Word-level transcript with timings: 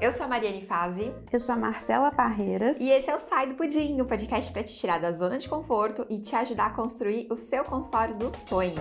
Eu 0.00 0.12
sou 0.12 0.26
a 0.26 0.28
Mariane 0.28 0.64
Fazi. 0.64 1.12
Eu 1.32 1.40
sou 1.40 1.54
a 1.54 1.58
Marcela 1.58 2.12
Parreiras. 2.12 2.78
E 2.78 2.88
esse 2.90 3.10
é 3.10 3.16
o 3.16 3.18
Sai 3.18 3.48
do 3.48 3.54
Pudim, 3.54 4.00
o 4.00 4.04
podcast 4.04 4.52
para 4.52 4.62
te 4.62 4.72
tirar 4.74 5.00
da 5.00 5.10
zona 5.10 5.38
de 5.38 5.48
conforto 5.48 6.06
e 6.08 6.20
te 6.20 6.36
ajudar 6.36 6.66
a 6.66 6.70
construir 6.70 7.26
o 7.30 7.36
seu 7.36 7.64
consultório 7.64 8.16
dos 8.16 8.34
sonhos. 8.34 8.78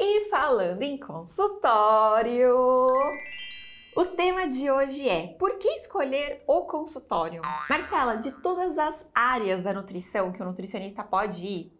E 0.00 0.28
falando 0.28 0.82
em 0.82 0.98
consultório, 0.98 2.86
o 3.94 4.04
tema 4.04 4.48
de 4.48 4.68
hoje 4.68 5.08
é 5.08 5.28
por 5.38 5.58
que 5.58 5.68
escolher 5.68 6.42
o 6.46 6.62
consultório? 6.62 7.40
Marcela, 7.70 8.16
de 8.16 8.32
todas 8.42 8.76
as 8.78 9.08
áreas 9.14 9.62
da 9.62 9.72
nutrição 9.72 10.32
que 10.32 10.42
o 10.42 10.44
nutricionista 10.44 11.04
pode 11.04 11.46
ir, 11.46 11.72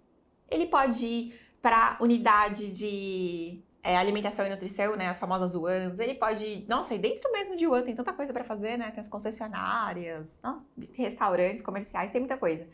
ele 0.48 0.66
pode 0.66 1.05
ir 1.05 1.41
para 1.61 1.96
unidade 2.00 2.71
de 2.71 3.66
é, 3.87 3.96
alimentação 3.96 4.45
e 4.45 4.50
nutrição, 4.50 4.96
né, 4.96 5.09
as 5.09 5.18
famosas 5.18 5.55
UANs, 5.55 6.00
ele 6.00 6.14
pode, 6.14 6.64
nossa, 6.68 6.93
e 6.93 6.99
dentro 6.99 7.31
mesmo 7.31 7.57
de 7.57 7.68
UAN 7.68 7.82
tem 7.85 7.95
tanta 7.95 8.12
coisa 8.12 8.32
para 8.32 8.43
fazer, 8.43 8.76
né, 8.76 8.90
tem 8.90 9.00
as 9.00 9.09
concessionárias, 9.09 10.40
nossa, 10.43 10.67
restaurantes, 10.93 11.62
comerciais, 11.62 12.11
tem 12.11 12.21
muita 12.21 12.36
coisa. 12.36 12.67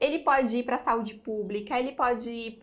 Ele 0.00 0.20
pode 0.20 0.58
ir 0.58 0.62
para 0.62 0.76
a 0.76 0.78
saúde 0.78 1.14
pública, 1.14 1.76
ele 1.76 1.92
pode 1.92 2.30
ir 2.30 2.60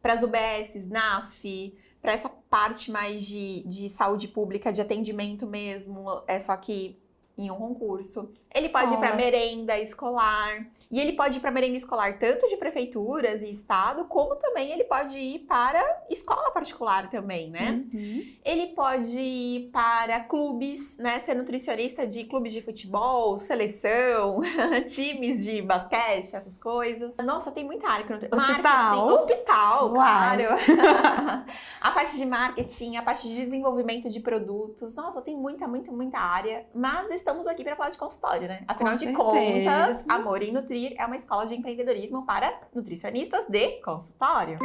para 0.00 0.12
as 0.14 0.22
UBSs, 0.22 0.88
NASF, 0.88 1.76
para 2.00 2.12
essa 2.12 2.28
parte 2.28 2.90
mais 2.92 3.26
de, 3.26 3.64
de 3.66 3.88
saúde 3.88 4.28
pública, 4.28 4.72
de 4.72 4.80
atendimento 4.80 5.44
mesmo, 5.44 6.22
é 6.28 6.38
só 6.38 6.56
que 6.56 6.96
em 7.36 7.50
um 7.50 7.56
concurso. 7.56 8.30
Ele 8.54 8.66
Escola. 8.66 8.84
pode 8.84 8.94
ir 8.94 8.98
para 8.98 9.16
merenda 9.16 9.76
escolar. 9.80 10.64
E 10.90 11.00
ele 11.00 11.12
pode 11.12 11.38
ir 11.38 11.40
para 11.40 11.50
merenda 11.50 11.76
escolar 11.76 12.18
tanto 12.18 12.46
de 12.48 12.56
prefeituras 12.56 13.42
e 13.42 13.50
estado, 13.50 14.04
como 14.04 14.36
também 14.36 14.70
ele 14.70 14.84
pode 14.84 15.18
ir 15.18 15.40
para 15.40 15.82
escola 16.10 16.50
particular 16.50 17.10
também, 17.10 17.50
né? 17.50 17.84
Uhum. 17.92 18.22
Ele 18.44 18.66
pode 18.68 19.18
ir 19.18 19.70
para 19.72 20.20
clubes, 20.20 20.98
né? 20.98 21.20
Ser 21.20 21.34
nutricionista 21.34 22.06
de 22.06 22.24
clubes 22.24 22.52
de 22.52 22.62
futebol, 22.62 23.38
seleção, 23.38 24.40
times 24.86 25.42
de 25.44 25.62
basquete, 25.62 26.36
essas 26.36 26.58
coisas. 26.58 27.16
Nossa, 27.18 27.50
tem 27.50 27.64
muita 27.64 27.88
área. 27.88 28.04
Hospital. 28.04 28.38
Marketing, 28.38 29.12
hospital, 29.12 29.90
claro. 29.90 30.44
a 31.80 31.90
parte 31.90 32.16
de 32.16 32.26
marketing, 32.26 32.96
a 32.96 33.02
parte 33.02 33.28
de 33.28 33.34
desenvolvimento 33.34 34.10
de 34.10 34.20
produtos. 34.20 34.94
Nossa, 34.96 35.22
tem 35.22 35.36
muita, 35.36 35.66
muita, 35.66 35.90
muita 35.90 36.18
área. 36.18 36.66
Mas 36.74 37.10
estamos 37.10 37.46
aqui 37.46 37.64
para 37.64 37.74
falar 37.74 37.90
de 37.90 37.98
consultório 37.98 38.34
né? 38.42 38.64
Afinal 38.66 38.92
Com 38.92 38.98
de 38.98 39.04
certeza. 39.04 39.22
contas, 39.22 40.08
Amor 40.08 40.42
em 40.42 40.52
Nutrir 40.74 40.94
é 40.98 41.06
uma 41.06 41.14
escola 41.14 41.46
de 41.46 41.54
empreendedorismo 41.54 42.26
para 42.26 42.60
nutricionistas 42.74 43.46
de 43.46 43.80
consultório. 43.80 44.58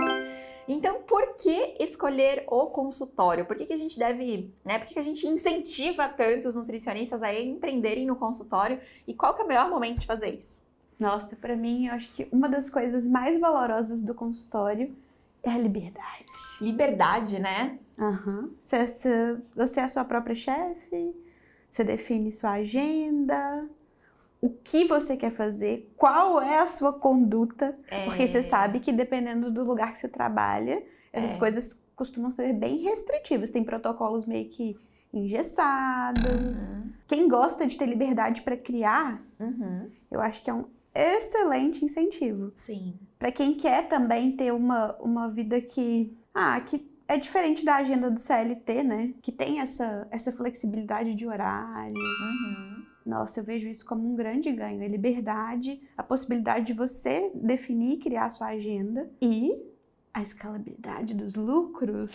Então, 0.68 1.02
por 1.04 1.36
que 1.36 1.76
escolher 1.80 2.44
o 2.48 2.68
consultório? 2.68 3.46
Por 3.46 3.56
que, 3.56 3.66
que 3.66 3.74
a 3.74 3.78
gente 3.78 3.98
deve, 3.98 4.52
né? 4.66 4.80
Por 4.80 4.88
que, 4.88 4.96
que 4.96 5.00
a 5.00 5.04
gente 5.04 5.28
incentiva 5.28 6.08
tanto 6.08 6.48
os 6.48 6.56
nutricionistas 6.56 7.22
a 7.22 7.34
empreenderem 7.34 8.06
no 8.08 8.16
consultório? 8.16 8.80
E 9.08 9.14
qual 9.14 9.36
que 9.36 9.42
é 9.42 9.46
o 9.46 9.48
melhor 9.48 9.70
momento 9.70 10.00
de 10.00 10.08
fazer 10.08 10.34
isso? 10.34 10.68
Nossa, 11.00 11.36
para 11.36 11.56
mim, 11.56 11.88
eu 11.88 11.94
acho 11.94 12.12
que 12.12 12.28
uma 12.32 12.50
das 12.50 12.70
coisas 12.70 13.08
mais 13.08 13.40
valorosas 13.40 14.04
do 14.04 14.14
consultório 14.14 14.96
é 15.44 15.52
a 15.52 15.58
liberdade. 15.58 16.26
Liberdade, 16.60 17.40
né? 17.40 17.78
Uhum. 17.98 18.52
Você, 18.60 19.38
você 19.56 19.80
é 19.80 19.84
a 19.84 19.90
sua 19.90 20.06
própria 20.06 20.36
chefe, 20.36 21.16
você 21.72 21.84
define 21.84 22.34
sua 22.34 22.52
agenda, 22.54 23.70
o 24.42 24.50
que 24.50 24.86
você 24.86 25.18
quer 25.18 25.32
fazer, 25.32 25.94
qual 25.98 26.42
é 26.42 26.60
a 26.60 26.68
sua 26.68 26.94
conduta, 26.94 27.78
é. 27.90 28.06
porque 28.06 28.26
você 28.28 28.42
sabe 28.42 28.80
que 28.80 28.92
dependendo 28.92 29.52
do 29.52 29.64
lugar 29.64 29.92
que 29.92 29.98
você 29.98 30.08
trabalha, 30.08 30.82
essas 31.12 31.36
é. 31.36 31.40
coisas 31.40 31.80
costumam 31.96 32.32
ser 32.32 32.54
bem 32.54 32.78
restritivas. 32.84 33.50
Tem 33.50 33.64
protocolos 33.64 34.26
meio 34.26 34.50
que 34.50 34.78
engessados. 35.14 36.76
Uhum. 36.78 36.92
Quem 37.08 37.28
gosta 37.28 37.68
de 37.68 37.78
ter 37.78 37.86
liberdade 37.86 38.42
para 38.42 38.56
criar, 38.56 39.22
uhum. 39.40 39.90
eu 40.10 40.22
acho 40.22 40.42
que 40.42 40.50
é 40.50 40.54
um 40.54 40.66
excelente 40.96 41.84
incentivo. 41.84 42.54
Sim. 42.58 42.94
Para 43.18 43.32
quem 43.32 43.56
quer 43.56 43.88
também 43.88 44.36
ter 44.36 44.54
uma, 44.54 44.96
uma 45.02 45.30
vida 45.30 45.60
que, 45.60 46.18
ah, 46.34 46.62
que 46.62 46.90
é 47.08 47.18
diferente 47.18 47.66
da 47.66 47.76
agenda 47.76 48.10
do 48.10 48.20
CLT, 48.20 48.84
né? 48.84 49.14
Que 49.22 49.32
tem 49.32 49.60
essa, 49.60 50.08
essa 50.12 50.32
flexibilidade 50.32 51.16
de 51.16 51.28
horário. 51.28 51.94
Uhum. 51.96 52.86
Nossa, 53.10 53.40
eu 53.40 53.44
vejo 53.44 53.68
isso 53.68 53.84
como 53.84 54.08
um 54.08 54.16
grande 54.16 54.52
ganho. 54.52 54.84
A 54.84 54.88
liberdade, 54.88 55.82
a 55.98 56.04
possibilidade 56.04 56.68
de 56.68 56.74
você 56.74 57.32
definir 57.34 57.94
e 57.94 57.98
criar 57.98 58.28
a 58.28 58.30
sua 58.30 58.50
agenda 58.50 59.10
e 59.20 59.60
a 60.14 60.22
escalabilidade 60.22 61.16
dos 61.16 61.34
lucros. 61.34 62.12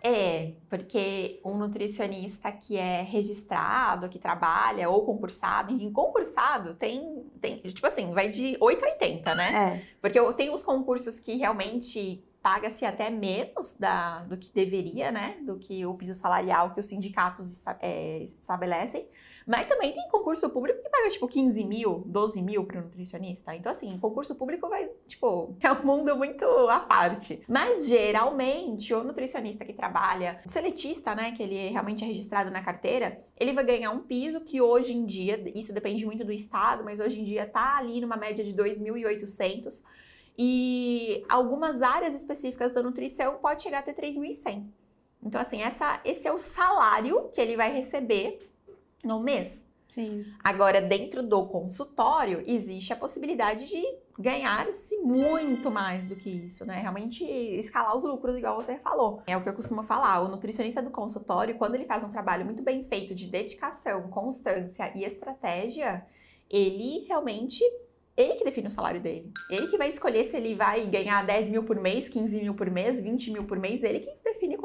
É, 0.00 0.52
porque 0.68 1.40
um 1.44 1.58
nutricionista 1.58 2.52
que 2.52 2.76
é 2.76 3.02
registrado, 3.02 4.08
que 4.08 4.18
trabalha, 4.18 4.88
ou 4.88 5.04
concursado, 5.04 5.72
enfim, 5.72 5.92
concursado 5.92 6.74
tem, 6.74 7.24
tem 7.40 7.58
tipo 7.58 7.86
assim, 7.86 8.12
vai 8.12 8.28
de 8.28 8.56
8 8.60 8.84
a 8.84 8.88
80, 8.90 9.34
né? 9.34 9.54
É. 9.54 9.82
Porque 10.00 10.20
tem 10.34 10.50
os 10.50 10.62
concursos 10.62 11.18
que 11.18 11.36
realmente 11.36 12.24
paga-se 12.40 12.84
até 12.84 13.10
menos 13.10 13.74
da, 13.76 14.20
do 14.20 14.36
que 14.36 14.52
deveria, 14.52 15.10
né? 15.10 15.36
Do 15.42 15.58
que 15.58 15.84
o 15.84 15.94
piso 15.94 16.14
salarial 16.14 16.74
que 16.74 16.80
os 16.80 16.86
sindicatos 16.86 17.58
esta, 17.58 17.76
é, 17.80 18.18
estabelecem. 18.22 19.08
Mas 19.46 19.66
também 19.66 19.92
tem 19.92 20.08
concurso 20.08 20.48
público 20.50 20.82
que 20.82 20.88
paga, 20.88 21.08
tipo, 21.08 21.26
15 21.26 21.64
mil, 21.64 22.02
12 22.06 22.42
mil 22.42 22.64
para 22.64 22.80
nutricionista. 22.80 23.54
Então, 23.54 23.72
assim, 23.72 23.98
concurso 23.98 24.34
público 24.34 24.68
vai, 24.68 24.88
tipo, 25.06 25.56
é 25.60 25.72
um 25.72 25.84
mundo 25.84 26.16
muito 26.16 26.44
à 26.68 26.80
parte. 26.80 27.42
Mas, 27.48 27.86
geralmente, 27.86 28.94
o 28.94 29.02
nutricionista 29.02 29.64
que 29.64 29.72
trabalha, 29.72 30.40
seletista, 30.46 31.14
né, 31.14 31.32
que 31.32 31.42
ele 31.42 31.68
realmente 31.68 32.04
é 32.04 32.06
registrado 32.06 32.50
na 32.50 32.62
carteira, 32.62 33.20
ele 33.38 33.52
vai 33.52 33.64
ganhar 33.64 33.90
um 33.90 34.00
piso 34.00 34.42
que 34.42 34.60
hoje 34.60 34.92
em 34.92 35.04
dia, 35.04 35.42
isso 35.54 35.72
depende 35.72 36.06
muito 36.06 36.24
do 36.24 36.32
estado, 36.32 36.84
mas 36.84 37.00
hoje 37.00 37.20
em 37.20 37.24
dia 37.24 37.46
tá 37.46 37.76
ali 37.76 38.00
numa 38.00 38.16
média 38.16 38.44
de 38.44 38.54
2.800 38.54 39.82
e 40.38 41.24
algumas 41.28 41.82
áreas 41.82 42.14
específicas 42.14 42.72
da 42.72 42.82
nutrição 42.82 43.36
pode 43.36 43.62
chegar 43.62 43.80
até 43.80 43.92
3.100. 43.92 44.66
Então, 45.22 45.40
assim, 45.40 45.62
essa, 45.62 46.00
esse 46.04 46.26
é 46.26 46.32
o 46.32 46.38
salário 46.38 47.28
que 47.32 47.40
ele 47.40 47.56
vai 47.56 47.72
receber 47.72 48.51
no 49.02 49.20
mês. 49.20 49.66
Sim. 49.88 50.24
Agora, 50.42 50.80
dentro 50.80 51.22
do 51.22 51.44
consultório, 51.46 52.42
existe 52.46 52.94
a 52.94 52.96
possibilidade 52.96 53.68
de 53.68 53.82
ganhar-se 54.18 54.96
muito 54.98 55.70
mais 55.70 56.06
do 56.06 56.16
que 56.16 56.30
isso, 56.30 56.64
né? 56.64 56.80
Realmente 56.80 57.24
escalar 57.24 57.94
os 57.94 58.02
lucros, 58.02 58.38
igual 58.38 58.56
você 58.56 58.78
falou. 58.78 59.22
É 59.26 59.36
o 59.36 59.42
que 59.42 59.50
eu 59.50 59.52
costumo 59.52 59.82
falar. 59.82 60.22
O 60.22 60.28
nutricionista 60.28 60.80
do 60.80 60.88
consultório, 60.88 61.56
quando 61.56 61.74
ele 61.74 61.84
faz 61.84 62.02
um 62.02 62.10
trabalho 62.10 62.44
muito 62.44 62.62
bem 62.62 62.82
feito 62.84 63.14
de 63.14 63.26
dedicação, 63.26 64.08
constância 64.08 64.90
e 64.96 65.04
estratégia, 65.04 66.06
ele 66.48 67.04
realmente 67.06 67.62
ele 68.16 68.34
que 68.34 68.44
define 68.44 68.68
o 68.68 68.70
salário 68.70 69.00
dele. 69.00 69.32
Ele 69.50 69.66
que 69.68 69.78
vai 69.78 69.88
escolher 69.88 70.24
se 70.24 70.36
ele 70.36 70.54
vai 70.54 70.86
ganhar 70.86 71.24
10 71.24 71.48
mil 71.48 71.64
por 71.64 71.78
mês, 71.78 72.08
15 72.08 72.40
mil 72.40 72.54
por 72.54 72.70
mês, 72.70 73.00
20 73.00 73.30
mil 73.30 73.44
por 73.44 73.58
mês. 73.58 73.82
Ele 73.82 74.00
que 74.00 74.10
define 74.22 74.56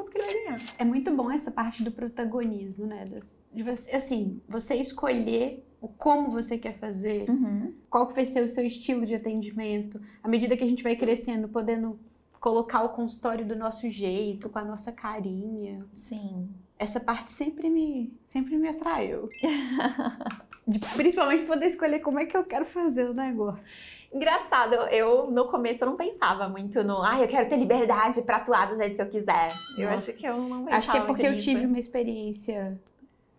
É 0.78 0.86
muito 0.86 1.14
bom 1.16 1.32
essa 1.32 1.52
parte 1.52 1.84
do 1.84 1.92
protagonismo, 1.92 2.86
né? 2.86 3.10
De 3.54 3.64
você, 3.64 3.92
assim, 3.92 4.42
você 4.48 4.76
escolher 4.76 5.66
o 5.82 5.88
como 5.88 6.32
você 6.32 6.58
quer 6.58 6.78
fazer, 6.80 7.30
uhum. 7.30 7.74
qual 7.90 8.08
que 8.08 8.16
vai 8.16 8.26
ser 8.26 8.44
o 8.44 8.50
seu 8.50 8.66
estilo 8.66 9.06
de 9.06 9.16
atendimento. 9.16 10.02
À 10.24 10.28
medida 10.28 10.58
que 10.58 10.64
a 10.64 10.68
gente 10.68 10.84
vai 10.84 10.96
crescendo, 10.96 11.48
podendo 11.48 12.00
colocar 12.40 12.84
o 12.84 12.90
consultório 12.90 13.46
do 13.46 13.56
nosso 13.56 13.90
jeito, 13.90 14.50
com 14.50 14.60
a 14.60 14.64
nossa 14.64 14.92
carinha. 14.92 15.86
Sim. 15.94 16.50
Essa 16.80 17.00
parte 17.00 17.32
sempre 17.32 17.70
me, 17.70 18.14
sempre 18.28 18.58
me 18.58 18.70
atraiu. 18.70 19.28
De, 20.68 20.80
principalmente 20.80 21.46
poder 21.46 21.68
escolher 21.68 22.00
como 22.00 22.20
é 22.20 22.26
que 22.26 22.36
eu 22.36 22.44
quero 22.44 22.66
fazer 22.66 23.10
o 23.10 23.14
negócio. 23.14 23.76
Engraçado, 24.14 24.74
eu 24.90 25.30
no 25.30 25.46
começo 25.48 25.84
eu 25.84 25.90
não 25.90 25.98
pensava 25.98 26.48
muito 26.48 26.84
no, 26.84 27.02
ah, 27.02 27.20
eu 27.22 27.28
quero 27.28 27.48
ter 27.48 27.58
liberdade 27.58 28.22
para 28.22 28.38
atuar 28.38 28.68
do 28.68 28.76
jeito 28.76 28.96
que 28.96 29.02
eu 29.02 29.10
quiser. 29.10 29.48
Nossa. 29.48 29.82
Eu 29.82 29.90
acho 29.90 30.14
que 30.14 30.26
eu 30.26 30.38
não 30.38 30.66
pensava 30.66 30.78
Acho 30.78 30.92
que 30.92 30.98
é 30.98 31.02
porque 31.02 31.28
eu 31.28 31.38
tive 31.38 31.66
uma 31.66 31.80
experiência 31.80 32.80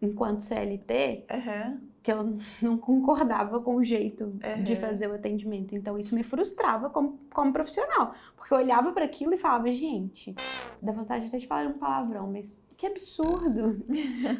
enquanto 0.01 0.41
CLT 0.41 1.27
uhum. 1.31 1.81
que 2.03 2.13
eu 2.13 2.39
não 2.63 2.79
concordava 2.79 3.61
com 3.61 3.77
o 3.77 3.85
jeito 3.85 4.25
uhum. 4.25 4.63
de 4.63 4.77
fazer 4.77 5.09
o 5.09 5.15
atendimento. 5.15 5.75
Então 5.75 5.99
isso 5.99 6.15
me 6.15 6.23
frustrava 6.23 6.91
como, 6.91 7.19
como 7.33 7.53
profissional. 7.53 8.15
Porque 8.37 8.53
eu 8.53 8.59
olhava 8.59 8.93
para 8.93 9.05
aquilo 9.05 9.35
e 9.35 9.39
falava, 9.39 9.71
gente, 9.73 10.35
dá 10.81 10.93
vontade 10.93 11.27
até 11.27 11.39
de 11.39 11.47
falar 11.47 11.67
um 11.67 11.75
palavrão, 11.75 12.31
mas 12.31 12.63
que 12.79 12.87
absurdo. 12.87 13.85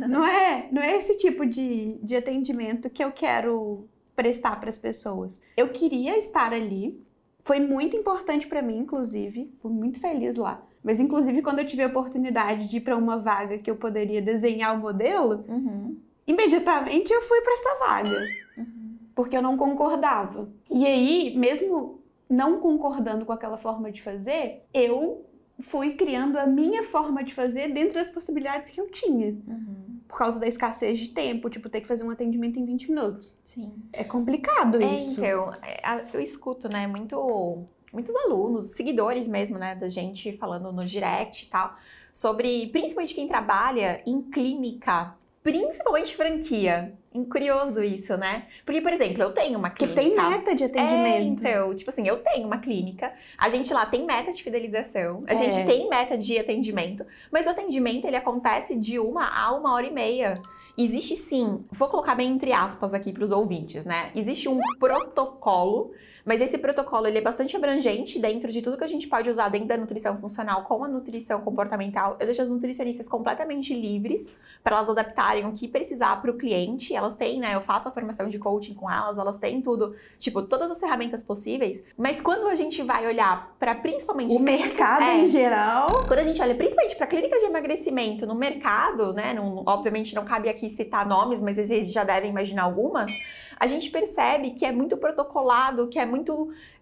não 0.09 0.25
é, 0.25 0.69
não 0.71 0.81
é 0.81 0.97
esse 0.97 1.17
tipo 1.17 1.45
de, 1.45 1.99
de 2.01 2.17
atendimento 2.17 2.89
que 2.89 3.03
eu 3.03 3.11
quero 3.11 3.87
prestar 4.15 4.59
para 4.61 4.71
as 4.71 4.79
pessoas. 4.79 5.43
Eu 5.57 5.69
queria 5.71 6.17
estar 6.17 6.53
ali. 6.53 7.05
Foi 7.43 7.59
muito 7.59 7.97
importante 7.97 8.47
para 8.47 8.63
mim, 8.63 8.79
inclusive. 8.79 9.53
Fui 9.61 9.73
muito 9.73 10.01
feliz 10.01 10.37
lá. 10.37 10.63
Mas, 10.85 11.01
inclusive, 11.01 11.43
quando 11.43 11.59
eu 11.59 11.67
tive 11.67 11.83
a 11.83 11.89
oportunidade 11.89 12.69
de 12.69 12.77
ir 12.77 12.81
para 12.81 12.97
uma 12.97 13.19
vaga 13.19 13.59
que 13.59 13.71
eu 13.71 13.77
poderia 13.77 14.23
desenhar 14.23 14.77
o 14.77 14.81
modelo, 14.81 15.45
uhum. 15.49 15.97
imediatamente 16.27 17.13
eu 17.13 17.23
fui 17.23 17.41
para 17.41 17.53
essa 17.53 17.79
vaga. 17.81 18.19
Uhum. 18.57 18.99
Porque 19.17 19.37
eu 19.37 19.43
não 19.43 19.57
concordava. 19.57 20.49
E 20.71 20.87
aí, 20.87 21.37
mesmo 21.37 22.01
não 22.31 22.61
concordando 22.61 23.25
com 23.25 23.33
aquela 23.33 23.57
forma 23.57 23.91
de 23.91 24.01
fazer, 24.01 24.65
eu 24.73 25.25
fui 25.61 25.95
criando 25.95 26.39
a 26.39 26.47
minha 26.47 26.85
forma 26.85 27.23
de 27.25 27.35
fazer 27.35 27.73
dentro 27.73 27.95
das 27.95 28.11
possibilidades 28.11 28.71
que 28.71 28.81
eu 28.81 28.91
tinha. 28.91 29.29
Uhum. 29.47 29.99
Por 30.07 30.17
causa 30.17 30.41
da 30.41 30.47
escassez 30.47 30.99
de 30.99 31.09
tempo, 31.09 31.51
tipo, 31.51 31.69
ter 31.69 31.81
que 31.81 31.87
fazer 31.87 32.05
um 32.05 32.11
atendimento 32.11 32.59
em 32.59 32.65
20 32.65 32.89
minutos. 32.89 33.39
Sim. 33.45 33.73
É 33.93 34.03
complicado 34.05 34.81
é, 34.81 34.97
isso. 34.97 35.23
Então, 35.23 35.53
é, 35.63 36.07
eu 36.15 36.21
escuto, 36.21 36.69
né, 36.69 36.87
muito, 36.87 37.67
muitos 37.93 38.15
alunos, 38.17 38.71
seguidores 38.71 39.29
mesmo, 39.29 39.59
né, 39.59 39.75
da 39.75 39.89
gente 39.89 40.33
falando 40.33 40.73
no 40.73 40.85
direct 40.85 41.45
e 41.45 41.49
tal, 41.49 41.77
sobre, 42.13 42.69
principalmente 42.69 43.15
quem 43.15 43.29
trabalha 43.29 44.03
em 44.07 44.23
clínica, 44.23 45.15
principalmente 45.43 46.17
franquia. 46.17 46.98
Curioso 47.31 47.83
isso, 47.83 48.17
né? 48.17 48.45
Porque, 48.67 48.81
por 48.83 48.93
exemplo, 48.93 49.23
eu 49.23 49.33
tenho 49.33 49.59
uma 49.59 49.71
clínica. 49.71 50.01
Que 50.01 50.09
tem 50.09 50.17
meta 50.17 50.55
de 50.55 50.65
atendimento. 50.65 51.47
É, 51.47 51.53
então, 51.53 51.75
tipo 51.75 51.91
assim, 51.91 52.07
eu 52.07 52.19
tenho 52.19 52.47
uma 52.47 52.59
clínica, 52.59 53.13
a 53.37 53.49
gente 53.49 53.73
lá 53.73 53.87
tem 53.87 54.05
meta 54.05 54.31
de 54.31 54.43
fidelização, 54.43 55.25
a 55.27 55.33
é. 55.33 55.37
gente 55.37 55.67
tem 55.67 55.89
meta 55.89 56.19
de 56.19 56.39
atendimento, 56.39 57.07
mas 57.33 57.47
o 57.47 57.51
atendimento 57.51 58.07
ele 58.07 58.17
acontece 58.17 58.79
de 58.79 58.99
uma 58.99 59.27
a 59.27 59.53
uma 59.53 59.73
hora 59.73 59.87
e 59.87 59.91
meia. 59.91 60.35
Existe 60.77 61.17
sim, 61.17 61.65
vou 61.73 61.89
colocar 61.89 62.15
bem 62.15 62.31
entre 62.31 62.53
aspas 62.53 62.95
aqui 62.95 63.13
para 63.13 63.25
os 63.25 63.33
ouvintes, 63.33 63.85
né? 63.85 64.13
Existe 64.15 64.49
um 64.49 64.61
protocolo 64.79 65.93
mas 66.29 66.43
esse 66.43 66.59
protocolo 66.59 67.07
ele 67.07 67.17
é 67.17 67.21
bastante 67.23 67.57
abrangente 67.57 68.19
dentro 68.19 68.53
de 68.53 68.61
tudo 68.61 68.77
que 68.77 68.85
a 68.85 68.89
gente 68.89 69.09
pode 69.09 69.31
usar 69.31 69.49
dentro 69.49 69.69
da 69.69 69.79
nutrição 69.79 70.19
funcional 70.19 70.63
com 70.65 70.85
a 70.85 70.89
nutrição 70.89 71.41
comportamental. 71.41 72.19
Eu 72.21 72.27
deixo 72.27 72.43
as 72.43 72.51
nutricionistas 72.51 73.09
completamente 73.09 73.73
livres 73.73 74.31
para 74.63 74.77
elas 74.77 74.91
adaptarem 74.91 75.47
o 75.47 75.53
que 75.53 75.67
precisar 75.67 76.21
para 76.21 76.31
o 76.31 76.35
cliente. 76.35 76.95
Elas 76.95 77.15
têm, 77.15 77.41
né? 77.41 77.55
Eu 77.55 77.63
faço 77.63 77.89
a 77.89 77.91
formação 77.91 78.29
de 78.29 78.39
coaching 78.39 78.75
com 78.75 78.91
elas, 78.91 79.17
elas 79.17 79.39
têm 79.39 79.63
tudo, 79.63 79.97
tipo, 80.19 80.43
todas 80.43 80.71
as 80.71 80.79
ferramentas 80.79 81.23
possíveis. 81.23 81.83
Mas 81.97 82.21
quando 82.21 82.47
a 82.47 82.55
gente 82.55 82.83
vai 82.83 83.07
olhar 83.07 83.55
para 83.59 83.75
principalmente 83.75 84.35
o 84.35 84.37
clínicas, 84.37 84.67
mercado 84.67 85.03
é, 85.05 85.21
em 85.21 85.27
geral, 85.29 85.87
quando 86.07 86.19
a 86.19 86.25
gente 86.25 86.43
olha 86.43 86.55
principalmente 86.55 86.95
para 86.95 87.07
clínicas 87.07 87.41
de 87.41 87.47
emagrecimento 87.47 88.27
no 88.27 88.35
mercado, 88.35 89.15
né? 89.15 89.33
Não, 89.33 89.63
obviamente 89.65 90.15
não 90.15 90.27
cabe 90.27 90.51
aqui 90.51 90.69
citar 90.69 91.07
nomes, 91.07 91.41
mas 91.41 91.57
vocês 91.57 91.91
já 91.91 92.05
devem 92.05 92.29
imaginar 92.29 92.65
algumas 92.65 93.11
a 93.59 93.67
gente 93.67 93.91
percebe 93.91 94.51
que 94.51 94.65
é 94.65 94.71
muito 94.71 94.97
protocolado, 94.97 95.89
que 95.89 95.99
é 95.99 96.07
muito. 96.07 96.18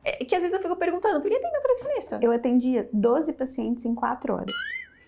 É, 0.05 0.25
que 0.25 0.35
às 0.35 0.43
vezes 0.43 0.57
eu 0.57 0.63
fico 0.63 0.77
perguntando, 0.77 1.21
por 1.21 1.31
que 1.31 1.39
tem 1.39 1.53
nutricionista? 1.53 2.19
Eu 2.23 2.33
atendia 2.33 2.89
12 2.93 3.33
pacientes 3.33 3.85
em 3.85 3.95
4 3.95 4.33
horas. 4.33 4.53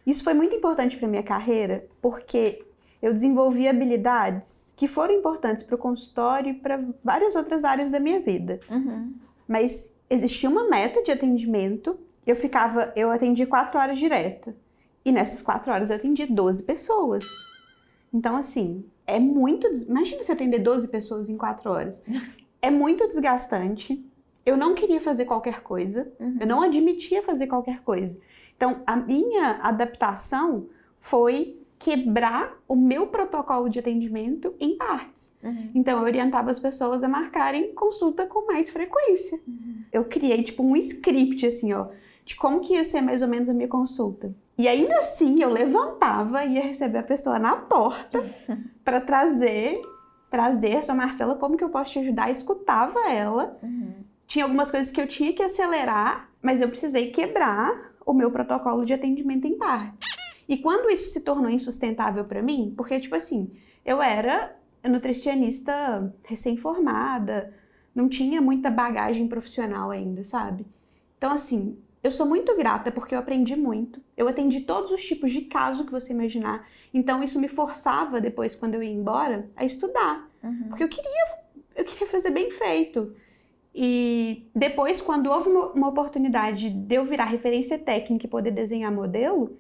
Isso 0.07 0.25
foi 0.25 0.35
muito 0.35 0.55
importante 0.55 0.97
para 0.97 1.07
minha 1.07 1.23
carreira, 1.23 1.85
porque 2.01 2.65
eu 3.01 3.13
desenvolvi 3.13 3.69
habilidades 3.69 4.73
que 4.77 4.89
foram 4.89 5.15
importantes 5.15 5.63
para 5.63 5.75
o 5.75 5.79
consultório 5.79 6.51
e 6.51 6.55
para 6.55 6.83
várias 7.05 7.35
outras 7.35 7.65
áreas 7.65 7.91
da 7.91 8.01
minha 8.01 8.21
vida. 8.21 8.59
Uhum. 8.71 9.13
Mas 9.47 9.93
existia 10.11 10.49
uma 10.49 10.69
meta 10.69 11.03
de 11.03 11.13
atendimento. 11.13 11.99
Eu 12.27 12.35
ficava, 12.35 12.93
eu 12.97 13.11
atendi 13.11 13.47
quatro 13.47 13.79
horas 13.79 13.99
direto. 13.99 14.55
E 15.05 15.13
nessas 15.13 15.43
quatro 15.43 15.73
horas 15.73 15.91
eu 15.91 15.97
atendi 15.97 16.27
12 16.27 16.65
pessoas. 16.65 17.25
Então, 18.13 18.37
assim, 18.37 18.85
é 19.07 19.19
muito. 19.19 19.67
Imagina 19.89 20.23
você 20.23 20.33
atender 20.33 20.59
12 20.59 20.89
pessoas 20.89 21.29
em 21.29 21.37
4 21.37 21.71
horas. 21.71 22.05
É 22.61 22.71
muito 22.71 23.07
desgastante. 23.07 24.05
Eu 24.45 24.57
não 24.57 24.75
queria 24.75 25.01
fazer 25.01 25.25
qualquer 25.25 25.63
coisa. 25.63 26.11
Uhum. 26.19 26.39
Eu 26.41 26.47
não 26.47 26.63
admitia 26.63 27.23
fazer 27.23 27.47
qualquer 27.47 27.83
coisa. 27.83 28.19
Então, 28.57 28.83
a 28.87 28.97
minha 28.97 29.59
adaptação 29.63 30.67
foi 30.99 31.59
quebrar 31.79 32.59
o 32.67 32.75
meu 32.75 33.07
protocolo 33.07 33.69
de 33.69 33.79
atendimento 33.79 34.53
em 34.59 34.77
partes. 34.77 35.33
Uhum. 35.43 35.71
Então, 35.75 35.99
eu 35.99 36.05
orientava 36.05 36.51
as 36.51 36.59
pessoas 36.59 37.05
a 37.05 37.09
marcarem 37.09 37.73
consulta 37.73 38.27
com 38.27 38.47
mais 38.47 38.69
frequência. 38.71 39.39
Uhum. 39.47 39.85
Eu 39.93 40.05
criei, 40.05 40.43
tipo, 40.43 40.63
um 40.63 40.75
script, 40.77 41.47
assim, 41.47 41.73
ó, 41.73 41.87
de 42.25 42.35
como 42.35 42.61
que 42.61 42.75
ia 42.75 42.85
ser 42.85 43.01
mais 43.01 43.23
ou 43.23 43.29
menos 43.29 43.49
a 43.49 43.55
minha 43.55 43.69
consulta. 43.69 44.35
E 44.59 44.67
ainda 44.67 44.97
assim, 44.99 45.41
eu 45.41 45.51
levantava 45.51 46.45
e 46.45 46.55
ia 46.55 46.63
receber 46.63 46.99
a 46.99 47.03
pessoa 47.05 47.39
na 47.39 47.55
porta 47.57 48.21
para 48.85 49.01
trazer, 49.01 49.81
trazer, 50.29 50.83
sua 50.83 50.97
Marcela, 50.97 51.37
como 51.37 51.57
que 51.57 51.63
eu 51.63 51.69
posso 51.69 51.93
te 51.93 52.01
ajudar? 52.01 52.29
escutava 52.29 53.09
ela. 53.09 53.57
Uhum. 53.63 54.08
Tinha 54.29 54.45
algumas 54.45 54.71
coisas 54.71 54.93
que 54.93 55.01
eu 55.01 55.09
tinha 55.09 55.33
que 55.33 55.43
acelerar, 55.43 56.31
mas 56.41 56.61
eu 56.61 56.69
precisei 56.69 57.11
quebrar 57.11 57.95
o 58.05 58.13
meu 58.13 58.31
protocolo 58.31 58.85
de 58.85 58.93
atendimento 58.93 59.47
em 59.47 59.57
parte. 59.57 60.07
E 60.47 60.59
quando 60.59 60.91
isso 60.91 61.11
se 61.11 61.23
tornou 61.23 61.51
insustentável 61.51 62.25
para 62.25 62.43
mim, 62.43 62.73
porque 62.77 63.01
tipo 63.01 63.15
assim, 63.15 63.51
eu 63.85 64.01
era 64.03 64.55
nutricionista 64.85 66.15
recém-formada, 66.25 67.55
não 67.95 68.07
tinha 68.09 68.41
muita 68.41 68.71
bagagem 68.71 69.27
profissional 69.27 69.91
ainda, 69.91 70.23
sabe? 70.23 70.67
Então 71.17 71.33
assim, 71.33 71.79
eu 72.03 72.13
sou 72.13 72.27
muito 72.27 72.55
grata 72.55 72.93
porque 72.93 73.15
eu 73.15 73.19
aprendi 73.19 73.57
muito. 73.57 74.01
Eu 74.15 74.29
atendi 74.29 74.61
todos 74.61 74.91
os 74.91 75.03
tipos 75.03 75.31
de 75.31 75.43
caso 75.43 75.87
que 75.87 75.91
você 75.91 76.13
imaginar. 76.13 76.69
Então 76.93 77.23
isso 77.23 77.41
me 77.41 77.49
forçava 77.49 78.21
depois 78.21 78.55
quando 78.55 78.75
eu 78.75 78.83
ia 78.83 78.93
embora 78.93 79.51
a 79.57 79.65
estudar, 79.65 80.31
uhum. 80.43 80.67
porque 80.69 80.85
eu 80.85 80.89
queria 80.89 81.49
eu 81.75 81.85
queria 81.85 82.09
fazer 82.09 82.31
bem 82.31 82.51
feito. 82.51 83.15
E 83.75 84.49
depois 84.55 85.01
quando 85.01 85.31
houve 85.31 85.49
uma, 85.49 85.67
uma 85.73 85.89
oportunidade 85.89 86.71
de 86.71 86.95
eu 86.95 87.05
virar 87.05 87.27
referência 87.27 87.79
técnica 87.79 88.27
e 88.27 88.29
poder 88.29 88.51
desenhar 88.51 88.93
modelo, 88.93 89.57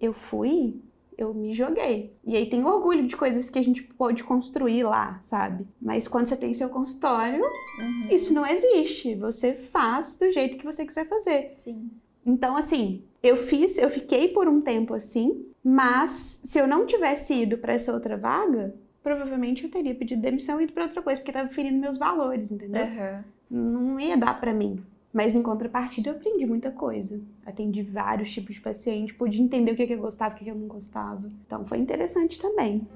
eu 0.00 0.12
fui 0.12 0.80
eu 1.20 1.34
me 1.34 1.52
joguei. 1.52 2.16
E 2.24 2.34
aí 2.34 2.48
tem 2.48 2.64
orgulho 2.64 3.06
de 3.06 3.14
coisas 3.14 3.50
que 3.50 3.58
a 3.58 3.62
gente 3.62 3.82
pode 3.82 4.24
construir 4.24 4.84
lá, 4.84 5.20
sabe? 5.22 5.66
Mas 5.80 6.08
quando 6.08 6.26
você 6.26 6.36
tem 6.36 6.54
seu 6.54 6.70
consultório, 6.70 7.44
uhum. 7.44 8.08
isso 8.10 8.32
não 8.32 8.46
existe. 8.46 9.14
Você 9.16 9.52
faz 9.52 10.16
do 10.16 10.32
jeito 10.32 10.56
que 10.56 10.64
você 10.64 10.86
quiser 10.86 11.06
fazer. 11.06 11.56
Sim. 11.62 11.90
Então, 12.24 12.56
assim, 12.56 13.02
eu 13.22 13.36
fiz, 13.36 13.76
eu 13.76 13.90
fiquei 13.90 14.28
por 14.28 14.48
um 14.48 14.62
tempo 14.62 14.94
assim, 14.94 15.44
mas 15.62 16.40
se 16.42 16.58
eu 16.58 16.66
não 16.66 16.86
tivesse 16.86 17.34
ido 17.34 17.58
para 17.58 17.74
essa 17.74 17.92
outra 17.92 18.16
vaga, 18.16 18.74
provavelmente 19.02 19.64
eu 19.64 19.70
teria 19.70 19.94
pedido 19.94 20.22
demissão 20.22 20.60
e 20.60 20.64
ido 20.64 20.72
para 20.72 20.84
outra 20.84 21.02
coisa, 21.02 21.20
porque 21.20 21.32
tava 21.32 21.48
ferindo 21.48 21.78
meus 21.78 21.98
valores, 21.98 22.50
entendeu? 22.50 22.86
Uhum. 22.86 23.22
Não 23.50 24.00
ia 24.00 24.16
dar 24.16 24.38
para 24.40 24.52
mim. 24.52 24.82
Mas 25.12 25.34
em 25.34 25.42
contrapartida 25.42 26.10
eu 26.10 26.14
aprendi 26.14 26.46
muita 26.46 26.70
coisa. 26.70 27.20
Atendi 27.44 27.82
vários 27.82 28.30
tipos 28.32 28.54
de 28.54 28.60
paciente, 28.60 29.14
pude 29.14 29.42
entender 29.42 29.72
o 29.72 29.76
que, 29.76 29.82
eu 29.82 29.98
gostava, 29.98 30.34
o 30.34 30.38
que, 30.38 30.48
eu 30.48 30.54
não 30.54 30.68
gostava. 30.68 31.28
Então 31.46 31.64
foi 31.64 31.78
interessante 31.78 32.38
também. 32.38 32.86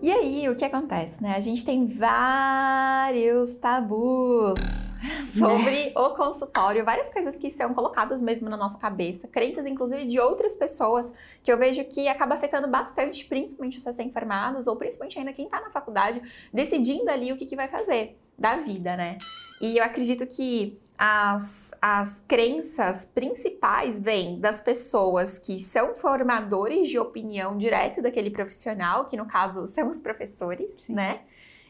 E 0.00 0.12
aí, 0.12 0.48
o 0.48 0.54
que 0.54 0.64
acontece, 0.64 1.20
né? 1.20 1.34
A 1.34 1.40
gente 1.40 1.64
tem 1.64 1.84
vários 1.84 3.56
tabus 3.56 4.54
sobre 5.36 5.92
o 5.96 6.10
consultório, 6.10 6.84
várias 6.84 7.12
coisas 7.12 7.34
que 7.34 7.50
são 7.50 7.74
colocadas 7.74 8.22
mesmo 8.22 8.48
na 8.48 8.56
nossa 8.56 8.78
cabeça, 8.78 9.26
crenças 9.26 9.66
inclusive 9.66 10.06
de 10.06 10.20
outras 10.20 10.54
pessoas, 10.54 11.12
que 11.42 11.50
eu 11.50 11.58
vejo 11.58 11.84
que 11.84 12.06
acaba 12.06 12.36
afetando 12.36 12.68
bastante, 12.68 13.24
principalmente 13.24 13.78
os 13.78 13.84
recém-formados, 13.84 14.68
ou 14.68 14.76
principalmente 14.76 15.18
ainda 15.18 15.32
quem 15.32 15.46
está 15.46 15.60
na 15.60 15.70
faculdade, 15.70 16.22
decidindo 16.52 17.10
ali 17.10 17.32
o 17.32 17.36
que, 17.36 17.44
que 17.44 17.56
vai 17.56 17.66
fazer 17.66 18.16
da 18.38 18.56
vida, 18.58 18.96
né? 18.96 19.18
E 19.60 19.78
eu 19.78 19.84
acredito 19.84 20.24
que 20.28 20.78
as, 20.98 21.72
as 21.80 22.24
crenças 22.26 23.06
principais 23.06 24.00
vêm 24.00 24.40
das 24.40 24.60
pessoas 24.60 25.38
que 25.38 25.60
são 25.60 25.94
formadores 25.94 26.88
de 26.88 26.98
opinião 26.98 27.56
direto 27.56 28.02
daquele 28.02 28.30
profissional, 28.30 29.04
que 29.04 29.16
no 29.16 29.24
caso 29.24 29.66
são 29.68 29.88
os 29.88 30.00
professores, 30.00 30.72
Sim. 30.78 30.94
né? 30.94 31.20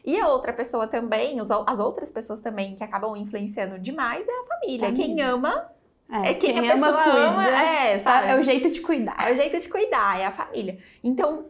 E 0.03 0.19
a 0.19 0.27
outra 0.27 0.51
pessoa 0.51 0.87
também, 0.87 1.39
as 1.39 1.79
outras 1.79 2.11
pessoas 2.11 2.39
também 2.39 2.75
que 2.75 2.83
acabam 2.83 3.15
influenciando 3.15 3.77
demais 3.77 4.27
é 4.27 4.31
a 4.31 4.43
família. 4.45 4.87
família. 4.87 5.05
Quem 5.05 5.21
ama 5.21 5.69
é, 6.09 6.31
é 6.31 6.33
quem, 6.33 6.53
quem, 6.55 6.67
a 6.67 6.73
pessoa 6.73 6.89
ama, 6.89 7.03
cuida, 7.03 7.27
ama 7.27 7.61
é, 7.61 7.99
sabe? 7.99 8.27
É 8.29 8.35
o 8.35 8.41
jeito 8.41 8.71
de 8.71 8.81
cuidar. 8.81 9.15
É 9.29 9.31
o 9.31 9.35
jeito 9.35 9.59
de 9.59 9.69
cuidar, 9.69 10.19
é 10.19 10.25
a 10.25 10.31
família. 10.31 10.79
Então, 11.03 11.45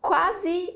quase 0.00 0.74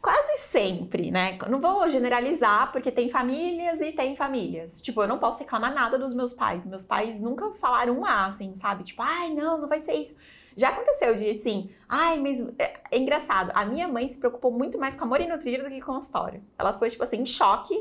quase 0.00 0.38
sempre, 0.38 1.10
né? 1.10 1.38
Não 1.48 1.60
vou 1.60 1.88
generalizar, 1.90 2.72
porque 2.72 2.90
tem 2.90 3.08
famílias 3.08 3.80
e 3.80 3.92
tem 3.92 4.16
famílias. 4.16 4.80
Tipo, 4.80 5.02
eu 5.02 5.08
não 5.08 5.18
posso 5.18 5.40
reclamar 5.40 5.74
nada 5.74 5.98
dos 5.98 6.14
meus 6.14 6.32
pais. 6.32 6.66
Meus 6.66 6.84
pais 6.84 7.20
nunca 7.20 7.50
falaram 7.52 7.98
um 7.98 8.04
assim, 8.04 8.54
sabe? 8.54 8.84
Tipo, 8.84 9.02
ai, 9.02 9.30
não, 9.30 9.58
não 9.58 9.68
vai 9.68 9.80
ser 9.80 9.94
isso. 9.94 10.16
Já 10.56 10.68
aconteceu 10.68 11.16
de 11.16 11.30
assim, 11.30 11.70
ai, 11.88 12.18
mas 12.18 12.46
é, 12.58 12.74
é 12.90 12.98
engraçado. 12.98 13.50
A 13.54 13.64
minha 13.64 13.88
mãe 13.88 14.06
se 14.06 14.18
preocupou 14.18 14.50
muito 14.50 14.78
mais 14.78 14.94
com 14.94 15.04
amor 15.04 15.20
e 15.20 15.26
nutrir 15.26 15.62
do 15.62 15.70
que 15.70 15.80
com 15.80 15.98
história. 15.98 16.42
Ela 16.58 16.78
foi, 16.78 16.90
tipo 16.90 17.02
assim, 17.02 17.16
em 17.16 17.26
choque 17.26 17.76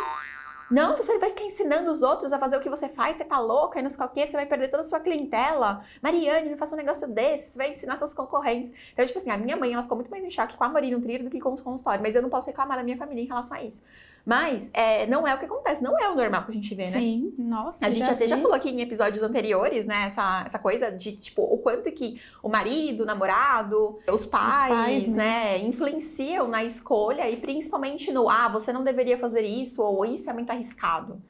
não, 0.71 0.95
você 0.95 1.17
vai 1.17 1.29
ficar 1.31 1.43
ensinando 1.43 1.91
os 1.91 2.01
outros 2.01 2.31
a 2.31 2.39
fazer 2.39 2.55
o 2.55 2.61
que 2.61 2.69
você 2.69 2.87
faz, 2.87 3.17
você 3.17 3.25
tá 3.25 3.37
louca, 3.39 3.77
e 3.77 3.81
não 3.81 3.89
sei 3.89 4.05
o 4.05 4.07
que, 4.07 4.25
você 4.25 4.31
vai 4.31 4.45
perder 4.45 4.69
toda 4.69 4.81
a 4.81 4.85
sua 4.85 5.01
clientela. 5.01 5.83
Mariane, 6.01 6.49
não 6.49 6.57
faça 6.57 6.75
um 6.75 6.77
negócio 6.77 7.07
desse, 7.09 7.51
você 7.51 7.57
vai 7.57 7.71
ensinar 7.71 7.97
seus 7.97 8.13
concorrentes. 8.13 8.71
Então, 8.93 9.05
tipo 9.05 9.17
assim, 9.17 9.29
a 9.29 9.37
minha 9.37 9.57
mãe, 9.57 9.73
ela 9.73 9.83
ficou 9.83 9.97
muito 9.97 10.09
mais 10.09 10.23
em 10.23 10.31
choque 10.31 10.55
com 10.55 10.63
a 10.63 10.69
Marina 10.69 10.99
Trilho 11.01 11.25
do 11.25 11.29
que 11.29 11.41
com 11.41 11.53
o 11.53 11.61
consultório, 11.61 12.01
mas 12.01 12.15
eu 12.15 12.21
não 12.21 12.29
posso 12.29 12.47
reclamar 12.47 12.77
da 12.77 12.83
minha 12.83 12.95
família 12.95 13.21
em 13.21 13.27
relação 13.27 13.57
a 13.57 13.61
isso. 13.61 13.83
Mas 14.25 14.69
é, 14.73 15.07
não 15.07 15.27
é 15.27 15.33
o 15.33 15.39
que 15.39 15.45
acontece, 15.45 15.83
não 15.83 15.97
é 15.99 16.07
o 16.09 16.15
normal 16.15 16.43
que 16.45 16.51
a 16.51 16.53
gente 16.53 16.75
vê, 16.75 16.83
né? 16.83 16.87
Sim, 16.87 17.33
nossa. 17.37 17.85
A 17.85 17.89
gente 17.89 18.05
já 18.05 18.11
até 18.11 18.25
vi. 18.25 18.29
já 18.29 18.37
falou 18.37 18.53
aqui 18.53 18.69
em 18.69 18.81
episódios 18.81 19.23
anteriores, 19.23 19.85
né? 19.85 20.05
Essa, 20.05 20.43
essa 20.45 20.59
coisa 20.59 20.91
de, 20.91 21.13
tipo, 21.13 21.41
o 21.41 21.57
quanto 21.57 21.91
que 21.91 22.21
o 22.43 22.49
marido, 22.49 23.01
o 23.03 23.05
namorado, 23.05 23.99
os 24.11 24.25
pais, 24.25 24.71
os 24.71 24.77
pais 24.77 25.13
né, 25.13 25.57
influenciam 25.59 26.47
na 26.47 26.63
escolha 26.63 27.29
e 27.29 27.37
principalmente 27.37 28.11
no, 28.11 28.29
ah, 28.29 28.47
você 28.47 28.71
não 28.71 28.83
deveria 28.83 29.17
fazer 29.17 29.41
isso, 29.41 29.81
ou 29.81 30.05
isso 30.05 30.29
é 30.29 30.33
muito 30.33 30.51
arriscado. 30.51 31.21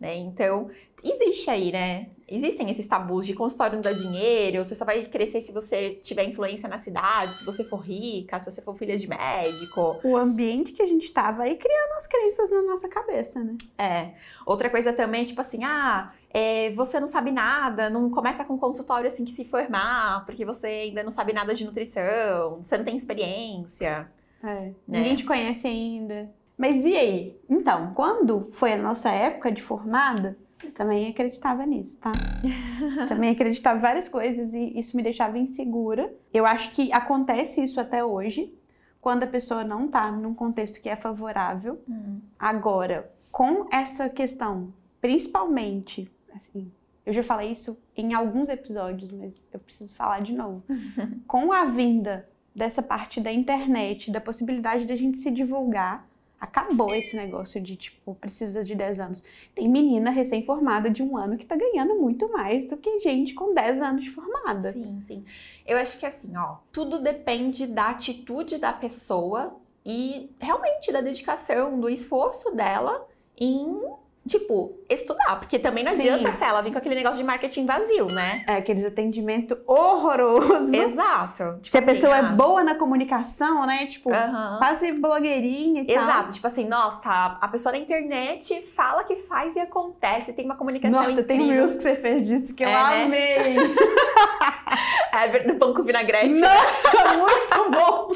Né? 0.00 0.16
Então, 0.16 0.70
existe 1.04 1.50
aí, 1.50 1.70
né? 1.70 2.08
Existem 2.30 2.70
esses 2.70 2.86
tabus 2.86 3.26
de 3.26 3.34
consultório 3.34 3.74
não 3.74 3.82
dá 3.82 3.92
dinheiro, 3.92 4.64
você 4.64 4.74
só 4.74 4.84
vai 4.84 5.04
crescer 5.04 5.40
se 5.40 5.52
você 5.52 5.98
tiver 6.02 6.24
influência 6.24 6.68
na 6.68 6.78
cidade, 6.78 7.32
se 7.32 7.44
você 7.44 7.64
for 7.64 7.78
rica, 7.78 8.38
se 8.38 8.50
você 8.50 8.62
for 8.62 8.74
filha 8.74 8.96
de 8.96 9.08
médico. 9.08 10.00
O 10.04 10.16
ambiente 10.16 10.72
que 10.72 10.82
a 10.82 10.86
gente 10.86 11.10
tava 11.10 11.42
aí 11.42 11.56
criando 11.56 11.92
as 11.96 12.06
crenças 12.06 12.50
na 12.50 12.62
nossa 12.62 12.88
cabeça, 12.88 13.42
né? 13.42 13.56
É. 13.76 14.10
Outra 14.46 14.70
coisa 14.70 14.92
também, 14.92 15.24
tipo 15.24 15.40
assim, 15.40 15.64
ah, 15.64 16.12
é, 16.32 16.70
você 16.72 17.00
não 17.00 17.08
sabe 17.08 17.32
nada, 17.32 17.90
não 17.90 18.08
começa 18.08 18.44
com 18.44 18.56
consultório 18.56 19.08
assim 19.08 19.24
que 19.24 19.32
se 19.32 19.44
formar, 19.44 20.24
porque 20.24 20.44
você 20.44 20.66
ainda 20.66 21.02
não 21.02 21.10
sabe 21.10 21.32
nada 21.32 21.54
de 21.54 21.64
nutrição, 21.64 22.62
você 22.62 22.78
não 22.78 22.84
tem 22.84 22.96
experiência. 22.96 24.08
É. 24.42 24.46
Né? 24.46 24.74
Ninguém 24.86 25.16
te 25.16 25.24
conhece 25.24 25.66
ainda. 25.66 26.30
Mas 26.56 26.84
e 26.84 26.94
aí? 26.94 27.40
Então, 27.48 27.92
quando 27.94 28.50
foi 28.52 28.74
a 28.74 28.78
nossa 28.78 29.10
época 29.10 29.50
de 29.50 29.62
formada, 29.62 30.36
eu 30.62 30.72
também 30.72 31.08
acreditava 31.08 31.64
nisso, 31.64 31.98
tá? 31.98 32.12
também 33.08 33.30
acreditava 33.30 33.78
em 33.78 33.82
várias 33.82 34.08
coisas 34.08 34.52
e 34.52 34.78
isso 34.78 34.96
me 34.96 35.02
deixava 35.02 35.38
insegura. 35.38 36.12
Eu 36.32 36.46
acho 36.46 36.72
que 36.72 36.92
acontece 36.92 37.62
isso 37.62 37.80
até 37.80 38.04
hoje, 38.04 38.54
quando 39.00 39.22
a 39.22 39.26
pessoa 39.26 39.64
não 39.64 39.88
tá 39.88 40.10
num 40.12 40.34
contexto 40.34 40.80
que 40.80 40.88
é 40.88 40.96
favorável. 40.96 41.80
Uhum. 41.88 42.20
Agora, 42.38 43.10
com 43.32 43.68
essa 43.72 44.08
questão, 44.08 44.72
principalmente, 45.00 46.10
assim, 46.34 46.70
eu 47.06 47.12
já 47.12 47.22
falei 47.22 47.52
isso 47.52 47.78
em 47.96 48.12
alguns 48.12 48.48
episódios, 48.48 49.10
mas 49.10 49.34
eu 49.52 49.58
preciso 49.58 49.94
falar 49.94 50.20
de 50.20 50.32
novo. 50.32 50.62
com 51.26 51.52
a 51.52 51.64
vinda 51.64 52.28
dessa 52.54 52.82
parte 52.82 53.20
da 53.20 53.32
internet, 53.32 54.10
da 54.10 54.20
possibilidade 54.20 54.86
da 54.86 54.96
gente 54.96 55.18
se 55.18 55.30
divulgar, 55.30 56.06
Acabou 56.40 56.94
esse 56.94 57.14
negócio 57.14 57.60
de, 57.60 57.76
tipo, 57.76 58.14
precisa 58.14 58.64
de 58.64 58.74
10 58.74 58.98
anos. 58.98 59.24
Tem 59.54 59.68
menina 59.68 60.10
recém-formada 60.10 60.88
de 60.88 61.02
um 61.02 61.16
ano 61.16 61.36
que 61.36 61.44
tá 61.44 61.54
ganhando 61.54 61.96
muito 61.96 62.32
mais 62.32 62.66
do 62.66 62.78
que 62.78 62.98
gente 63.00 63.34
com 63.34 63.52
10 63.52 63.82
anos 63.82 64.04
de 64.04 64.10
formada. 64.10 64.72
Sim, 64.72 65.00
sim. 65.02 65.24
Eu 65.66 65.76
acho 65.76 65.98
que 65.98 66.06
assim, 66.06 66.34
ó, 66.36 66.56
tudo 66.72 66.98
depende 66.98 67.66
da 67.66 67.90
atitude 67.90 68.56
da 68.56 68.72
pessoa 68.72 69.54
e 69.84 70.30
realmente 70.38 70.90
da 70.90 71.02
dedicação, 71.02 71.78
do 71.78 71.90
esforço 71.90 72.54
dela 72.54 73.06
em 73.36 73.78
tipo, 74.26 74.79
estudar, 74.90 75.36
porque 75.36 75.58
também 75.58 75.84
não 75.84 75.92
adianta 75.92 76.32
se 76.32 76.44
ela 76.44 76.60
vir 76.60 76.72
com 76.72 76.78
aquele 76.78 76.94
negócio 76.94 77.18
de 77.18 77.24
marketing 77.24 77.66
vazio, 77.66 78.06
né? 78.06 78.42
É, 78.46 78.56
aqueles 78.56 78.84
atendimento 78.84 79.56
horroroso. 79.66 80.74
Exato. 80.74 81.58
Tipo 81.62 81.70
que 81.70 81.78
assim, 81.78 81.90
a 81.90 81.94
pessoa 81.94 82.16
é 82.16 82.20
ah, 82.20 82.28
é 82.30 82.32
boa 82.32 82.64
na 82.64 82.74
comunicação, 82.74 83.66
né? 83.66 83.86
Tipo, 83.86 84.10
uh 84.10 84.58
quase 84.58 84.92
blogueirinha 84.92 85.82
e 85.82 85.90
Exato. 85.90 86.06
tal. 86.06 86.14
Exato. 86.14 86.32
Tipo 86.34 86.46
assim, 86.46 86.66
nossa, 86.66 87.38
a 87.40 87.48
pessoa 87.48 87.72
na 87.72 87.78
internet 87.78 88.60
fala 88.62 89.04
que 89.04 89.16
faz 89.16 89.56
e 89.56 89.60
acontece, 89.60 90.32
tem 90.32 90.44
uma 90.44 90.56
comunicação 90.56 91.00
Nossa, 91.00 91.12
incrível. 91.12 91.36
tem 91.38 91.48
reels 91.48 91.72
que 91.72 91.82
você 91.82 91.96
fez 91.96 92.26
disso 92.26 92.54
que 92.54 92.64
é, 92.64 92.66
eu 92.66 92.70
né? 92.70 93.04
amei. 93.04 93.56
é, 95.12 95.38
do 95.40 95.54
pão 95.54 95.74
com 95.74 95.82
vinagrete. 95.82 96.40
Nossa, 96.40 97.16
muito 97.16 97.70
bom. 97.70 98.10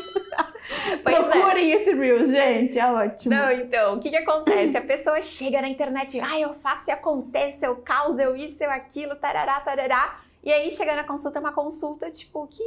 Pois 1.03 1.17
é. 1.17 1.23
Procurem 1.23 1.73
é. 1.73 1.77
esse 1.77 1.95
Reels, 1.95 2.31
gente, 2.31 2.79
é 2.79 2.87
ótimo. 2.91 3.35
Não, 3.35 3.53
então, 3.53 3.97
o 3.97 4.01
que 4.01 4.11
que 4.11 4.17
acontece? 4.17 4.77
A 4.77 4.81
pessoa 4.81 5.21
chega 5.23 5.61
na 5.61 5.69
internet, 5.69 6.19
ah, 6.21 6.39
eu 6.39 6.55
faço 6.65 6.89
e 6.89 6.93
acontece, 6.93 7.67
eu 7.67 7.77
causo, 7.77 8.21
eu 8.21 8.35
isso, 8.35 8.65
eu 8.65 8.71
aquilo, 8.71 9.15
tarará, 9.17 9.61
tarará. 9.61 10.21
E 10.43 10.51
aí 10.51 10.71
chega 10.71 10.97
na 10.97 11.05
consulta, 11.05 11.39
é 11.39 11.41
uma 11.41 11.53
consulta, 11.53 12.11
tipo, 12.11 12.47
que 12.47 12.65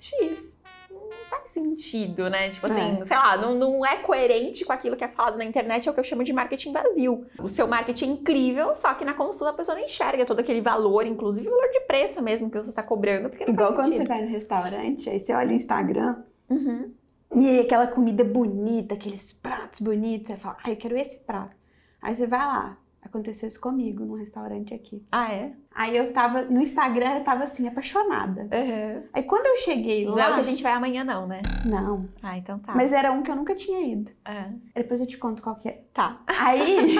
X. 0.00 0.56
Não 0.90 1.10
faz 1.30 1.50
sentido, 1.50 2.28
né? 2.28 2.50
Tipo 2.50 2.66
assim, 2.66 3.00
é. 3.00 3.04
sei 3.04 3.16
lá, 3.16 3.36
não, 3.36 3.54
não 3.54 3.86
é 3.86 3.98
coerente 3.98 4.64
com 4.64 4.72
aquilo 4.72 4.96
que 4.96 5.04
é 5.04 5.08
falado 5.08 5.38
na 5.38 5.44
internet, 5.44 5.86
é 5.86 5.90
o 5.90 5.94
que 5.94 6.00
eu 6.00 6.04
chamo 6.04 6.24
de 6.24 6.32
marketing 6.32 6.72
vazio. 6.72 7.26
O 7.40 7.48
seu 7.48 7.68
marketing 7.68 8.04
é 8.04 8.08
incrível, 8.08 8.74
só 8.74 8.92
que 8.94 9.04
na 9.04 9.14
consulta 9.14 9.50
a 9.50 9.52
pessoa 9.52 9.78
não 9.78 9.84
enxerga 9.84 10.26
todo 10.26 10.40
aquele 10.40 10.60
valor, 10.60 11.06
inclusive 11.06 11.46
o 11.46 11.50
valor 11.50 11.70
de 11.70 11.80
preço 11.80 12.20
mesmo 12.22 12.50
que 12.50 12.58
você 12.58 12.70
está 12.70 12.82
cobrando, 12.82 13.28
porque 13.28 13.44
não 13.44 13.52
Igual 13.52 13.74
quando 13.74 13.94
você 13.94 14.04
vai 14.04 14.22
no 14.22 14.28
restaurante, 14.28 15.08
aí 15.08 15.20
você 15.20 15.32
olha 15.32 15.50
o 15.50 15.54
Instagram, 15.54 16.16
Uhum. 16.48 16.94
E 17.34 17.60
aquela 17.60 17.86
comida 17.86 18.24
bonita, 18.24 18.94
aqueles 18.94 19.32
pratos 19.32 19.80
bonitos, 19.80 20.28
você 20.28 20.36
fala, 20.36 20.56
ah, 20.62 20.70
eu 20.70 20.76
quero 20.76 20.96
esse 20.96 21.18
prato. 21.18 21.56
Aí 22.00 22.14
você 22.14 22.26
vai 22.26 22.38
lá. 22.38 22.78
Aconteceu 23.16 23.48
isso 23.48 23.58
comigo 23.58 24.04
num 24.04 24.14
restaurante 24.14 24.74
aqui. 24.74 25.02
Ah, 25.10 25.32
é? 25.32 25.52
Aí 25.74 25.96
eu 25.96 26.12
tava, 26.12 26.42
no 26.42 26.60
Instagram, 26.60 27.14
eu 27.14 27.24
tava 27.24 27.44
assim, 27.44 27.66
apaixonada. 27.66 28.42
Uhum. 28.42 29.02
Aí 29.10 29.22
quando 29.22 29.46
eu 29.46 29.56
cheguei 29.56 30.04
lá. 30.04 30.14
Não 30.14 30.22
é 30.22 30.30
o 30.30 30.34
que 30.34 30.40
a 30.40 30.44
gente 30.44 30.62
vai 30.62 30.72
amanhã, 30.72 31.02
não, 31.02 31.26
né? 31.26 31.40
Não. 31.64 32.06
Ah, 32.22 32.36
então 32.36 32.58
tá. 32.58 32.74
Mas 32.74 32.92
era 32.92 33.10
um 33.10 33.22
que 33.22 33.30
eu 33.30 33.36
nunca 33.36 33.54
tinha 33.54 33.80
ido. 33.80 34.10
É. 34.22 34.50
Depois 34.74 35.00
eu 35.00 35.06
te 35.06 35.16
conto 35.16 35.40
qual 35.40 35.56
que 35.56 35.66
é. 35.66 35.82
Tá. 35.94 36.20
Aí. 36.26 36.94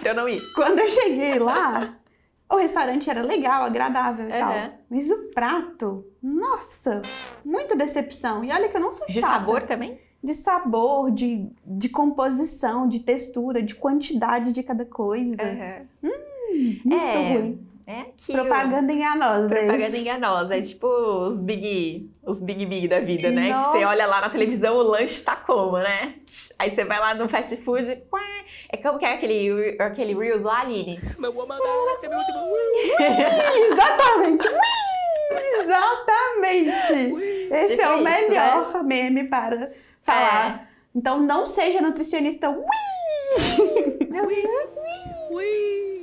pra 0.00 0.10
eu 0.10 0.14
não 0.16 0.28
ir. 0.28 0.40
Quando 0.56 0.80
eu 0.80 0.88
cheguei 0.88 1.38
lá, 1.38 1.96
o 2.50 2.56
restaurante 2.56 3.08
era 3.08 3.22
legal, 3.22 3.62
agradável 3.62 4.28
e 4.28 4.32
uhum. 4.32 4.38
tal. 4.40 4.54
Mas 4.90 5.10
o 5.12 5.30
prato, 5.32 6.04
nossa, 6.20 7.02
muita 7.44 7.76
decepção. 7.76 8.42
E 8.42 8.50
olha 8.50 8.68
que 8.68 8.76
eu 8.76 8.80
não 8.80 8.90
sou 8.90 9.06
chata. 9.06 9.12
De 9.12 9.20
sabor 9.20 9.62
também? 9.62 10.00
De 10.22 10.34
sabor, 10.34 11.10
de, 11.10 11.48
de 11.66 11.88
composição, 11.88 12.88
de 12.88 13.00
textura, 13.00 13.62
de 13.62 13.74
quantidade 13.74 14.52
de 14.52 14.62
cada 14.62 14.84
coisa. 14.84 15.42
Uhum. 16.02 16.10
Hum, 16.10 16.80
muito 16.84 16.96
é. 16.96 17.34
ruim. 17.34 17.66
É 17.86 18.00
aquilo. 18.00 18.38
Propaganda 18.44 18.92
enganosa. 18.92 19.48
Propaganda 19.48 19.98
enganosa. 19.98 20.56
É 20.56 20.62
tipo 20.62 20.86
os 20.86 21.40
Big, 21.40 22.10
os 22.22 22.40
Big 22.40 22.64
Big 22.64 22.86
da 22.86 23.00
vida, 23.00 23.30
né? 23.30 23.50
Nossa. 23.50 23.72
Que 23.72 23.78
você 23.78 23.84
olha 23.84 24.06
lá 24.06 24.20
na 24.20 24.30
televisão, 24.30 24.76
o 24.76 24.82
lanche 24.82 25.22
tá 25.22 25.34
como, 25.34 25.78
né? 25.78 26.14
Aí 26.58 26.70
você 26.70 26.84
vai 26.84 27.00
lá 27.00 27.14
no 27.14 27.28
fast 27.28 27.56
food, 27.56 28.00
é 28.68 28.76
como 28.76 28.98
que 28.98 29.04
é 29.04 29.14
aquele, 29.14 29.76
aquele 29.80 30.14
Reels 30.14 30.44
lá, 30.44 30.60
Aline? 30.60 31.00
Meu 31.18 31.32
Exatamente! 33.72 34.48
Exatamente! 35.60 36.92
Esse 37.50 37.80
é 37.80 37.90
o 37.90 37.94
isso, 37.96 38.04
melhor 38.04 38.74
né? 38.74 38.82
meme 38.82 39.24
para 39.24 39.72
falar. 40.02 40.68
É. 40.68 40.72
Então 40.94 41.20
não 41.20 41.46
seja 41.46 41.80
nutricionista. 41.80 42.50
Ui! 42.50 42.66
Meu 44.10 44.26
Deus! 44.26 44.72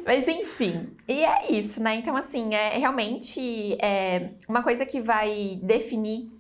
Mas 0.06 0.28
enfim, 0.28 0.90
e 1.08 1.24
é 1.24 1.52
isso, 1.52 1.84
né? 1.84 1.94
Então, 1.94 2.18
assim, 2.18 2.56
é 2.56 2.78
realmente 2.80 3.78
é 3.80 4.32
uma 4.48 4.64
coisa 4.64 4.84
que 4.84 5.00
vai 5.00 5.60
definir 5.62 6.32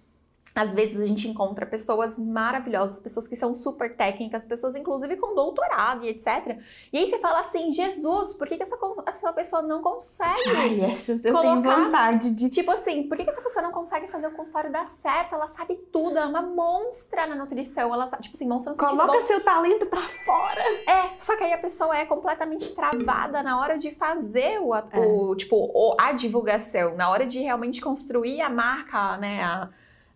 às 0.55 0.73
vezes 0.73 0.99
a 0.99 1.05
gente 1.05 1.27
encontra 1.27 1.65
pessoas 1.65 2.17
maravilhosas, 2.17 2.99
pessoas 2.99 3.27
que 3.27 3.35
são 3.35 3.55
super 3.55 3.95
técnicas, 3.95 4.45
pessoas 4.45 4.75
inclusive 4.75 5.15
com 5.17 5.35
doutorado 5.35 6.05
e 6.05 6.09
etc. 6.09 6.59
E 6.91 6.97
aí 6.97 7.07
você 7.07 7.19
fala 7.19 7.39
assim, 7.41 7.71
Jesus, 7.71 8.33
por 8.33 8.47
que, 8.47 8.57
que 8.57 8.63
essa, 8.63 8.77
essa 9.05 9.33
pessoa 9.33 9.61
não 9.61 9.81
consegue? 9.81 10.49
Ai, 10.55 10.81
essas 10.91 11.23
eu 11.23 11.33
colocar... 11.33 11.61
tenho 11.61 11.85
vontade 11.85 12.31
de. 12.31 12.49
Tipo 12.49 12.71
assim, 12.71 13.03
por 13.03 13.17
que, 13.17 13.23
que 13.23 13.29
essa 13.29 13.41
pessoa 13.41 13.63
não 13.63 13.71
consegue 13.71 14.07
fazer 14.07 14.27
o 14.27 14.31
consultório 14.31 14.71
dar 14.71 14.87
certo? 14.87 15.35
Ela 15.35 15.47
sabe 15.47 15.75
tudo, 15.91 16.17
ela 16.17 16.25
é 16.25 16.29
uma 16.29 16.41
monstra 16.41 17.25
na 17.27 17.35
nutrição. 17.35 17.93
Ela 17.93 18.05
sabe, 18.07 18.23
tipo 18.23 18.35
assim, 18.35 18.47
monstra 18.47 18.73
no 18.73 18.77
Coloca 18.77 19.13
bom. 19.13 19.21
seu 19.21 19.43
talento 19.43 19.85
pra 19.85 20.01
fora. 20.01 20.61
É, 20.87 21.19
só 21.19 21.37
que 21.37 21.43
aí 21.43 21.53
a 21.53 21.57
pessoa 21.57 21.97
é 21.97 22.05
completamente 22.05 22.73
travada 22.75 23.43
na 23.43 23.59
hora 23.59 23.77
de 23.77 23.91
fazer 23.91 24.59
o, 24.59 24.75
é. 24.75 24.83
o 24.95 25.35
tipo, 25.35 25.95
a 25.99 26.11
divulgação, 26.11 26.95
na 26.95 27.09
hora 27.09 27.25
de 27.25 27.39
realmente 27.39 27.81
construir 27.81 28.41
a 28.41 28.49
marca, 28.49 29.17
né? 29.17 29.43
A, 29.43 29.69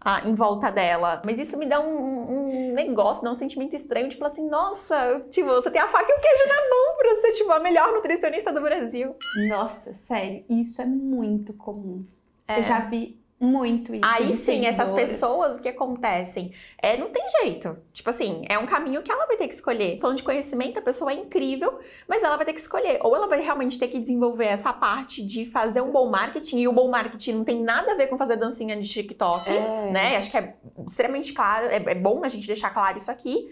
ah, 0.04 0.22
em 0.26 0.36
volta 0.36 0.72
dela. 0.72 1.22
Mas 1.26 1.40
isso 1.40 1.58
me 1.58 1.66
dá 1.66 1.80
um, 1.80 1.90
um, 1.90 2.74
negócio, 2.74 3.24
dá 3.24 3.32
um 3.32 3.36
sentimento 3.36 3.76
estranho 3.76 4.10
de 4.10 4.18
falar 4.18 4.32
assim, 4.32 4.48
nossa, 4.50 5.22
tipo, 5.30 5.48
você 5.48 5.72
tem 5.72 5.82
a 5.82 5.88
faca 5.88 6.12
e 6.12 6.16
o 6.16 6.22
queijo 6.22 6.48
na 6.48 6.70
mão 6.70 6.98
pra 6.98 7.16
ser, 7.16 7.32
tipo, 7.34 7.52
a 7.52 7.60
melhor 7.60 7.94
nutricionista 7.94 8.52
do 8.52 8.62
Brasil. 8.62 9.16
Nossa, 9.48 9.94
sério, 9.94 10.44
isso 10.50 10.82
é 10.82 10.86
muito 10.86 11.54
comum. 11.54 12.06
É. 12.48 12.60
Eu 12.60 12.64
já 12.64 12.80
vi 12.80 13.23
muito 13.44 13.94
isso. 13.94 14.06
Aí 14.06 14.34
sim, 14.34 14.66
essas 14.66 14.92
pessoas, 14.94 15.58
o 15.58 15.62
que 15.62 15.68
acontecem? 15.68 16.54
É, 16.82 16.96
não 16.96 17.10
tem 17.10 17.24
jeito. 17.42 17.78
Tipo 17.92 18.10
assim, 18.10 18.46
é 18.48 18.58
um 18.58 18.66
caminho 18.66 19.04
que 19.04 19.12
ela 19.12 19.26
vai 19.26 19.36
ter 19.36 19.48
que 19.48 19.54
escolher. 19.54 20.00
Falando 20.00 20.18
de 20.18 20.24
conhecimento, 20.24 20.80
a 20.80 20.82
pessoa 20.82 21.12
é 21.12 21.16
incrível, 21.16 21.78
mas 22.08 22.24
ela 22.24 22.38
vai 22.38 22.46
ter 22.46 22.54
que 22.54 22.62
escolher. 22.62 23.00
Ou 23.02 23.16
ela 23.16 23.28
vai 23.28 23.42
realmente 23.42 23.78
ter 23.78 23.90
que 23.90 24.00
desenvolver 24.00 24.46
essa 24.46 24.72
parte 24.72 25.22
de 25.26 25.46
fazer 25.46 25.82
um 25.82 25.92
bom 25.92 26.10
marketing, 26.10 26.60
e 26.62 26.68
o 26.68 26.72
bom 26.72 26.90
marketing 26.90 27.34
não 27.34 27.44
tem 27.44 27.62
nada 27.62 27.92
a 27.92 27.96
ver 27.96 28.08
com 28.08 28.18
fazer 28.18 28.38
dancinha 28.38 28.80
de 28.80 28.88
TikTok, 28.88 29.50
é. 29.50 29.92
né? 29.92 30.18
Acho 30.18 30.32
que 30.32 30.38
é 30.38 30.56
extremamente 30.88 31.34
claro, 31.34 31.68
é, 31.68 31.76
é 31.76 31.96
bom 31.96 32.24
a 32.24 32.30
gente 32.30 32.48
deixar 32.48 32.70
claro 32.70 32.98
isso 32.98 33.12
aqui. 33.12 33.52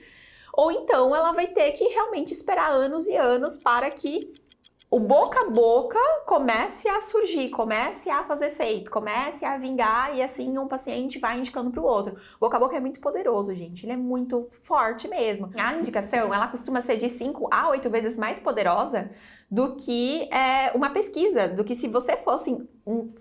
Ou 0.53 0.71
então 0.71 1.15
ela 1.15 1.31
vai 1.31 1.47
ter 1.47 1.71
que 1.73 1.83
realmente 1.85 2.33
esperar 2.33 2.71
anos 2.71 3.07
e 3.07 3.15
anos 3.15 3.57
para 3.57 3.89
que 3.89 4.31
o 4.91 4.99
boca 4.99 5.39
a 5.39 5.49
boca 5.49 5.97
comece 6.25 6.89
a 6.89 6.99
surgir, 6.99 7.47
comece 7.47 8.09
a 8.09 8.25
fazer 8.25 8.47
efeito, 8.47 8.91
comece 8.91 9.45
a 9.45 9.57
vingar 9.57 10.13
e 10.17 10.21
assim 10.21 10.57
um 10.57 10.67
paciente 10.67 11.17
vai 11.17 11.39
indicando 11.39 11.71
para 11.71 11.79
o 11.79 11.85
outro. 11.85 12.17
O 12.35 12.39
boca 12.41 12.57
a 12.57 12.59
boca 12.59 12.75
é 12.75 12.79
muito 12.81 12.99
poderoso, 12.99 13.55
gente. 13.55 13.85
Ele 13.85 13.93
é 13.93 13.97
muito 13.97 14.49
forte 14.63 15.07
mesmo. 15.07 15.49
A 15.57 15.73
indicação, 15.75 16.33
ela 16.33 16.45
costuma 16.49 16.81
ser 16.81 16.97
de 16.97 17.07
5 17.07 17.47
a 17.49 17.69
8 17.69 17.89
vezes 17.89 18.17
mais 18.17 18.37
poderosa 18.37 19.09
do 19.49 19.77
que 19.77 20.29
é, 20.29 20.73
uma 20.75 20.89
pesquisa, 20.89 21.47
do 21.47 21.63
que 21.63 21.73
se 21.73 21.87
você 21.87 22.17
fosse 22.17 22.61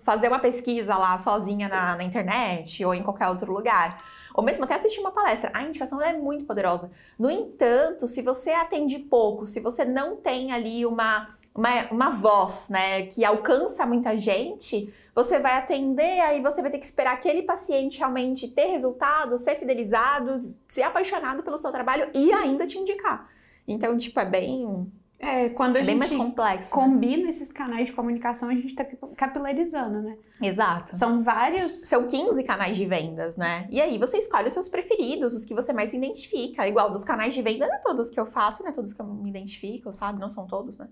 fazer 0.01 0.27
uma 0.27 0.39
pesquisa 0.39 0.97
lá 0.97 1.17
sozinha 1.17 1.69
na, 1.69 1.95
na 1.95 2.03
internet 2.03 2.83
ou 2.83 2.93
em 2.93 3.01
qualquer 3.01 3.29
outro 3.29 3.51
lugar 3.51 3.97
ou 4.33 4.43
mesmo 4.43 4.63
até 4.63 4.75
assistir 4.75 4.99
uma 4.99 5.11
palestra, 5.11 5.51
a 5.53 5.63
indicação 5.63 6.01
é 6.01 6.13
muito 6.13 6.45
poderosa. 6.45 6.91
No 7.17 7.29
entanto, 7.29 8.07
se 8.07 8.21
você 8.21 8.51
atende 8.51 8.99
pouco, 8.99 9.47
se 9.47 9.59
você 9.59 9.83
não 9.83 10.17
tem 10.17 10.51
ali 10.51 10.85
uma 10.85 11.35
uma, 11.53 11.91
uma 11.91 12.09
voz, 12.11 12.69
né, 12.69 13.07
que 13.07 13.25
alcança 13.25 13.85
muita 13.85 14.17
gente, 14.17 14.93
você 15.13 15.39
vai 15.39 15.57
atender, 15.57 16.19
aí 16.21 16.41
você 16.41 16.61
vai 16.61 16.71
ter 16.71 16.79
que 16.79 16.85
esperar 16.85 17.13
aquele 17.13 17.43
paciente 17.43 17.99
realmente 17.99 18.47
ter 18.47 18.67
resultado, 18.67 19.37
ser 19.37 19.55
fidelizado, 19.55 20.39
ser 20.69 20.83
apaixonado 20.83 21.43
pelo 21.43 21.57
seu 21.57 21.69
trabalho 21.69 22.09
e 22.13 22.31
ainda 22.31 22.65
te 22.65 22.77
indicar. 22.77 23.29
Então, 23.67 23.97
tipo, 23.97 24.19
é 24.19 24.25
bem 24.25 24.91
é, 25.21 25.49
quando 25.49 25.75
a 25.75 25.81
é 25.81 25.83
gente 25.83 25.97
mais 25.99 26.11
complexo, 26.11 26.75
né? 26.75 26.83
combina 26.83 27.23
né? 27.25 27.29
esses 27.29 27.51
canais 27.51 27.87
de 27.87 27.93
comunicação, 27.93 28.49
a 28.49 28.55
gente 28.55 28.67
está 28.67 28.83
capilarizando, 29.15 30.01
né? 30.01 30.17
Exato. 30.41 30.95
São 30.95 31.23
vários. 31.23 31.85
São 31.85 32.07
15 32.07 32.43
canais 32.43 32.75
de 32.75 32.85
vendas, 32.87 33.37
né? 33.37 33.67
E 33.69 33.79
aí 33.79 33.99
você 33.99 34.17
escolhe 34.17 34.47
os 34.47 34.53
seus 34.53 34.67
preferidos, 34.67 35.35
os 35.35 35.45
que 35.45 35.53
você 35.53 35.71
mais 35.71 35.91
se 35.91 35.97
identifica. 35.97 36.67
Igual 36.67 36.91
dos 36.91 37.03
canais 37.03 37.35
de 37.35 37.41
venda, 37.43 37.67
não 37.67 37.75
é 37.75 37.77
todos 37.77 38.09
que 38.09 38.19
eu 38.19 38.25
faço, 38.25 38.63
não 38.63 38.71
é 38.71 38.73
todos 38.73 38.95
que 38.95 39.01
eu 39.01 39.05
me 39.05 39.29
identifico, 39.29 39.93
sabe? 39.93 40.19
Não 40.19 40.29
são 40.29 40.47
todos, 40.47 40.79
né? 40.79 40.87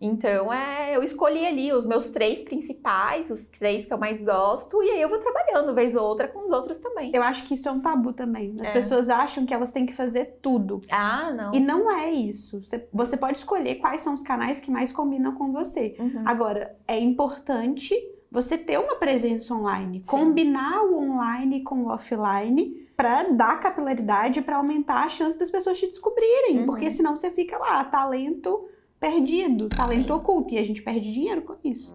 Então, 0.00 0.52
é, 0.52 0.96
eu 0.96 1.02
escolhi 1.02 1.44
ali 1.44 1.72
os 1.72 1.84
meus 1.84 2.08
três 2.08 2.40
principais, 2.42 3.30
os 3.30 3.48
três 3.48 3.84
que 3.84 3.92
eu 3.92 3.98
mais 3.98 4.22
gosto, 4.22 4.82
e 4.82 4.90
aí 4.90 5.02
eu 5.02 5.08
vou 5.08 5.18
trabalhando, 5.18 5.74
vez 5.74 5.96
ou 5.96 6.06
outra, 6.06 6.28
com 6.28 6.44
os 6.44 6.50
outros 6.50 6.78
também. 6.78 7.10
Eu 7.12 7.22
acho 7.22 7.44
que 7.44 7.54
isso 7.54 7.68
é 7.68 7.72
um 7.72 7.80
tabu 7.80 8.12
também. 8.12 8.56
As 8.60 8.68
é. 8.68 8.72
pessoas 8.72 9.08
acham 9.08 9.44
que 9.44 9.52
elas 9.52 9.72
têm 9.72 9.86
que 9.86 9.92
fazer 9.92 10.38
tudo. 10.40 10.80
Ah, 10.90 11.32
não. 11.32 11.52
E 11.52 11.58
não 11.58 11.90
é 11.90 12.10
isso. 12.10 12.62
Você 12.92 13.16
pode 13.16 13.38
escolher 13.38 13.76
quais 13.76 14.00
são 14.02 14.14
os 14.14 14.22
canais 14.22 14.60
que 14.60 14.70
mais 14.70 14.92
combinam 14.92 15.34
com 15.34 15.52
você. 15.52 15.96
Uhum. 15.98 16.22
Agora, 16.24 16.76
é 16.86 16.98
importante 16.98 17.94
você 18.30 18.56
ter 18.56 18.78
uma 18.78 18.96
presença 18.96 19.54
online, 19.54 20.02
Sim. 20.04 20.10
combinar 20.10 20.82
o 20.84 20.98
online 20.98 21.62
com 21.64 21.84
o 21.84 21.88
offline 21.88 22.86
para 22.94 23.24
dar 23.24 23.58
capilaridade, 23.58 24.42
para 24.42 24.56
aumentar 24.56 25.04
a 25.04 25.08
chance 25.08 25.38
das 25.38 25.50
pessoas 25.50 25.78
te 25.78 25.86
descobrirem, 25.86 26.60
uhum. 26.60 26.66
porque 26.66 26.90
senão 26.90 27.16
você 27.16 27.30
fica 27.30 27.56
lá, 27.56 27.84
talento 27.84 28.68
perdido, 29.00 29.68
talento 29.68 30.06
Sim. 30.06 30.12
oculto, 30.12 30.54
e 30.54 30.58
a 30.58 30.64
gente 30.64 30.82
perde 30.82 31.12
dinheiro 31.12 31.42
com 31.42 31.56
isso. 31.64 31.94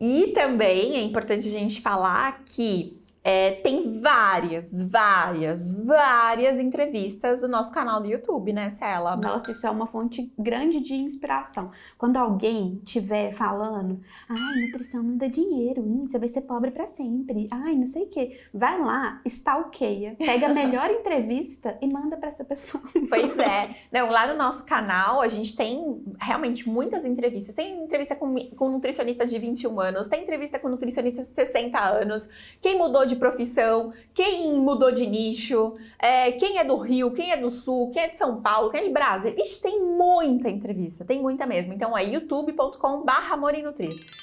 E 0.00 0.32
também 0.34 0.96
é 0.96 1.02
importante 1.02 1.46
a 1.46 1.50
gente 1.50 1.80
falar 1.80 2.44
que 2.44 3.03
é, 3.26 3.52
tem 3.52 3.98
várias, 4.02 4.70
várias, 4.90 5.70
várias 5.82 6.58
entrevistas 6.58 7.40
no 7.40 7.48
nosso 7.48 7.72
canal 7.72 8.02
do 8.02 8.06
YouTube, 8.06 8.52
né, 8.52 8.70
Cela? 8.72 9.16
Nossa, 9.16 9.50
isso 9.50 9.66
é 9.66 9.70
uma 9.70 9.86
fonte 9.86 10.30
grande 10.38 10.80
de 10.80 10.92
inspiração. 10.92 11.70
Quando 11.96 12.18
alguém 12.18 12.82
estiver 12.84 13.32
falando, 13.32 13.98
ai, 14.28 14.66
nutrição 14.66 15.02
não 15.02 15.16
dá 15.16 15.26
dinheiro, 15.26 15.80
hum, 15.80 16.06
você 16.06 16.18
vai 16.18 16.28
ser 16.28 16.42
pobre 16.42 16.70
para 16.70 16.86
sempre, 16.86 17.48
ai, 17.50 17.74
não 17.74 17.86
sei 17.86 18.02
o 18.02 18.08
quê. 18.10 18.38
Vai 18.52 18.78
lá, 18.78 19.22
stalkeia, 19.24 20.16
pega 20.18 20.48
a 20.48 20.52
melhor 20.52 20.90
entrevista 20.92 21.78
e 21.80 21.86
manda 21.86 22.18
para 22.18 22.28
essa 22.28 22.44
pessoa. 22.44 22.84
Pois 23.08 23.38
é. 23.38 23.74
Não, 23.90 24.10
lá 24.10 24.26
no 24.26 24.36
nosso 24.36 24.66
canal 24.66 25.22
a 25.22 25.28
gente 25.28 25.56
tem 25.56 26.02
realmente 26.20 26.68
muitas 26.68 27.06
entrevistas. 27.06 27.54
Tem 27.54 27.84
entrevista 27.84 28.14
com, 28.14 28.34
com 28.50 28.68
nutricionista 28.68 29.24
de 29.24 29.38
21 29.38 29.80
anos, 29.80 30.08
tem 30.08 30.22
entrevista 30.22 30.58
com 30.58 30.68
nutricionista 30.68 31.22
de 31.22 31.28
60 31.28 31.78
anos, 31.78 32.28
quem 32.60 32.76
mudou 32.76 33.06
de 33.06 33.13
de 33.14 33.20
profissão, 33.20 33.92
quem 34.12 34.52
mudou 34.60 34.92
de 34.92 35.06
nicho, 35.06 35.74
é, 35.98 36.32
quem 36.32 36.58
é 36.58 36.64
do 36.64 36.76
Rio, 36.76 37.12
quem 37.12 37.32
é 37.32 37.36
do 37.36 37.50
Sul, 37.50 37.90
quem 37.90 38.02
é 38.02 38.08
de 38.08 38.18
São 38.18 38.42
Paulo, 38.42 38.70
quem 38.70 38.80
é 38.80 38.84
de 38.84 38.90
Brasília. 38.90 39.42
Ixi, 39.42 39.62
tem 39.62 39.80
muita 39.80 40.50
entrevista, 40.50 41.04
tem 41.04 41.20
muita 41.20 41.46
mesmo. 41.46 41.72
Então 41.72 41.96
é 41.96 42.04
youtube.com/barra 42.04 43.38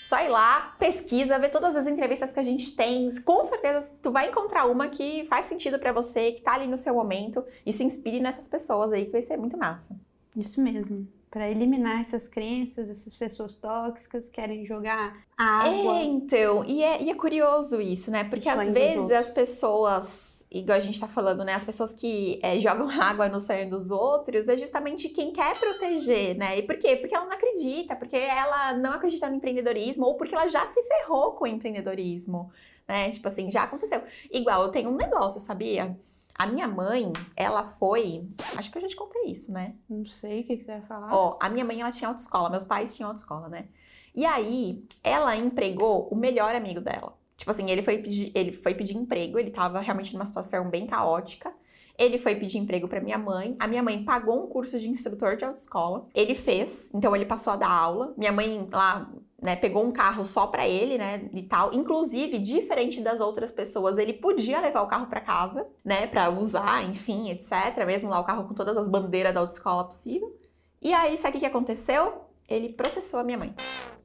Só 0.04 0.20
ir 0.20 0.30
lá, 0.30 0.76
pesquisa, 0.78 1.40
ver 1.40 1.50
todas 1.50 1.76
as 1.76 1.88
entrevistas 1.88 2.32
que 2.32 2.40
a 2.40 2.44
gente 2.44 2.76
tem. 2.76 3.10
Com 3.22 3.44
certeza 3.44 3.90
tu 4.02 4.12
vai 4.12 4.30
encontrar 4.30 4.66
uma 4.66 4.88
que 4.90 5.26
faz 5.26 5.46
sentido 5.46 5.80
para 5.80 5.92
você, 5.92 6.32
que 6.32 6.42
tá 6.42 6.54
ali 6.54 6.68
no 6.68 6.78
seu 6.78 6.94
momento 6.94 7.44
e 7.66 7.72
se 7.74 7.84
inspire 7.84 8.20
nessas 8.20 8.48
pessoas 8.48 8.92
aí, 8.92 9.06
que 9.06 9.12
vai 9.12 9.22
ser 9.22 9.38
muito 9.38 9.58
massa. 9.58 9.96
Isso 10.36 10.62
mesmo 10.62 11.08
para 11.32 11.50
eliminar 11.50 12.02
essas 12.02 12.28
crenças, 12.28 12.90
essas 12.90 13.16
pessoas 13.16 13.56
tóxicas 13.56 14.28
querem 14.28 14.66
jogar 14.66 15.18
água. 15.38 16.00
É, 16.00 16.04
então, 16.04 16.66
e 16.66 16.84
é, 16.84 17.02
e 17.02 17.10
é 17.10 17.16
curioso 17.16 17.80
isso, 17.80 18.12
né? 18.12 18.26
Porque 18.26 18.50
às 18.50 18.70
vezes 18.70 19.10
as 19.10 19.30
pessoas, 19.30 20.46
igual 20.52 20.78
a 20.78 20.82
gente 20.82 21.00
tá 21.00 21.08
falando, 21.08 21.46
né? 21.46 21.54
As 21.54 21.64
pessoas 21.64 21.94
que 21.94 22.38
é, 22.44 22.60
jogam 22.60 22.90
água 23.00 23.30
no 23.30 23.40
sonho 23.40 23.70
dos 23.70 23.92
outros 23.92 24.50
é 24.50 24.58
justamente 24.58 25.08
quem 25.08 25.32
quer 25.32 25.58
proteger, 25.58 26.38
né? 26.38 26.60
E 26.60 26.64
por 26.64 26.78
quê? 26.78 26.98
Porque 26.98 27.16
ela 27.16 27.26
não 27.26 27.34
acredita, 27.34 27.96
porque 27.96 28.18
ela 28.18 28.74
não 28.74 28.92
acredita 28.92 29.30
no 29.30 29.38
empreendedorismo 29.38 30.06
ou 30.06 30.16
porque 30.16 30.36
ela 30.36 30.50
já 30.50 30.68
se 30.68 30.84
ferrou 30.84 31.32
com 31.32 31.46
o 31.46 31.48
empreendedorismo, 31.48 32.52
né? 32.86 33.10
Tipo 33.10 33.30
assim, 33.30 33.50
já 33.50 33.64
aconteceu. 33.64 34.02
Igual, 34.30 34.64
eu 34.64 34.70
tenho 34.70 34.90
um 34.90 34.98
negócio, 34.98 35.40
sabia? 35.40 35.98
A 36.36 36.48
minha 36.48 36.68
mãe, 36.68 37.12
ela 37.36 37.64
foi. 37.64 38.28
Acho 38.56 38.72
que 38.72 38.78
eu 38.78 38.82
já 38.82 38.88
te 38.88 38.96
contei 38.96 39.26
isso, 39.26 39.52
né? 39.52 39.76
Não 39.90 40.06
sei 40.06 40.42
o 40.42 40.44
que, 40.44 40.58
que 40.58 40.64
você 40.64 40.72
vai 40.72 40.82
falar. 40.82 41.14
Ó, 41.14 41.38
a 41.40 41.50
minha 41.50 41.66
mãe, 41.66 41.82
ela 41.82 41.92
tinha 41.92 42.08
autoescola, 42.08 42.50
meus 42.50 42.64
pais 42.64 42.96
tinham 42.96 43.10
autoescola, 43.10 43.50
né? 43.50 43.66
E 44.14 44.26
aí, 44.26 44.84
ela 45.04 45.36
empregou 45.36 46.08
o 46.10 46.16
melhor 46.16 46.56
amigo 46.56 46.82
dela. 46.82 47.14
Tipo 47.38 47.52
assim, 47.52 47.70
ele 47.72 47.82
foi 47.82 47.98
pedir, 47.98 48.32
ele 48.36 48.52
foi 48.52 48.76
pedir 48.76 48.96
emprego, 48.96 49.40
ele 49.40 49.50
tava 49.50 49.80
realmente 49.80 50.14
numa 50.14 50.26
situação 50.26 50.70
bem 50.70 50.86
caótica. 50.86 51.52
Ele 51.98 52.18
foi 52.18 52.36
pedir 52.36 52.58
emprego 52.58 52.88
para 52.88 53.02
minha 53.02 53.18
mãe. 53.18 53.56
A 53.60 53.68
minha 53.68 53.84
mãe 53.84 54.04
pagou 54.04 54.44
um 54.44 54.48
curso 54.48 54.80
de 54.80 54.88
instrutor 54.88 55.38
de 55.38 55.46
autoescola. 55.46 56.08
Ele 56.14 56.36
fez, 56.36 56.90
então 56.94 57.16
ele 57.16 57.26
passou 57.26 57.54
a 57.54 57.56
dar 57.56 57.70
aula. 57.70 58.14
Minha 58.18 58.32
mãe 58.32 58.68
lá 58.72 59.10
né, 59.42 59.56
pegou 59.56 59.84
um 59.84 59.92
carro 59.92 60.24
só 60.24 60.46
para 60.46 60.68
ele, 60.68 60.98
né, 60.98 61.28
e 61.34 61.42
tal. 61.42 61.74
Inclusive, 61.74 62.38
diferente 62.38 63.02
das 63.02 63.20
outras 63.20 63.52
pessoas, 63.52 63.98
ele 63.98 64.14
podia 64.14 64.62
levar 64.62 64.82
o 64.84 64.88
carro 64.88 65.08
para 65.08 65.20
casa, 65.20 65.68
né, 65.84 66.06
para 66.06 66.30
usar, 66.30 66.84
enfim, 66.88 67.30
etc. 67.30 67.86
Mesmo 67.86 68.10
lá 68.10 68.20
o 68.20 68.24
carro 68.24 68.48
com 68.48 68.54
todas 68.54 68.78
as 68.78 68.88
bandeiras 68.88 69.34
da 69.34 69.40
autoescola 69.40 69.86
possível. 69.86 70.40
E 70.82 70.94
aí, 70.94 71.18
sabe 71.18 71.38
o 71.38 71.40
que 71.40 71.46
aconteceu? 71.46 72.26
Ele 72.48 72.70
processou 72.70 73.20
a 73.20 73.24
minha 73.24 73.38
mãe. 73.38 73.56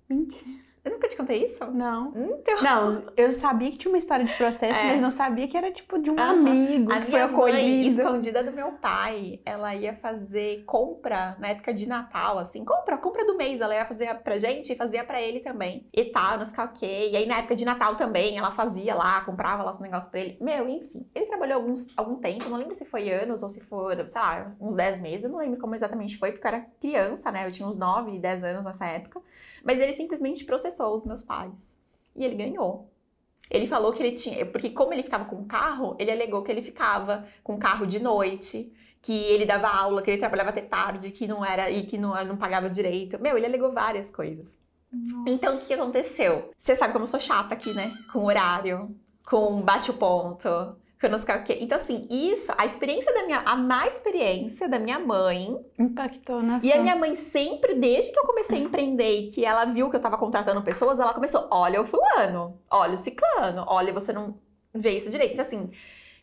Mentira. 0.08 0.65
Eu 0.86 0.92
nunca 0.92 1.08
te 1.08 1.16
contei 1.16 1.46
isso? 1.46 1.64
Não. 1.66 2.12
Então... 2.14 2.62
Não, 2.62 3.02
eu 3.16 3.32
sabia 3.32 3.72
que 3.72 3.76
tinha 3.76 3.90
uma 3.90 3.98
história 3.98 4.24
de 4.24 4.32
processo, 4.34 4.78
é. 4.78 4.92
mas 4.92 5.02
não 5.02 5.10
sabia 5.10 5.48
que 5.48 5.56
era 5.56 5.72
tipo 5.72 5.98
de 5.98 6.08
um 6.08 6.16
amigo 6.16 6.92
a 6.92 7.00
que 7.00 7.10
foi 7.10 7.22
acolhido. 7.22 8.02
escondida 8.02 8.44
do 8.44 8.52
meu 8.52 8.70
pai, 8.74 9.40
ela 9.44 9.74
ia 9.74 9.92
fazer 9.94 10.62
compra 10.64 11.36
na 11.40 11.48
época 11.48 11.74
de 11.74 11.88
Natal, 11.88 12.38
assim, 12.38 12.64
compra, 12.64 12.96
compra 12.98 13.26
do 13.26 13.36
mês, 13.36 13.60
ela 13.60 13.74
ia 13.74 13.84
fazer 13.84 14.14
pra 14.20 14.38
gente 14.38 14.72
e 14.72 14.76
fazia 14.76 15.02
pra 15.02 15.20
ele 15.20 15.40
também. 15.40 15.88
E 15.92 16.04
tal, 16.04 16.38
nos 16.38 16.52
calquei. 16.52 17.10
E 17.10 17.16
aí 17.16 17.26
na 17.26 17.38
época 17.38 17.56
de 17.56 17.64
Natal 17.64 17.96
também, 17.96 18.38
ela 18.38 18.52
fazia 18.52 18.94
lá, 18.94 19.22
comprava 19.22 19.64
lá 19.64 19.72
os 19.72 19.80
negócios 19.80 20.08
pra 20.08 20.20
ele. 20.20 20.38
Meu, 20.40 20.68
enfim. 20.68 21.04
Ele 21.12 21.26
trabalhou 21.26 21.56
alguns, 21.56 21.92
algum 21.96 22.14
tempo, 22.14 22.48
não 22.48 22.58
lembro 22.58 22.76
se 22.76 22.84
foi 22.84 23.10
anos 23.10 23.42
ou 23.42 23.48
se 23.48 23.60
for, 23.60 24.06
sei 24.06 24.20
lá, 24.20 24.54
uns 24.60 24.76
10 24.76 25.00
meses, 25.00 25.24
eu 25.24 25.30
não 25.30 25.38
lembro 25.38 25.58
como 25.58 25.74
exatamente 25.74 26.16
foi, 26.16 26.30
porque 26.30 26.46
eu 26.46 26.48
era 26.48 26.64
criança, 26.80 27.32
né? 27.32 27.44
Eu 27.44 27.50
tinha 27.50 27.66
uns 27.66 27.76
9, 27.76 28.20
10 28.20 28.44
anos 28.44 28.66
nessa 28.66 28.86
época. 28.86 29.20
Mas 29.66 29.80
ele 29.80 29.92
simplesmente 29.94 30.44
processou 30.44 30.94
os 30.94 31.04
meus 31.04 31.24
pais. 31.24 31.76
E 32.14 32.24
ele 32.24 32.36
ganhou. 32.36 32.88
Ele 33.50 33.66
falou 33.66 33.92
que 33.92 34.00
ele 34.00 34.16
tinha. 34.16 34.46
Porque, 34.46 34.70
como 34.70 34.94
ele 34.94 35.02
ficava 35.02 35.24
com 35.24 35.44
carro, 35.44 35.96
ele 35.98 36.12
alegou 36.12 36.44
que 36.44 36.52
ele 36.52 36.62
ficava 36.62 37.26
com 37.42 37.58
carro 37.58 37.84
de 37.84 37.98
noite, 37.98 38.72
que 39.02 39.24
ele 39.24 39.44
dava 39.44 39.66
aula, 39.66 40.02
que 40.02 40.10
ele 40.10 40.18
trabalhava 40.18 40.50
até 40.50 40.62
tarde, 40.62 41.10
que 41.10 41.26
não 41.26 41.44
era. 41.44 41.68
e 41.68 41.84
que 41.84 41.98
não, 41.98 42.24
não 42.24 42.36
pagava 42.36 42.70
direito. 42.70 43.20
Meu, 43.20 43.36
ele 43.36 43.46
alegou 43.46 43.72
várias 43.72 44.08
coisas. 44.08 44.56
Nossa. 44.92 45.30
Então, 45.30 45.56
o 45.56 45.66
que 45.66 45.74
aconteceu? 45.74 46.52
Você 46.56 46.76
sabe 46.76 46.92
como 46.92 47.02
eu 47.02 47.08
sou 47.08 47.18
chata 47.18 47.52
aqui, 47.52 47.74
né? 47.74 47.92
Com 48.12 48.24
horário, 48.24 48.96
com 49.24 49.60
bate 49.62 49.90
o 49.90 49.94
ponto 49.94 50.48
então, 51.62 51.78
assim, 51.78 52.06
isso, 52.10 52.52
a 52.56 52.64
experiência 52.64 53.12
da 53.12 53.24
minha, 53.24 53.40
a 53.40 53.56
má 53.56 53.86
experiência 53.86 54.68
da 54.68 54.78
minha 54.78 54.98
mãe. 54.98 55.56
Impactou 55.78 56.42
na 56.42 56.58
E 56.62 56.72
a 56.72 56.80
minha 56.80 56.96
mãe 56.96 57.14
sempre, 57.16 57.74
desde 57.74 58.12
que 58.12 58.18
eu 58.18 58.24
comecei 58.24 58.58
a 58.58 58.60
empreender 58.62 59.20
e 59.20 59.30
que 59.30 59.44
ela 59.44 59.64
viu 59.64 59.90
que 59.90 59.96
eu 59.96 60.00
tava 60.00 60.18
contratando 60.18 60.62
pessoas, 60.62 60.98
ela 60.98 61.14
começou: 61.14 61.46
olha 61.50 61.80
o 61.80 61.84
fulano, 61.84 62.58
olha 62.70 62.94
o 62.94 62.96
ciclano, 62.96 63.64
olha, 63.66 63.92
você 63.92 64.12
não 64.12 64.38
vê 64.74 64.96
isso 64.96 65.10
direito. 65.10 65.32
Então, 65.34 65.44
assim, 65.44 65.70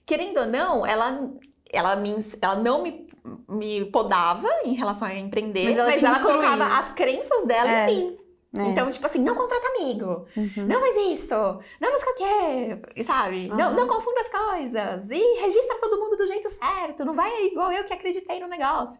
querendo 0.05 0.39
ou 0.39 0.45
não, 0.45 0.85
ela, 0.85 1.29
ela, 1.71 1.95
me, 1.95 2.15
ela 2.41 2.55
não 2.55 2.81
me, 2.81 3.07
me 3.47 3.85
podava 3.85 4.47
em 4.63 4.73
relação 4.73 5.07
a 5.07 5.15
empreender, 5.17 5.65
mas 5.65 5.77
ela, 5.77 5.89
mas 5.89 6.03
ela 6.03 6.19
colocava 6.19 6.79
as 6.79 6.91
crenças 6.91 7.45
dela 7.45 7.71
é. 7.71 7.91
em 7.91 7.95
mim. 7.95 8.22
É. 8.55 8.69
Então, 8.69 8.89
tipo 8.91 9.05
assim, 9.05 9.19
não 9.19 9.35
contrata 9.35 9.67
amigo. 9.67 10.27
Uhum. 10.37 10.67
Não 10.67 10.79
faz 10.79 10.95
isso. 10.95 11.33
Não 11.81 11.89
faz 11.89 12.03
qualquer, 12.03 12.79
sabe? 13.03 13.49
Uhum. 13.49 13.57
Não, 13.57 13.73
não 13.73 13.87
confunda 13.87 14.21
as 14.21 14.29
coisas. 14.29 15.11
E 15.11 15.41
registra 15.41 15.79
todo 15.79 15.99
mundo 15.99 16.15
do 16.15 16.27
jeito 16.27 16.47
certo. 16.49 17.03
Não 17.03 17.15
vai 17.15 17.45
igual 17.47 17.71
eu 17.71 17.83
que 17.83 17.93
acreditei 17.93 18.39
no 18.39 18.47
negócio. 18.47 18.99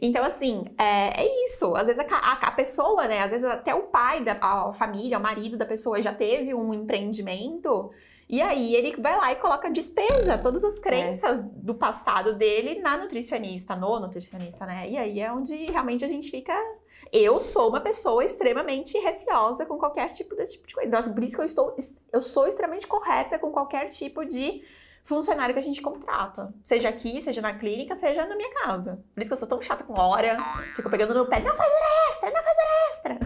Então, 0.00 0.24
assim, 0.24 0.64
é, 0.78 1.22
é 1.22 1.44
isso. 1.44 1.76
Às 1.76 1.86
vezes 1.86 2.00
a, 2.00 2.16
a, 2.16 2.32
a, 2.32 2.50
pessoa, 2.50 3.06
né? 3.06 3.20
Às 3.20 3.30
vezes 3.30 3.46
até 3.46 3.74
o 3.74 3.82
pai 3.82 4.24
da 4.24 4.32
a 4.40 4.72
família, 4.72 5.18
o 5.18 5.22
marido 5.22 5.56
da 5.56 5.66
pessoa 5.66 6.00
já 6.00 6.12
teve 6.12 6.54
um 6.54 6.72
empreendimento. 6.72 7.90
E 8.28 8.40
aí 8.40 8.74
ele 8.74 8.96
vai 8.96 9.16
lá 9.18 9.32
e 9.32 9.36
coloca, 9.36 9.70
despeja 9.70 10.38
todas 10.38 10.64
as 10.64 10.78
crenças 10.78 11.40
é. 11.40 11.42
do 11.56 11.74
passado 11.74 12.34
dele 12.34 12.80
na 12.80 12.96
nutricionista, 12.96 13.76
no 13.76 14.00
nutricionista, 14.00 14.64
né? 14.64 14.88
E 14.88 14.96
aí 14.96 15.20
é 15.20 15.30
onde 15.30 15.54
realmente 15.66 16.04
a 16.04 16.08
gente 16.08 16.30
fica 16.30 16.54
eu 17.14 17.38
sou 17.38 17.68
uma 17.68 17.80
pessoa 17.80 18.24
extremamente 18.24 18.98
receosa 18.98 19.64
com 19.64 19.78
qualquer 19.78 20.08
tipo 20.08 20.34
desse 20.34 20.54
tipo 20.54 20.66
de 20.66 20.74
coisa. 20.74 20.88
Então, 20.88 20.98
assim, 20.98 21.14
por 21.14 21.22
isso 21.22 21.36
que 21.36 21.40
eu 21.40 21.46
estou, 21.46 21.76
eu 22.12 22.20
sou 22.20 22.48
extremamente 22.48 22.88
correta 22.88 23.38
com 23.38 23.52
qualquer 23.52 23.88
tipo 23.88 24.24
de 24.24 24.64
funcionário 25.04 25.54
que 25.54 25.60
a 25.60 25.62
gente 25.62 25.80
contrata. 25.80 26.52
Seja 26.64 26.88
aqui, 26.88 27.22
seja 27.22 27.40
na 27.40 27.54
clínica, 27.54 27.94
seja 27.94 28.26
na 28.26 28.34
minha 28.34 28.52
casa. 28.54 29.00
Por 29.14 29.20
isso 29.20 29.28
que 29.28 29.34
eu 29.34 29.38
sou 29.38 29.48
tão 29.48 29.62
chata 29.62 29.84
com 29.84 29.98
hora, 30.00 30.36
fico 30.74 30.90
pegando 30.90 31.14
no 31.14 31.26
pé, 31.26 31.38
não 31.38 31.54
faz 31.54 31.72
hora 31.72 32.10
extra, 32.10 32.30
não 32.32 32.42
faz 32.42 32.56
hora 32.58 32.90
extra. 32.90 33.18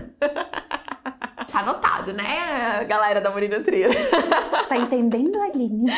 tá 1.50 1.60
anotado, 1.60 2.12
né, 2.12 2.84
galera 2.84 3.22
da 3.22 3.30
Murino 3.30 3.62
Trio? 3.64 3.88
Tá 4.68 4.76
entendendo, 4.76 5.40
Aline? 5.40 5.90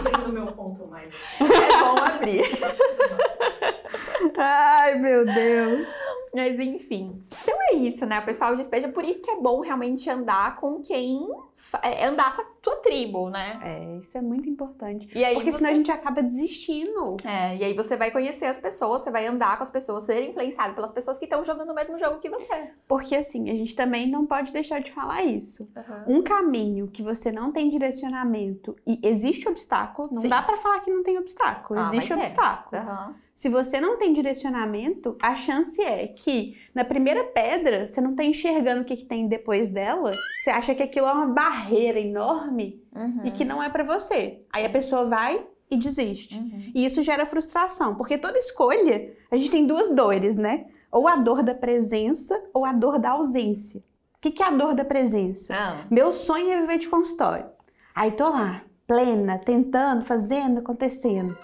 Entendo 0.00 0.32
meu 0.32 0.46
ponto 0.48 0.84
mais. 0.88 1.14
É 1.40 1.78
bom 1.78 1.96
abrir. 1.96 2.44
Ai, 4.36 4.98
meu 4.98 5.24
Deus. 5.24 5.88
Mas 6.34 6.58
enfim. 6.58 7.22
Então 7.42 7.54
é 7.70 7.74
isso, 7.74 8.06
né? 8.06 8.20
O 8.20 8.24
pessoal 8.24 8.54
despeja. 8.54 8.88
Por 8.88 9.04
isso 9.04 9.20
que 9.20 9.30
é 9.30 9.36
bom 9.36 9.60
realmente 9.60 10.08
andar 10.08 10.56
com 10.56 10.80
quem. 10.80 11.26
É, 11.82 12.06
andar 12.06 12.36
com 12.36 12.42
a 12.42 12.44
tua 12.62 12.76
tribo, 12.76 13.28
né? 13.28 13.52
É, 13.62 13.98
isso 13.98 14.16
é 14.16 14.20
muito 14.20 14.48
importante. 14.48 15.08
E 15.14 15.24
aí 15.24 15.34
Porque 15.34 15.52
você... 15.52 15.58
senão 15.58 15.70
a 15.70 15.74
gente 15.74 15.90
acaba 15.90 16.22
desistindo. 16.22 17.16
É, 17.24 17.56
e 17.56 17.64
aí 17.64 17.74
você 17.74 17.96
vai 17.96 18.10
conhecer 18.10 18.46
as 18.46 18.58
pessoas, 18.58 19.02
você 19.02 19.10
vai 19.10 19.26
andar 19.26 19.56
com 19.56 19.62
as 19.62 19.70
pessoas, 19.70 20.04
ser 20.04 20.22
influenciado 20.28 20.74
pelas 20.74 20.92
pessoas 20.92 21.18
que 21.18 21.24
estão 21.24 21.44
jogando 21.44 21.70
o 21.70 21.74
mesmo 21.74 21.98
jogo 21.98 22.18
que 22.18 22.30
você. 22.30 22.70
Porque 22.86 23.16
assim, 23.16 23.50
a 23.50 23.54
gente 23.54 23.74
também 23.74 24.08
não 24.08 24.24
pode 24.26 24.52
deixar 24.52 24.80
de 24.80 24.90
falar 24.90 25.22
isso. 25.22 25.68
Uhum. 25.76 26.18
Um 26.18 26.22
caminho 26.22 26.88
que 26.88 27.02
você 27.02 27.32
não 27.32 27.52
tem 27.52 27.68
direcionamento 27.68 28.76
e 28.86 29.00
existe 29.02 29.48
obstáculo, 29.48 30.08
não 30.12 30.22
Sim. 30.22 30.28
dá 30.28 30.42
para 30.42 30.56
falar 30.56 30.80
que 30.80 30.90
não 30.90 31.02
tem 31.02 31.18
obstáculo. 31.18 31.80
Ah, 31.80 31.90
existe 31.92 32.12
obstáculo. 32.12 32.82
Uhum. 32.82 33.14
Se 33.40 33.48
você 33.48 33.80
não 33.80 33.96
tem 33.96 34.12
direcionamento, 34.12 35.16
a 35.18 35.34
chance 35.34 35.80
é 35.80 36.06
que 36.08 36.58
na 36.74 36.84
primeira 36.84 37.24
pedra 37.24 37.86
você 37.86 37.98
não 37.98 38.10
está 38.10 38.22
enxergando 38.22 38.82
o 38.82 38.84
que, 38.84 38.96
que, 38.96 39.06
tem 39.06 39.26
depois 39.28 39.70
dela, 39.70 40.10
você 40.38 40.50
acha 40.50 40.74
que 40.74 40.82
aquilo 40.82 41.06
é 41.06 41.12
uma 41.12 41.28
barreira 41.28 41.98
enorme 41.98 42.84
uhum. 42.94 43.22
e 43.24 43.30
que 43.30 43.42
não 43.42 43.62
é 43.62 43.70
para 43.70 43.82
você. 43.82 44.42
Aí 44.52 44.66
a 44.66 44.68
pessoa 44.68 45.06
vai 45.06 45.42
e 45.70 45.78
desiste. 45.78 46.34
Uhum. 46.34 46.70
E 46.74 46.84
isso 46.84 47.02
gera 47.02 47.24
frustração, 47.24 47.94
porque 47.94 48.18
toda 48.18 48.36
escolha, 48.36 49.10
a 49.30 49.36
gente 49.38 49.50
tem 49.50 49.66
duas 49.66 49.90
dores, 49.94 50.36
né? 50.36 50.66
Ou 50.92 51.08
a 51.08 51.16
dor 51.16 51.42
da 51.42 51.54
presença 51.54 52.38
ou 52.52 52.66
a 52.66 52.74
dor 52.74 52.98
da 52.98 53.12
ausência. 53.12 53.80
O 54.18 54.20
que, 54.20 54.32
que 54.32 54.42
é 54.42 54.48
a 54.48 54.50
dor 54.50 54.74
da 54.74 54.84
presença? 54.84 55.54
Ah. 55.56 55.86
Meu 55.90 56.12
sonho 56.12 56.50
é 56.50 56.60
viver 56.60 56.78
de 56.78 56.90
consultório. 56.90 57.46
Aí 57.94 58.10
tô 58.12 58.28
lá, 58.28 58.64
plena, 58.86 59.38
tentando, 59.38 60.04
fazendo, 60.04 60.58
acontecendo. 60.58 61.34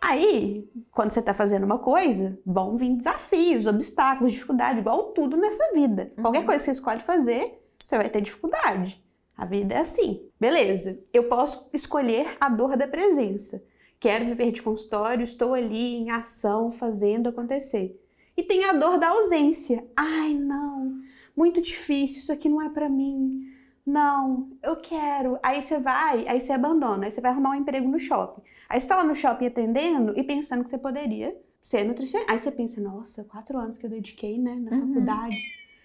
Aí, 0.00 0.70
quando 0.90 1.10
você 1.10 1.20
está 1.20 1.34
fazendo 1.34 1.64
uma 1.64 1.78
coisa, 1.78 2.38
vão 2.46 2.76
vir 2.76 2.96
desafios, 2.96 3.66
obstáculos, 3.66 4.32
dificuldade, 4.32 4.78
igual 4.78 5.12
tudo 5.12 5.36
nessa 5.36 5.72
vida. 5.72 6.12
Uhum. 6.16 6.22
Qualquer 6.22 6.44
coisa 6.44 6.60
que 6.60 6.64
você 6.66 6.72
escolhe 6.72 7.00
fazer, 7.00 7.60
você 7.84 7.96
vai 7.96 8.08
ter 8.08 8.20
dificuldade. 8.20 9.02
A 9.36 9.44
vida 9.44 9.74
é 9.74 9.78
assim. 9.78 10.28
Beleza, 10.38 10.98
eu 11.12 11.24
posso 11.24 11.68
escolher 11.72 12.36
a 12.40 12.48
dor 12.48 12.76
da 12.76 12.88
presença. 12.88 13.62
Quero 14.00 14.24
viver 14.26 14.52
de 14.52 14.62
consultório, 14.62 15.24
estou 15.24 15.54
ali 15.54 15.96
em 15.96 16.10
ação, 16.10 16.70
fazendo 16.70 17.28
acontecer. 17.28 18.00
E 18.36 18.42
tem 18.42 18.64
a 18.64 18.72
dor 18.72 18.98
da 18.98 19.08
ausência. 19.08 19.84
Ai, 19.96 20.34
não, 20.34 21.00
muito 21.36 21.60
difícil, 21.60 22.20
isso 22.20 22.32
aqui 22.32 22.48
não 22.48 22.62
é 22.62 22.68
para 22.68 22.88
mim. 22.88 23.52
Não, 23.84 24.50
eu 24.62 24.76
quero. 24.76 25.38
Aí 25.42 25.62
você 25.62 25.78
vai, 25.78 26.28
aí 26.28 26.40
você 26.40 26.52
abandona, 26.52 27.06
aí 27.06 27.12
você 27.12 27.20
vai 27.20 27.30
arrumar 27.30 27.50
um 27.50 27.54
emprego 27.54 27.88
no 27.88 27.98
shopping. 27.98 28.42
Aí 28.68 28.80
você 28.80 28.86
tá 28.86 28.96
lá 28.96 29.04
no 29.04 29.14
shopping 29.14 29.46
atendendo 29.46 30.12
e 30.18 30.22
pensando 30.22 30.62
que 30.62 30.70
você 30.70 30.78
poderia 30.78 31.36
ser 31.62 31.84
nutricionista. 31.84 32.32
Aí 32.32 32.38
você 32.38 32.50
pensa, 32.50 32.80
nossa, 32.80 33.24
quatro 33.24 33.58
anos 33.58 33.78
que 33.78 33.86
eu 33.86 33.90
dediquei, 33.90 34.38
né, 34.38 34.54
na 34.56 34.76
uhum. 34.76 34.88
faculdade, 34.88 35.36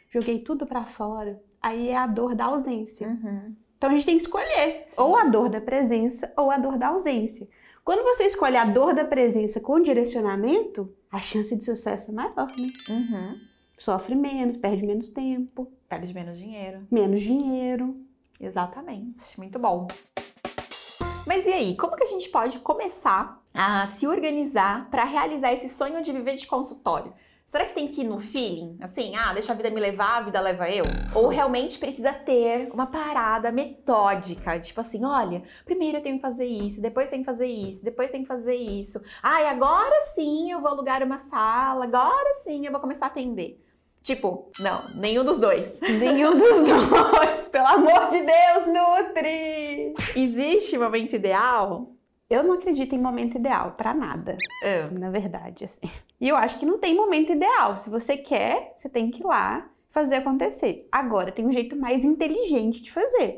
joguei 0.09 0.39
tudo 0.39 0.65
para 0.65 0.85
fora. 0.85 1.41
Aí 1.61 1.89
é 1.89 1.97
a 1.97 2.07
dor 2.07 2.35
da 2.35 2.45
ausência. 2.45 3.07
Uhum. 3.07 3.55
Então 3.77 3.89
a 3.89 3.93
gente 3.93 4.05
tem 4.05 4.17
que 4.17 4.23
escolher 4.23 4.83
Sim. 4.85 4.93
ou 4.97 5.15
a 5.15 5.23
dor 5.25 5.49
da 5.49 5.61
presença 5.61 6.31
ou 6.37 6.51
a 6.51 6.57
dor 6.57 6.77
da 6.77 6.87
ausência. 6.87 7.47
Quando 7.83 8.03
você 8.03 8.25
escolhe 8.25 8.55
a 8.55 8.63
dor 8.63 8.93
da 8.93 9.03
presença 9.03 9.59
com 9.59 9.79
direcionamento, 9.81 10.93
a 11.11 11.19
chance 11.19 11.53
de 11.53 11.65
sucesso 11.65 12.11
é 12.11 12.13
maior, 12.13 12.47
né? 12.57 12.67
Uhum. 12.89 13.39
Sofre 13.77 14.15
menos, 14.15 14.55
perde 14.55 14.85
menos 14.85 15.09
tempo. 15.09 15.69
Perde 15.89 16.13
menos 16.13 16.37
dinheiro. 16.37 16.87
Menos 16.89 17.19
dinheiro. 17.19 17.97
Exatamente. 18.39 19.37
Muito 19.37 19.59
bom. 19.59 19.87
Mas 21.25 21.45
e 21.45 21.53
aí, 21.53 21.75
como 21.77 21.95
que 21.95 22.03
a 22.03 22.07
gente 22.07 22.27
pode 22.29 22.59
começar 22.59 23.41
a 23.53 23.87
se 23.87 24.05
organizar 24.05 24.89
para 24.89 25.05
realizar 25.05 25.53
esse 25.53 25.69
sonho 25.69 26.03
de 26.03 26.11
viver 26.11 26.35
de 26.35 26.45
consultório? 26.45 27.13
Será 27.45 27.65
que 27.65 27.75
tem 27.75 27.87
que 27.87 28.01
ir 28.01 28.05
no 28.05 28.19
feeling? 28.19 28.77
Assim, 28.81 29.15
ah, 29.15 29.31
deixa 29.31 29.53
a 29.53 29.55
vida 29.55 29.69
me 29.69 29.79
levar, 29.79 30.17
a 30.17 30.21
vida 30.21 30.41
leva 30.41 30.69
eu? 30.69 30.83
Ou 31.13 31.29
realmente 31.29 31.77
precisa 31.77 32.11
ter 32.11 32.69
uma 32.73 32.87
parada 32.87 33.51
metódica? 33.51 34.59
Tipo 34.59 34.81
assim, 34.81 35.05
olha, 35.05 35.43
primeiro 35.63 35.99
eu 35.99 36.01
tenho 36.01 36.15
que 36.15 36.21
fazer 36.21 36.45
isso, 36.45 36.81
depois 36.81 37.09
tem 37.09 37.19
que 37.19 37.25
fazer 37.25 37.45
isso, 37.45 37.85
depois 37.85 38.11
tem 38.11 38.23
que 38.23 38.27
fazer 38.27 38.55
isso. 38.55 38.99
Ah, 39.21 39.43
e 39.43 39.45
agora 39.45 39.95
sim 40.15 40.51
eu 40.51 40.59
vou 40.59 40.71
alugar 40.71 41.03
uma 41.03 41.19
sala, 41.19 41.85
agora 41.85 42.33
sim 42.43 42.65
eu 42.65 42.71
vou 42.71 42.81
começar 42.81 43.05
a 43.05 43.09
atender. 43.09 43.62
Tipo, 44.03 44.51
não, 44.59 44.83
nenhum 44.95 45.23
dos 45.23 45.39
dois. 45.39 45.79
Nenhum 45.81 46.35
dos 46.37 46.57
dois, 46.63 47.47
pelo 47.47 47.67
amor 47.67 48.09
de 48.09 48.21
Deus, 48.21 48.67
Nutri! 48.67 49.93
Existe 50.13 50.77
momento 50.77 51.15
ideal? 51.15 51.89
Eu 52.29 52.43
não 52.43 52.53
acredito 52.55 52.93
em 52.93 52.99
momento 52.99 53.37
ideal 53.37 53.75
para 53.77 53.93
nada, 53.93 54.37
é. 54.63 54.89
na 54.89 55.09
verdade, 55.09 55.63
assim. 55.63 55.89
E 56.19 56.27
eu 56.27 56.35
acho 56.35 56.59
que 56.59 56.65
não 56.65 56.79
tem 56.79 56.95
momento 56.95 57.31
ideal. 57.31 57.77
Se 57.77 57.89
você 57.89 58.17
quer, 58.17 58.73
você 58.75 58.89
tem 58.89 59.09
que 59.09 59.21
ir 59.21 59.25
lá 59.25 59.69
fazer 59.89 60.15
acontecer. 60.15 60.87
Agora, 60.91 61.31
tem 61.31 61.45
um 61.45 61.51
jeito 61.51 61.75
mais 61.75 62.03
inteligente 62.03 62.81
de 62.81 62.91
fazer, 62.91 63.35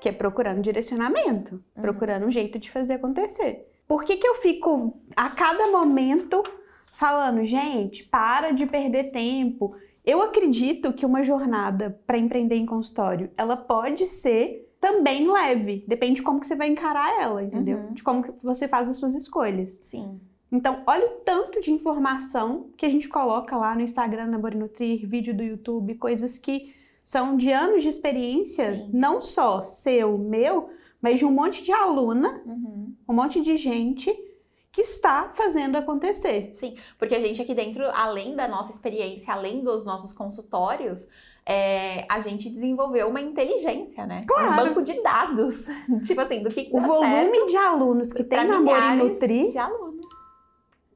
que 0.00 0.08
é 0.08 0.12
procurando 0.12 0.62
direcionamento, 0.62 1.56
uhum. 1.76 1.82
procurando 1.82 2.24
um 2.24 2.30
jeito 2.30 2.58
de 2.58 2.70
fazer 2.70 2.94
acontecer. 2.94 3.68
Por 3.86 4.04
que, 4.04 4.16
que 4.16 4.26
eu 4.26 4.36
fico 4.36 5.02
a 5.16 5.28
cada 5.30 5.66
momento 5.66 6.42
falando, 6.92 7.44
gente, 7.44 8.04
para 8.04 8.52
de 8.52 8.66
perder 8.66 9.10
tempo, 9.10 9.74
eu 10.04 10.22
acredito 10.22 10.92
que 10.92 11.06
uma 11.06 11.22
jornada 11.22 12.00
para 12.06 12.18
empreender 12.18 12.56
em 12.56 12.66
consultório, 12.66 13.30
ela 13.36 13.56
pode 13.56 14.06
ser 14.06 14.66
também 14.80 15.30
leve, 15.30 15.84
depende 15.86 16.14
de 16.16 16.22
como 16.22 16.40
que 16.40 16.46
você 16.46 16.56
vai 16.56 16.68
encarar 16.68 17.20
ela, 17.20 17.42
entendeu? 17.42 17.78
Uhum. 17.78 17.92
De 17.92 18.02
como 18.02 18.22
que 18.22 18.42
você 18.42 18.66
faz 18.66 18.88
as 18.88 18.96
suas 18.96 19.14
escolhas. 19.14 19.78
Sim. 19.82 20.18
Então, 20.50 20.82
olha 20.86 21.06
o 21.06 21.20
tanto 21.20 21.60
de 21.60 21.70
informação 21.70 22.70
que 22.76 22.86
a 22.86 22.88
gente 22.88 23.08
coloca 23.08 23.56
lá 23.56 23.74
no 23.74 23.82
Instagram, 23.82 24.26
na 24.26 24.38
Borinutrir, 24.38 25.06
vídeo 25.06 25.34
do 25.36 25.42
YouTube, 25.42 25.94
coisas 25.94 26.38
que 26.38 26.74
são 27.04 27.36
de 27.36 27.52
anos 27.52 27.82
de 27.82 27.88
experiência, 27.88 28.72
Sim. 28.72 28.90
não 28.92 29.20
só 29.20 29.62
seu, 29.62 30.16
meu, 30.16 30.70
mas 31.00 31.18
de 31.18 31.26
um 31.26 31.30
monte 31.30 31.62
de 31.62 31.72
aluna, 31.72 32.42
uhum. 32.46 32.94
um 33.08 33.14
monte 33.14 33.40
de 33.40 33.56
gente 33.56 34.10
que 34.72 34.82
está 34.82 35.30
fazendo 35.32 35.76
acontecer. 35.76 36.50
Sim, 36.54 36.76
porque 36.98 37.14
a 37.14 37.20
gente 37.20 37.42
aqui 37.42 37.54
dentro, 37.54 37.84
além 37.92 38.36
da 38.36 38.46
nossa 38.46 38.70
experiência, 38.70 39.32
além 39.32 39.62
dos 39.62 39.84
nossos 39.84 40.12
consultórios, 40.12 41.08
é, 41.44 42.06
a 42.08 42.20
gente 42.20 42.48
desenvolveu 42.48 43.08
uma 43.08 43.20
inteligência, 43.20 44.06
né? 44.06 44.24
Claro. 44.26 44.52
Um 44.52 44.56
banco 44.56 44.82
de 44.82 45.02
dados. 45.02 45.66
tipo 46.06 46.20
assim, 46.20 46.42
do 46.42 46.50
que, 46.50 46.66
que 46.66 46.76
O 46.76 46.80
volume 46.80 47.46
de 47.46 47.56
alunos 47.56 48.12
que 48.12 48.22
tem 48.22 48.38
e 48.38 48.96
Nutri. 48.96 49.50
De 49.50 49.58
alunos. 49.58 50.06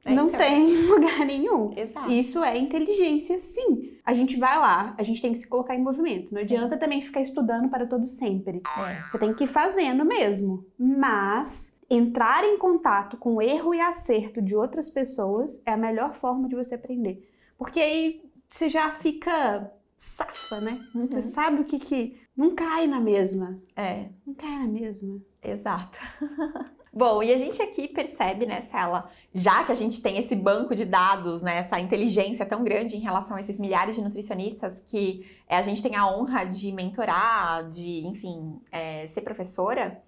É, 0.04 0.14
não 0.14 0.28
então. 0.28 0.38
tem 0.38 0.66
lugar 0.86 1.20
nenhum. 1.26 1.72
Exato. 1.76 2.10
Isso 2.10 2.44
é 2.44 2.56
inteligência, 2.58 3.38
sim. 3.38 3.94
A 4.04 4.12
gente 4.12 4.38
vai 4.38 4.56
lá, 4.58 4.94
a 4.98 5.02
gente 5.02 5.20
tem 5.20 5.32
que 5.32 5.38
se 5.38 5.46
colocar 5.46 5.74
em 5.74 5.82
movimento. 5.82 6.32
Não 6.32 6.40
sim. 6.42 6.46
adianta 6.46 6.76
também 6.76 7.00
ficar 7.00 7.22
estudando 7.22 7.68
para 7.70 7.86
todo 7.86 8.06
sempre. 8.06 8.62
É. 8.78 9.08
Você 9.08 9.18
tem 9.18 9.34
que 9.34 9.44
ir 9.44 9.48
fazendo 9.48 10.04
mesmo. 10.04 10.64
Mas 10.78 11.73
entrar 11.88 12.44
em 12.44 12.58
contato 12.58 13.16
com 13.16 13.34
o 13.34 13.42
erro 13.42 13.74
e 13.74 13.80
acerto 13.80 14.40
de 14.40 14.54
outras 14.54 14.90
pessoas 14.90 15.60
é 15.66 15.72
a 15.72 15.76
melhor 15.76 16.14
forma 16.14 16.48
de 16.48 16.54
você 16.54 16.74
aprender. 16.74 17.30
Porque 17.56 17.80
aí 17.80 18.22
você 18.50 18.68
já 18.68 18.92
fica 18.92 19.70
safa, 19.96 20.60
né? 20.60 20.80
Uhum. 20.94 21.06
Você 21.06 21.22
sabe 21.22 21.60
o 21.60 21.64
que 21.64 21.78
que 21.78 22.20
não 22.36 22.54
cai 22.54 22.86
na 22.86 23.00
mesma. 23.00 23.60
É. 23.76 24.08
Não 24.26 24.34
cai 24.34 24.58
na 24.58 24.68
mesma. 24.68 25.20
Exato. 25.42 25.98
Bom, 26.96 27.24
e 27.24 27.32
a 27.32 27.36
gente 27.36 27.60
aqui 27.60 27.88
percebe, 27.88 28.46
né, 28.46 28.60
Cela, 28.60 29.10
já 29.34 29.64
que 29.64 29.72
a 29.72 29.74
gente 29.74 30.00
tem 30.00 30.16
esse 30.16 30.36
banco 30.36 30.76
de 30.76 30.84
dados, 30.84 31.42
né, 31.42 31.56
essa 31.56 31.80
inteligência 31.80 32.46
tão 32.46 32.62
grande 32.62 32.96
em 32.96 33.00
relação 33.00 33.36
a 33.36 33.40
esses 33.40 33.58
milhares 33.58 33.96
de 33.96 34.02
nutricionistas 34.02 34.78
que 34.78 35.26
é, 35.48 35.56
a 35.56 35.62
gente 35.62 35.82
tem 35.82 35.96
a 35.96 36.06
honra 36.06 36.44
de 36.44 36.70
mentorar, 36.70 37.68
de, 37.68 38.06
enfim, 38.06 38.60
é, 38.70 39.08
ser 39.08 39.22
professora, 39.22 40.00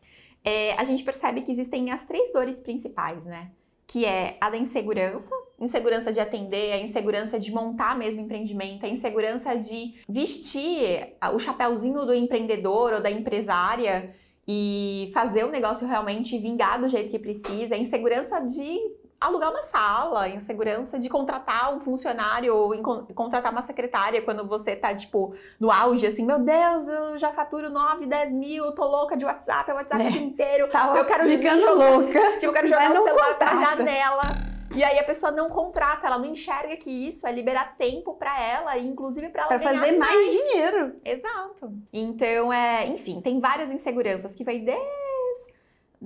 é, 0.46 0.74
a 0.74 0.84
gente 0.84 1.02
percebe 1.02 1.42
que 1.42 1.50
existem 1.50 1.90
as 1.90 2.06
três 2.06 2.32
dores 2.32 2.60
principais, 2.60 3.26
né? 3.26 3.50
Que 3.84 4.04
é 4.04 4.36
a 4.40 4.48
da 4.48 4.56
insegurança, 4.56 5.28
insegurança 5.60 6.12
de 6.12 6.20
atender, 6.20 6.72
a 6.72 6.78
insegurança 6.78 7.38
de 7.38 7.50
montar 7.52 7.98
mesmo 7.98 8.20
empreendimento, 8.20 8.86
a 8.86 8.88
insegurança 8.88 9.56
de 9.56 9.94
vestir 10.08 11.16
o 11.34 11.38
chapéuzinho 11.40 12.06
do 12.06 12.14
empreendedor 12.14 12.92
ou 12.92 13.02
da 13.02 13.10
empresária 13.10 14.14
e 14.46 15.10
fazer 15.12 15.44
o 15.44 15.50
negócio 15.50 15.86
realmente 15.86 16.38
vingar 16.38 16.80
do 16.80 16.88
jeito 16.88 17.10
que 17.10 17.18
precisa, 17.18 17.74
a 17.74 17.78
insegurança 17.78 18.38
de 18.40 18.78
alugar 19.20 19.50
uma 19.50 19.62
sala, 19.62 20.28
insegurança 20.28 20.98
de 20.98 21.08
contratar 21.08 21.74
um 21.74 21.80
funcionário 21.80 22.54
ou 22.54 22.82
contratar 23.14 23.50
uma 23.50 23.62
secretária 23.62 24.20
quando 24.22 24.46
você 24.46 24.76
tá, 24.76 24.94
tipo, 24.94 25.34
no 25.58 25.70
auge, 25.70 26.06
assim, 26.06 26.24
meu 26.24 26.38
Deus, 26.38 26.88
eu 26.88 27.18
já 27.18 27.32
faturo 27.32 27.70
9, 27.70 28.06
10 28.06 28.32
mil, 28.32 28.72
tô 28.72 28.84
louca 28.84 29.16
de 29.16 29.24
WhatsApp, 29.24 29.70
é 29.70 29.74
WhatsApp 29.74 30.04
é. 30.04 30.08
o 30.08 30.10
dia 30.10 30.22
inteiro, 30.22 30.68
tá 30.68 30.94
eu 30.96 31.04
quero 31.04 31.24
ficando 31.24 31.60
jogar, 31.60 31.90
louca. 31.90 32.20
Tipo, 32.32 32.46
eu 32.46 32.52
quero 32.52 32.68
jogar 32.68 32.90
o 32.90 33.02
celular 33.02 33.32
contrata. 33.32 33.56
pra 33.56 33.76
janela. 33.76 34.56
E 34.74 34.84
aí 34.84 34.98
a 34.98 35.04
pessoa 35.04 35.32
não 35.32 35.48
contrata, 35.48 36.06
ela 36.06 36.18
não 36.18 36.26
enxerga 36.26 36.76
que 36.76 36.90
isso 36.90 37.26
é 37.26 37.32
liberar 37.32 37.76
tempo 37.78 38.12
para 38.14 38.38
ela 38.42 38.76
e 38.76 38.86
inclusive 38.86 39.30
para 39.30 39.44
ela 39.44 39.48
pra 39.48 39.60
fazer 39.60 39.96
mais. 39.96 39.98
mais 39.98 40.30
dinheiro. 40.30 40.92
Exato. 41.02 41.72
Então 41.90 42.52
é, 42.52 42.86
enfim, 42.86 43.22
tem 43.22 43.40
várias 43.40 43.70
inseguranças 43.70 44.34
que 44.34 44.44
vai 44.44 44.58
desde 44.58 45.05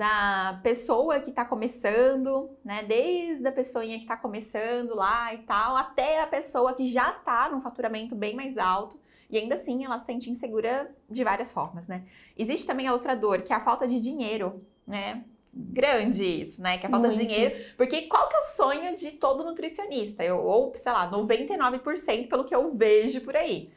da 0.00 0.58
pessoa 0.62 1.20
que 1.20 1.28
está 1.28 1.44
começando, 1.44 2.48
né? 2.64 2.82
Desde 2.84 3.46
a 3.46 3.52
pessoinha 3.52 3.98
que 3.98 4.04
está 4.04 4.16
começando 4.16 4.94
lá 4.94 5.34
e 5.34 5.38
tal, 5.42 5.76
até 5.76 6.22
a 6.22 6.26
pessoa 6.26 6.72
que 6.72 6.88
já 6.88 7.10
está 7.10 7.50
num 7.50 7.60
faturamento 7.60 8.14
bem 8.14 8.34
mais 8.34 8.56
alto. 8.56 8.98
E 9.28 9.36
ainda 9.36 9.56
assim 9.56 9.84
ela 9.84 9.98
se 9.98 10.06
sente 10.06 10.30
insegura 10.30 10.90
de 11.06 11.22
várias 11.22 11.52
formas, 11.52 11.86
né? 11.86 12.02
Existe 12.34 12.66
também 12.66 12.86
a 12.86 12.94
outra 12.94 13.14
dor, 13.14 13.42
que 13.42 13.52
é 13.52 13.56
a 13.56 13.60
falta 13.60 13.86
de 13.86 14.00
dinheiro, 14.00 14.56
né? 14.88 15.22
Grande 15.52 16.24
isso, 16.24 16.62
né? 16.62 16.78
Que 16.78 16.86
é 16.86 16.88
a 16.88 16.90
falta 16.90 17.08
Muito. 17.08 17.20
de 17.20 17.26
dinheiro. 17.26 17.74
Porque 17.76 18.02
qual 18.06 18.26
que 18.26 18.36
é 18.36 18.40
o 18.40 18.44
sonho 18.44 18.96
de 18.96 19.10
todo 19.10 19.44
nutricionista? 19.44 20.24
Eu, 20.24 20.38
ou, 20.38 20.72
sei 20.76 20.92
lá, 20.92 21.10
99% 21.10 22.26
pelo 22.26 22.44
que 22.44 22.54
eu 22.54 22.70
vejo 22.74 23.20
por 23.20 23.36
aí 23.36 23.70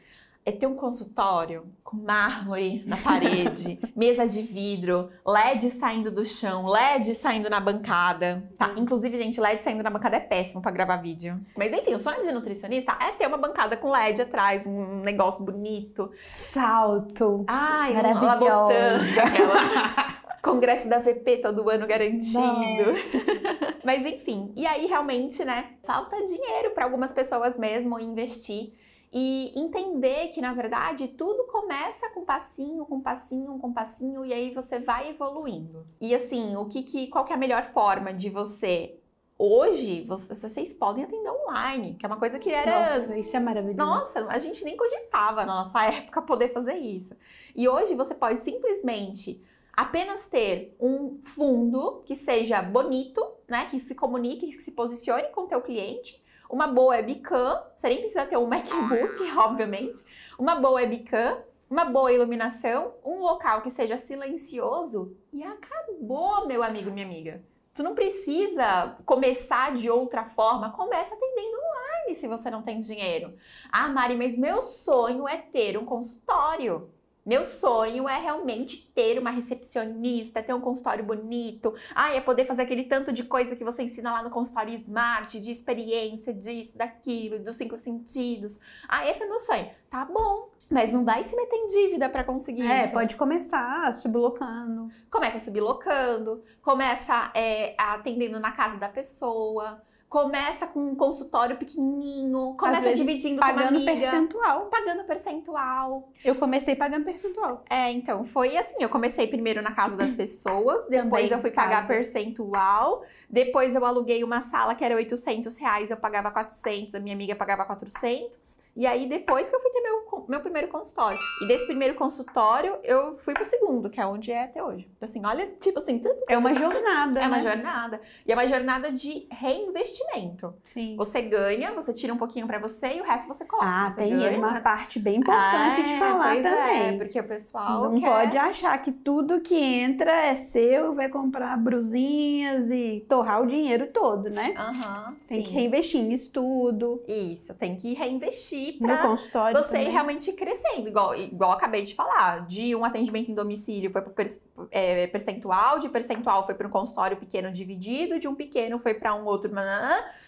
é 0.46 0.52
ter 0.52 0.66
um 0.66 0.74
consultório 0.74 1.66
com 1.82 1.96
mármore 1.96 2.82
na 2.86 2.98
parede, 2.98 3.78
mesa 3.96 4.26
de 4.26 4.42
vidro, 4.42 5.10
LED 5.26 5.70
saindo 5.70 6.10
do 6.10 6.24
chão, 6.24 6.66
LED 6.66 7.14
saindo 7.14 7.48
na 7.48 7.60
bancada. 7.60 8.46
Tá, 8.58 8.74
inclusive, 8.76 9.16
gente, 9.16 9.40
LED 9.40 9.64
saindo 9.64 9.82
na 9.82 9.88
bancada 9.88 10.16
é 10.16 10.20
péssimo 10.20 10.60
para 10.60 10.70
gravar 10.70 10.96
vídeo. 10.98 11.40
Mas 11.56 11.72
enfim, 11.72 11.94
o 11.94 11.98
sonho 11.98 12.22
de 12.22 12.30
nutricionista 12.30 12.96
é 13.00 13.12
ter 13.12 13.26
uma 13.26 13.38
bancada 13.38 13.76
com 13.76 13.90
LED 13.90 14.20
atrás, 14.20 14.66
um 14.66 15.00
negócio 15.00 15.42
bonito. 15.42 16.10
Salto. 16.34 17.44
Ai, 17.48 17.94
maravilhoso. 17.94 18.74
Congresso 20.42 20.90
da 20.90 20.98
VP 20.98 21.38
todo 21.38 21.70
ano 21.70 21.86
garantindo. 21.86 22.92
Mas 23.82 24.04
enfim, 24.04 24.52
e 24.54 24.66
aí 24.66 24.84
realmente, 24.84 25.42
né, 25.42 25.70
falta 25.82 26.16
dinheiro 26.26 26.72
para 26.74 26.84
algumas 26.84 27.14
pessoas 27.14 27.58
mesmo 27.58 27.98
investir 27.98 28.74
e 29.16 29.52
entender 29.54 30.28
que 30.30 30.40
na 30.40 30.52
verdade 30.52 31.06
tudo 31.06 31.44
começa 31.44 32.10
com 32.10 32.24
passinho, 32.24 32.84
com 32.84 33.00
passinho, 33.00 33.56
com 33.60 33.72
passinho 33.72 34.26
e 34.26 34.32
aí 34.32 34.52
você 34.52 34.80
vai 34.80 35.10
evoluindo. 35.10 35.86
E 36.00 36.12
assim, 36.12 36.56
o 36.56 36.66
que, 36.66 36.82
que 36.82 37.06
qual 37.06 37.24
que 37.24 37.32
é 37.32 37.36
a 37.36 37.38
melhor 37.38 37.64
forma 37.66 38.12
de 38.12 38.28
você 38.28 38.98
Hoje, 39.36 40.02
vocês 40.06 40.72
podem 40.72 41.02
atender 41.02 41.28
online, 41.28 41.96
que 41.98 42.06
é 42.06 42.08
uma 42.08 42.16
coisa 42.16 42.38
que 42.38 42.48
era. 42.50 42.98
Nossa, 42.98 43.18
isso 43.18 43.36
é 43.36 43.40
maravilhoso. 43.40 43.76
Nossa, 43.76 44.26
a 44.28 44.38
gente 44.38 44.64
nem 44.64 44.76
cogitava 44.76 45.44
na 45.44 45.56
nossa 45.56 45.84
época 45.84 46.22
poder 46.22 46.50
fazer 46.50 46.76
isso. 46.76 47.16
E 47.54 47.68
hoje 47.68 47.96
você 47.96 48.14
pode 48.14 48.40
simplesmente 48.40 49.44
apenas 49.72 50.26
ter 50.26 50.76
um 50.78 51.18
fundo 51.24 52.02
que 52.04 52.14
seja 52.14 52.62
bonito, 52.62 53.26
né? 53.48 53.66
Que 53.68 53.80
se 53.80 53.96
comunique, 53.96 54.46
que 54.46 54.62
se 54.62 54.70
posicione 54.70 55.28
com 55.30 55.42
o 55.42 55.48
teu 55.48 55.60
cliente 55.60 56.23
uma 56.50 56.66
boa 56.66 56.96
webcam, 56.96 57.62
você 57.76 57.88
nem 57.88 57.98
precisa 57.98 58.26
ter 58.26 58.36
um 58.36 58.46
MacBook, 58.46 59.22
obviamente, 59.36 60.02
uma 60.38 60.56
boa 60.56 60.74
webcam, 60.74 61.38
uma 61.68 61.84
boa 61.86 62.12
iluminação, 62.12 62.94
um 63.04 63.20
local 63.20 63.62
que 63.62 63.70
seja 63.70 63.96
silencioso 63.96 65.16
e 65.32 65.42
acabou, 65.42 66.46
meu 66.46 66.62
amigo, 66.62 66.90
minha 66.90 67.06
amiga. 67.06 67.42
Tu 67.74 67.82
não 67.82 67.94
precisa 67.94 68.96
começar 69.04 69.74
de 69.74 69.90
outra 69.90 70.24
forma, 70.24 70.70
começa 70.70 71.14
atendendo 71.14 71.56
online 71.56 72.14
se 72.14 72.28
você 72.28 72.48
não 72.48 72.62
tem 72.62 72.78
dinheiro. 72.78 73.34
Ah, 73.72 73.88
Mari, 73.88 74.16
mas 74.16 74.38
meu 74.38 74.62
sonho 74.62 75.26
é 75.26 75.38
ter 75.38 75.76
um 75.76 75.84
consultório. 75.84 76.88
Meu 77.24 77.44
sonho 77.44 78.06
é 78.06 78.18
realmente 78.18 78.90
ter 78.94 79.18
uma 79.18 79.30
recepcionista, 79.30 80.42
ter 80.42 80.52
um 80.52 80.60
consultório 80.60 81.02
bonito. 81.02 81.74
Ah, 81.94 82.14
é 82.14 82.20
poder 82.20 82.44
fazer 82.44 82.62
aquele 82.62 82.84
tanto 82.84 83.12
de 83.12 83.24
coisa 83.24 83.56
que 83.56 83.64
você 83.64 83.82
ensina 83.82 84.12
lá 84.12 84.22
no 84.22 84.30
consultório 84.30 84.74
Smart, 84.74 85.40
de 85.40 85.50
experiência, 85.50 86.34
disso, 86.34 86.76
daquilo, 86.76 87.38
dos 87.38 87.56
cinco 87.56 87.76
sentidos. 87.76 88.60
Ah, 88.86 89.08
esse 89.08 89.22
é 89.22 89.26
meu 89.26 89.38
sonho. 89.38 89.70
Tá 89.88 90.04
bom, 90.04 90.50
mas 90.70 90.92
não 90.92 91.04
vai 91.04 91.22
se 91.24 91.34
meter 91.34 91.56
em 91.56 91.68
dívida 91.68 92.10
para 92.10 92.24
conseguir 92.24 92.66
é, 92.66 92.80
isso. 92.80 92.88
É, 92.88 92.92
pode 92.92 93.16
começar 93.16 93.94
sublocando. 93.94 94.90
Começa 95.10 95.38
sublocando, 95.38 96.44
começa 96.60 97.30
é, 97.34 97.74
atendendo 97.78 98.38
na 98.38 98.52
casa 98.52 98.76
da 98.76 98.88
pessoa 98.88 99.80
começa 100.14 100.64
com 100.68 100.78
um 100.78 100.94
consultório 100.94 101.56
pequenininho, 101.56 102.54
começa 102.56 102.94
dividindo 102.94 103.40
pagando 103.40 103.64
com 103.64 103.70
uma 103.70 103.90
amiga, 103.90 104.00
percentual. 104.00 104.66
Pagando 104.66 105.02
percentual. 105.02 106.08
Eu 106.24 106.36
comecei 106.36 106.76
pagando 106.76 107.04
percentual. 107.04 107.64
É, 107.68 107.90
então, 107.90 108.22
foi 108.22 108.56
assim, 108.56 108.76
eu 108.78 108.88
comecei 108.88 109.26
primeiro 109.26 109.60
na 109.60 109.72
casa 109.72 109.96
das 109.96 110.14
pessoas, 110.14 110.86
depois 110.86 111.32
eu 111.32 111.40
fui 111.40 111.50
pagar 111.50 111.78
casa. 111.78 111.88
percentual, 111.88 113.02
depois 113.28 113.74
eu 113.74 113.84
aluguei 113.84 114.22
uma 114.22 114.40
sala 114.40 114.76
que 114.76 114.84
era 114.84 114.94
800 114.94 115.56
reais, 115.56 115.90
eu 115.90 115.96
pagava 115.96 116.30
400, 116.30 116.94
a 116.94 117.00
minha 117.00 117.16
amiga 117.16 117.34
pagava 117.34 117.64
400, 117.64 118.60
e 118.76 118.86
aí 118.86 119.06
depois 119.06 119.48
que 119.48 119.54
eu 119.54 119.60
fui 119.60 119.70
ter 119.70 119.80
meu, 119.80 120.24
meu 120.28 120.40
primeiro 120.40 120.68
consultório. 120.68 121.18
E 121.42 121.46
desse 121.46 121.66
primeiro 121.66 121.94
consultório, 121.94 122.76
eu 122.82 123.16
fui 123.18 123.32
pro 123.34 123.44
segundo, 123.44 123.88
que 123.88 124.00
é 124.00 124.06
onde 124.06 124.32
é 124.32 124.44
até 124.44 124.62
hoje. 124.62 124.88
Então, 124.96 125.08
assim, 125.08 125.24
olha, 125.24 125.46
tipo 125.60 125.78
assim... 125.78 126.00
É 126.28 126.36
uma 126.36 126.54
jornada, 126.54 127.20
É 127.20 127.22
né? 127.22 127.28
uma 127.28 127.42
jornada. 127.42 128.00
E 128.26 128.32
é 128.32 128.34
uma 128.34 128.46
jornada 128.48 128.90
de 128.90 129.26
reinvestimento. 129.30 130.54
Sim. 130.64 130.96
Você 130.96 131.22
ganha, 131.22 131.72
você 131.72 131.92
tira 131.92 132.12
um 132.12 132.16
pouquinho 132.16 132.46
para 132.46 132.58
você 132.58 132.96
e 132.96 133.00
o 133.00 133.04
resto 133.04 133.28
você 133.28 133.44
coloca. 133.44 133.68
Ah, 133.68 133.90
você 133.90 134.02
tem 134.02 134.16
ganha, 134.16 134.38
uma 134.38 134.60
parte 134.60 134.98
bem 134.98 135.16
importante 135.16 135.80
ah, 135.80 135.84
de 135.84 135.98
falar 135.98 136.36
é, 136.36 136.42
também. 136.42 136.82
É, 136.88 136.98
porque 136.98 137.20
o 137.20 137.24
pessoal 137.24 137.90
Não 137.90 138.00
quer... 138.00 138.08
pode 138.08 138.38
achar 138.38 138.76
que 138.78 138.90
tudo 138.90 139.40
que 139.40 139.54
entra 139.56 140.10
é 140.10 140.34
seu, 140.34 140.94
vai 140.94 141.08
comprar 141.08 141.56
brusinhas 141.56 142.70
e 142.70 143.04
torrar 143.08 143.42
o 143.42 143.46
dinheiro 143.46 143.88
todo, 143.92 144.30
né? 144.30 144.54
Uhum, 144.58 145.14
tem 145.28 145.40
sim. 145.40 145.46
que 145.46 145.52
reinvestir 145.52 146.00
em 146.00 146.12
estudo. 146.12 147.02
Isso, 147.06 147.54
tem 147.54 147.76
que 147.76 147.94
reinvestir 147.94 148.63
consultório 148.72 149.56
você 149.56 149.68
também. 149.68 149.90
realmente 149.90 150.32
crescendo. 150.32 150.88
Igual, 150.88 151.14
igual 151.14 151.52
acabei 151.52 151.82
de 151.82 151.94
falar, 151.94 152.46
de 152.46 152.74
um 152.74 152.84
atendimento 152.84 153.30
em 153.30 153.34
domicílio 153.34 153.90
foi 153.90 154.02
para 154.02 154.24
é, 154.70 155.06
percentual, 155.06 155.78
de 155.78 155.88
percentual 155.88 156.44
foi 156.44 156.54
para 156.54 156.66
um 156.66 156.70
consultório 156.70 157.16
pequeno 157.16 157.52
dividido, 157.52 158.18
de 158.18 158.28
um 158.28 158.34
pequeno 158.34 158.78
foi 158.78 158.94
para 158.94 159.14
um 159.14 159.24
outro 159.24 159.50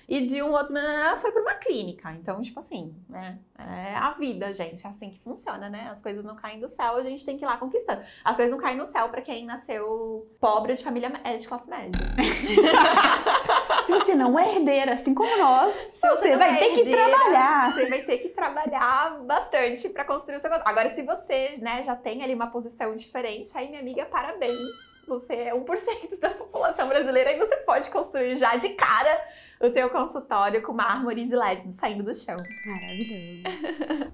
e 0.08 0.20
de 0.20 0.42
um 0.42 0.52
outro 0.52 0.74
foi 1.20 1.32
para 1.32 1.42
uma 1.42 1.54
clínica. 1.54 2.12
Então, 2.12 2.40
tipo 2.40 2.60
assim, 2.60 2.94
né? 3.08 3.38
É 3.58 3.96
a 3.96 4.12
vida, 4.12 4.52
gente. 4.52 4.86
É 4.86 4.90
assim 4.90 5.10
que 5.10 5.20
funciona, 5.20 5.68
né? 5.68 5.88
As 5.90 6.02
coisas 6.02 6.24
não 6.24 6.36
caem 6.36 6.60
do 6.60 6.68
céu, 6.68 6.96
a 6.96 7.02
gente 7.02 7.24
tem 7.24 7.36
que 7.36 7.44
ir 7.44 7.46
lá 7.46 7.56
conquistando. 7.56 8.02
As 8.24 8.36
coisas 8.36 8.52
não 8.52 8.62
caem 8.62 8.76
no 8.76 8.86
céu 8.86 9.08
para 9.08 9.22
quem 9.22 9.44
nasceu 9.44 10.30
pobre 10.38 10.74
de 10.74 10.84
família 10.84 11.12
é, 11.24 11.36
de 11.36 11.48
classe 11.48 11.68
média. 11.68 12.00
Se 13.86 13.92
você 13.92 14.14
não 14.16 14.36
é 14.36 14.56
herdeira, 14.56 14.94
assim 14.94 15.14
como 15.14 15.36
nós, 15.38 15.74
você, 15.74 16.08
você 16.08 16.36
vai 16.36 16.54
é 16.54 16.58
ter 16.58 16.78
herdeira, 16.78 17.04
que 17.04 17.10
trabalhar. 17.10 17.72
Você 17.72 17.86
vai 17.86 18.02
ter 18.02 18.18
que 18.18 18.28
trabalhar 18.30 19.18
bastante 19.22 19.88
para 19.90 20.04
construir 20.04 20.36
o 20.36 20.40
seu 20.40 20.50
negócio. 20.50 20.68
Agora, 20.68 20.92
se 20.94 21.02
você 21.02 21.56
né, 21.58 21.84
já 21.84 21.94
tem 21.94 22.22
ali 22.22 22.34
uma 22.34 22.48
posição 22.48 22.96
diferente, 22.96 23.56
aí, 23.56 23.68
minha 23.68 23.80
amiga, 23.80 24.04
parabéns. 24.06 24.96
Você 25.06 25.34
é 25.34 25.54
1% 25.54 26.18
da 26.18 26.30
população 26.30 26.88
brasileira 26.88 27.32
e 27.32 27.38
você 27.38 27.58
pode 27.58 27.88
construir 27.90 28.34
já 28.36 28.56
de 28.56 28.70
cara 28.70 29.20
o 29.60 29.70
teu 29.70 29.88
consultório 29.88 30.60
com 30.62 30.72
mármores 30.72 31.30
e 31.30 31.36
LEDs 31.36 31.76
saindo 31.76 32.02
do 32.02 32.12
chão. 32.12 32.36
Maravilhoso. 32.66 34.12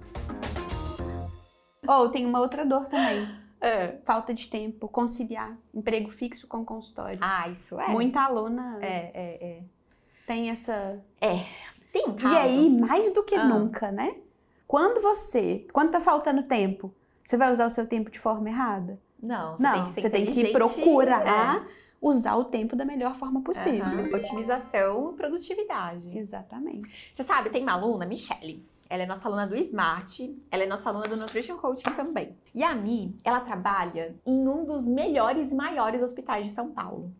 oh, 1.87 2.09
tem 2.09 2.27
uma 2.27 2.39
outra 2.39 2.63
dor 2.63 2.87
também. 2.87 3.43
É. 3.63 3.95
Falta 4.03 4.33
de 4.33 4.49
tempo, 4.49 4.89
conciliar 4.89 5.57
emprego 5.73 6.09
fixo 6.09 6.45
com 6.45 6.65
consultório. 6.65 7.17
Ah, 7.21 7.47
isso 7.47 7.79
é. 7.79 7.87
Muita 7.87 8.19
aluna 8.19 8.77
é, 8.81 9.11
é. 9.13 9.32
Tem 10.25 10.49
essa. 10.49 10.99
É. 11.19 11.45
Tem 11.91 12.07
um 12.07 12.15
caso. 12.15 12.33
E 12.33 12.37
aí, 12.37 12.69
mais 12.69 13.13
do 13.13 13.23
que 13.23 13.35
ah. 13.35 13.45
nunca, 13.45 13.91
né? 13.91 14.15
Quando 14.67 15.01
você. 15.01 15.67
Quando 15.71 15.91
tá 15.91 16.01
faltando 16.01 16.43
tempo, 16.43 16.93
você 17.23 17.37
vai 17.37 17.51
usar 17.51 17.67
o 17.67 17.69
seu 17.69 17.85
tempo 17.85 18.09
de 18.09 18.19
forma 18.19 18.49
errada? 18.49 18.99
Não, 19.21 19.55
você 19.57 19.63
Não, 19.63 19.71
tem 19.71 19.85
que, 19.85 20.01
você 20.01 20.09
tem 20.09 20.25
que 20.25 20.51
procurar. 20.51 21.61
É 21.61 21.83
usar 22.03 22.35
o 22.35 22.43
tempo 22.43 22.75
da 22.75 22.83
melhor 22.83 23.15
forma 23.15 23.41
possível. 23.41 23.85
Uhum. 23.85 24.13
Otimização 24.13 25.11
e 25.11 25.15
produtividade. 25.15 26.15
Exatamente. 26.17 27.11
Você 27.13 27.23
sabe, 27.23 27.49
tem 27.49 27.63
uma 27.63 27.71
aluna, 27.71 28.05
Michelle. 28.05 28.61
Ela 28.89 29.03
é 29.03 29.05
nossa 29.05 29.27
aluna 29.27 29.47
do 29.47 29.55
Smart, 29.55 30.37
ela 30.51 30.63
é 30.63 30.67
nossa 30.67 30.89
aluna 30.89 31.07
do 31.07 31.15
Nutrition 31.15 31.57
Coaching 31.57 31.95
também. 31.95 32.35
E 32.53 32.61
a 32.61 32.75
Mi, 32.75 33.15
ela 33.23 33.39
trabalha 33.39 34.13
em 34.25 34.47
um 34.47 34.65
dos 34.65 34.85
melhores 34.85 35.53
e 35.53 35.55
maiores 35.55 36.03
hospitais 36.03 36.45
de 36.45 36.51
São 36.51 36.71
Paulo. 36.71 37.11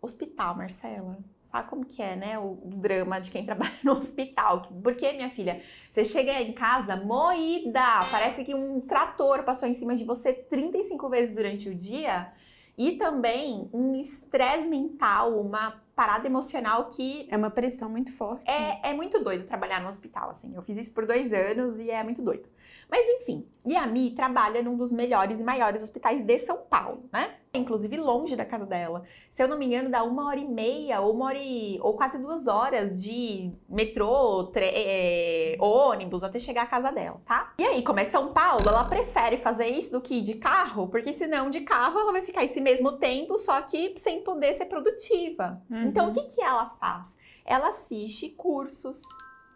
Hospital, 0.00 0.56
Marcela. 0.56 1.18
Sabe 1.50 1.68
como 1.68 1.84
que 1.84 2.02
é, 2.02 2.14
né? 2.14 2.38
O, 2.38 2.58
o 2.62 2.70
drama 2.76 3.18
de 3.20 3.30
quem 3.30 3.44
trabalha 3.46 3.72
no 3.82 3.92
hospital. 3.92 4.68
Porque, 4.82 5.12
minha 5.12 5.30
filha, 5.30 5.62
você 5.90 6.04
chega 6.04 6.40
em 6.42 6.52
casa 6.52 6.94
moída, 6.96 7.82
parece 8.10 8.44
que 8.44 8.54
um 8.54 8.80
trator 8.80 9.42
passou 9.44 9.66
em 9.68 9.72
cima 9.72 9.94
de 9.94 10.04
você 10.04 10.32
35 10.32 11.08
vezes 11.08 11.34
durante 11.34 11.68
o 11.68 11.74
dia 11.74 12.30
e 12.76 12.92
também 12.92 13.68
um 13.72 14.00
estresse 14.00 14.68
mental, 14.68 15.40
uma 15.40 15.82
parada 15.96 16.26
emocional 16.28 16.90
que. 16.90 17.26
É 17.30 17.36
uma 17.36 17.50
pressão 17.50 17.88
muito 17.88 18.12
forte. 18.12 18.48
É, 18.48 18.90
é 18.90 18.94
muito 18.94 19.18
doido 19.24 19.46
trabalhar 19.46 19.80
no 19.80 19.88
hospital, 19.88 20.30
assim. 20.30 20.54
Eu 20.54 20.62
fiz 20.62 20.76
isso 20.76 20.94
por 20.94 21.04
dois 21.04 21.32
anos 21.32 21.78
e 21.80 21.90
é 21.90 22.04
muito 22.04 22.22
doido. 22.22 22.48
Mas 22.90 23.06
enfim, 23.06 23.46
e 23.66 23.76
a 23.76 23.86
Mi 23.86 24.10
trabalha 24.12 24.62
num 24.62 24.76
dos 24.76 24.90
melhores 24.90 25.40
e 25.40 25.44
maiores 25.44 25.82
hospitais 25.82 26.24
de 26.24 26.38
São 26.38 26.56
Paulo, 26.70 27.04
né? 27.12 27.34
Inclusive 27.52 27.98
longe 27.98 28.34
da 28.34 28.44
casa 28.44 28.64
dela. 28.64 29.02
Se 29.30 29.42
eu 29.42 29.48
não 29.48 29.58
me 29.58 29.66
engano, 29.66 29.90
dá 29.90 30.02
uma 30.02 30.26
hora 30.26 30.40
e 30.40 30.48
meia, 30.48 31.00
ou 31.02 31.12
uma 31.12 31.26
hora 31.26 31.38
e, 31.38 31.78
ou 31.82 31.92
quase 31.94 32.18
duas 32.18 32.46
horas 32.46 33.02
de 33.02 33.52
metrô, 33.68 34.50
é, 34.56 35.56
ônibus 35.60 36.24
até 36.24 36.38
chegar 36.38 36.62
à 36.62 36.66
casa 36.66 36.90
dela, 36.90 37.20
tá? 37.26 37.52
E 37.58 37.64
aí, 37.64 37.82
como 37.82 38.00
é 38.00 38.06
São 38.06 38.32
Paulo, 38.32 38.66
ela 38.66 38.84
prefere 38.84 39.36
fazer 39.36 39.66
isso 39.66 39.92
do 39.92 40.00
que 40.00 40.14
ir 40.14 40.22
de 40.22 40.36
carro, 40.36 40.88
porque 40.88 41.12
senão 41.12 41.50
de 41.50 41.60
carro 41.60 41.98
ela 41.98 42.12
vai 42.12 42.22
ficar 42.22 42.44
esse 42.44 42.60
mesmo 42.60 42.92
tempo, 42.92 43.36
só 43.36 43.60
que 43.60 43.94
sem 43.98 44.22
poder 44.22 44.54
ser 44.54 44.64
produtiva. 44.64 45.62
Uhum. 45.70 45.88
Então, 45.88 46.08
o 46.08 46.12
que, 46.12 46.22
que 46.22 46.42
ela 46.42 46.70
faz? 46.80 47.18
Ela 47.44 47.68
assiste 47.68 48.30
cursos 48.30 49.02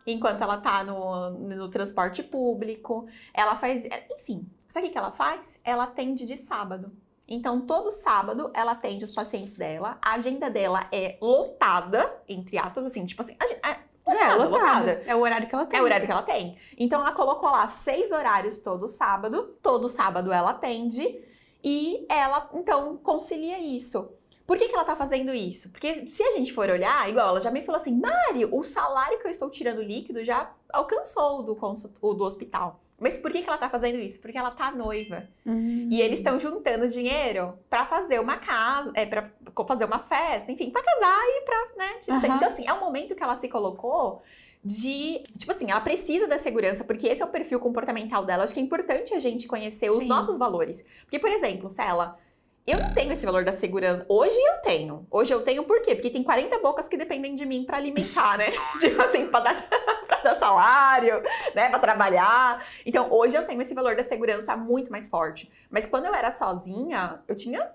enquanto 0.06 0.42
ela 0.42 0.58
tá 0.58 0.82
no, 0.84 1.30
no 1.30 1.68
transporte 1.68 2.22
público. 2.22 3.06
Ela 3.32 3.56
faz. 3.56 3.86
Enfim, 4.12 4.48
sabe 4.68 4.88
o 4.88 4.90
que 4.90 4.98
ela 4.98 5.12
faz? 5.12 5.60
Ela 5.64 5.84
atende 5.84 6.24
de 6.24 6.36
sábado. 6.36 6.92
Então, 7.26 7.60
todo 7.60 7.90
sábado 7.90 8.50
ela 8.52 8.72
atende 8.72 9.04
os 9.04 9.14
pacientes 9.14 9.54
dela. 9.54 9.98
A 10.02 10.14
agenda 10.14 10.50
dela 10.50 10.86
é 10.92 11.16
lotada, 11.20 12.20
entre 12.28 12.58
aspas, 12.58 12.84
assim, 12.84 13.06
tipo 13.06 13.22
assim. 13.22 13.36
A, 13.38 13.70
a, 13.70 13.78
é, 14.04 14.34
lotada, 14.34 14.48
lotada. 14.48 15.02
É 15.06 15.14
o 15.14 15.20
horário 15.20 15.48
que 15.48 15.54
ela 15.54 15.66
tem. 15.66 15.78
É 15.78 15.82
o 15.82 15.84
horário 15.84 16.06
que 16.06 16.12
ela 16.12 16.22
tem. 16.22 16.58
Então, 16.76 17.00
ela 17.00 17.12
colocou 17.12 17.50
lá 17.50 17.66
seis 17.66 18.10
horários 18.12 18.58
todo 18.58 18.88
sábado. 18.88 19.56
Todo 19.62 19.88
sábado 19.88 20.32
ela 20.32 20.50
atende. 20.50 21.24
E 21.64 22.04
ela, 22.10 22.50
então, 22.52 22.96
concilia 22.98 23.58
isso. 23.58 24.12
Por 24.46 24.58
que, 24.58 24.68
que 24.68 24.74
ela 24.74 24.84
tá 24.84 24.96
fazendo 24.96 25.32
isso? 25.32 25.70
Porque 25.70 26.06
se 26.06 26.22
a 26.22 26.32
gente 26.32 26.52
for 26.52 26.68
olhar, 26.68 27.08
igual 27.08 27.28
ela 27.28 27.40
já 27.40 27.50
me 27.50 27.62
falou 27.62 27.80
assim, 27.80 27.98
Mari, 27.98 28.44
o 28.44 28.62
salário 28.62 29.18
que 29.18 29.26
eu 29.26 29.30
estou 29.30 29.48
tirando 29.50 29.82
líquido 29.82 30.24
já 30.24 30.50
alcançou 30.72 31.40
o 31.40 31.42
do, 31.42 31.58
o 32.00 32.14
do 32.14 32.24
hospital. 32.24 32.80
Mas 33.02 33.18
por 33.18 33.32
que, 33.32 33.42
que 33.42 33.48
ela 33.48 33.58
tá 33.58 33.68
fazendo 33.68 33.98
isso? 33.98 34.20
Porque 34.20 34.38
ela 34.38 34.52
tá 34.52 34.70
noiva. 34.70 35.24
Uhum. 35.44 35.88
E 35.90 36.00
eles 36.00 36.20
estão 36.20 36.38
juntando 36.38 36.86
dinheiro 36.86 37.58
para 37.68 37.84
fazer 37.84 38.20
uma 38.20 38.36
casa, 38.36 38.92
é, 38.94 39.04
para 39.04 39.28
fazer 39.66 39.84
uma 39.84 39.98
festa, 39.98 40.52
enfim, 40.52 40.70
para 40.70 40.84
casar 40.84 41.20
e 41.20 41.40
pra, 41.44 41.66
né? 41.76 41.94
Tipo, 41.98 42.12
uhum. 42.12 42.36
Então, 42.36 42.48
assim, 42.48 42.64
é 42.64 42.72
um 42.72 42.78
momento 42.78 43.16
que 43.16 43.22
ela 43.22 43.34
se 43.34 43.48
colocou 43.48 44.22
de. 44.64 45.20
Tipo 45.36 45.50
assim, 45.50 45.68
ela 45.68 45.80
precisa 45.80 46.28
da 46.28 46.38
segurança, 46.38 46.84
porque 46.84 47.08
esse 47.08 47.20
é 47.20 47.24
o 47.24 47.28
perfil 47.28 47.58
comportamental 47.58 48.24
dela. 48.24 48.44
Acho 48.44 48.54
que 48.54 48.60
é 48.60 48.62
importante 48.62 49.12
a 49.14 49.18
gente 49.18 49.48
conhecer 49.48 49.90
os 49.90 50.04
Sim. 50.04 50.08
nossos 50.08 50.38
valores. 50.38 50.86
Porque, 51.02 51.18
por 51.18 51.30
exemplo, 51.30 51.68
se 51.68 51.82
ela 51.82 52.16
eu 52.64 52.78
não 52.78 52.94
tenho 52.94 53.12
esse 53.12 53.26
valor 53.26 53.44
da 53.44 53.52
segurança. 53.52 54.06
Hoje 54.08 54.36
eu 54.36 54.58
tenho. 54.62 55.06
Hoje 55.10 55.32
eu 55.32 55.42
tenho 55.42 55.64
por 55.64 55.82
quê? 55.82 55.96
Porque 55.96 56.10
tem 56.10 56.22
40 56.22 56.58
bocas 56.60 56.86
que 56.86 56.96
dependem 56.96 57.34
de 57.34 57.44
mim 57.44 57.64
para 57.64 57.76
alimentar, 57.76 58.38
né? 58.38 58.52
tipo 58.78 59.00
assim, 59.02 59.26
pra 59.26 59.40
dar, 59.40 59.54
pra 60.06 60.18
dar 60.18 60.34
salário, 60.36 61.20
né? 61.54 61.68
Pra 61.68 61.80
trabalhar. 61.80 62.64
Então, 62.86 63.12
hoje 63.12 63.36
eu 63.36 63.44
tenho 63.44 63.60
esse 63.60 63.74
valor 63.74 63.96
da 63.96 64.04
segurança 64.04 64.56
muito 64.56 64.92
mais 64.92 65.08
forte. 65.08 65.50
Mas 65.68 65.86
quando 65.86 66.04
eu 66.04 66.14
era 66.14 66.30
sozinha, 66.30 67.20
eu 67.26 67.34
tinha. 67.34 67.68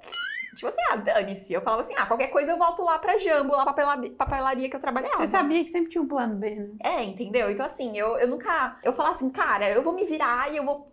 Tipo 0.56 0.69
assim, 0.69 0.82
ah, 0.89 0.95
dane-se. 0.95 1.54
Eu 1.54 1.62
falava 1.62 1.82
assim, 1.82 1.93
ah, 1.97 2.06
qualquer 2.06 2.30
coisa 2.30 2.54
eu 2.54 2.58
volto 2.58 2.82
lá 2.82 2.97
pra 2.97 3.19
Jambo, 3.19 3.56
lá 3.56 3.71
pra 3.71 3.97
papelaria 4.17 4.69
que 4.69 4.76
eu 4.76 4.80
trabalhava. 4.80 5.17
Você 5.17 5.28
sabia 5.28 5.63
que 5.63 5.69
sempre 5.69 5.91
tinha 5.91 6.02
um 6.02 6.08
plano 6.08 6.36
B, 6.36 6.50
né? 6.50 6.69
É, 6.82 7.04
entendeu? 7.04 7.52
Então, 7.52 7.65
assim, 7.65 7.95
eu, 7.97 8.17
eu 8.17 8.28
nunca. 8.28 8.80
Eu 8.82 8.93
falava 8.93 9.15
assim, 9.15 9.30
cara, 9.30 9.69
eu 9.69 9.84
vou 9.84 9.93
me 9.93 10.06
virar 10.06 10.52
e 10.52 10.58
eu 10.58 10.63
vou 10.63 10.88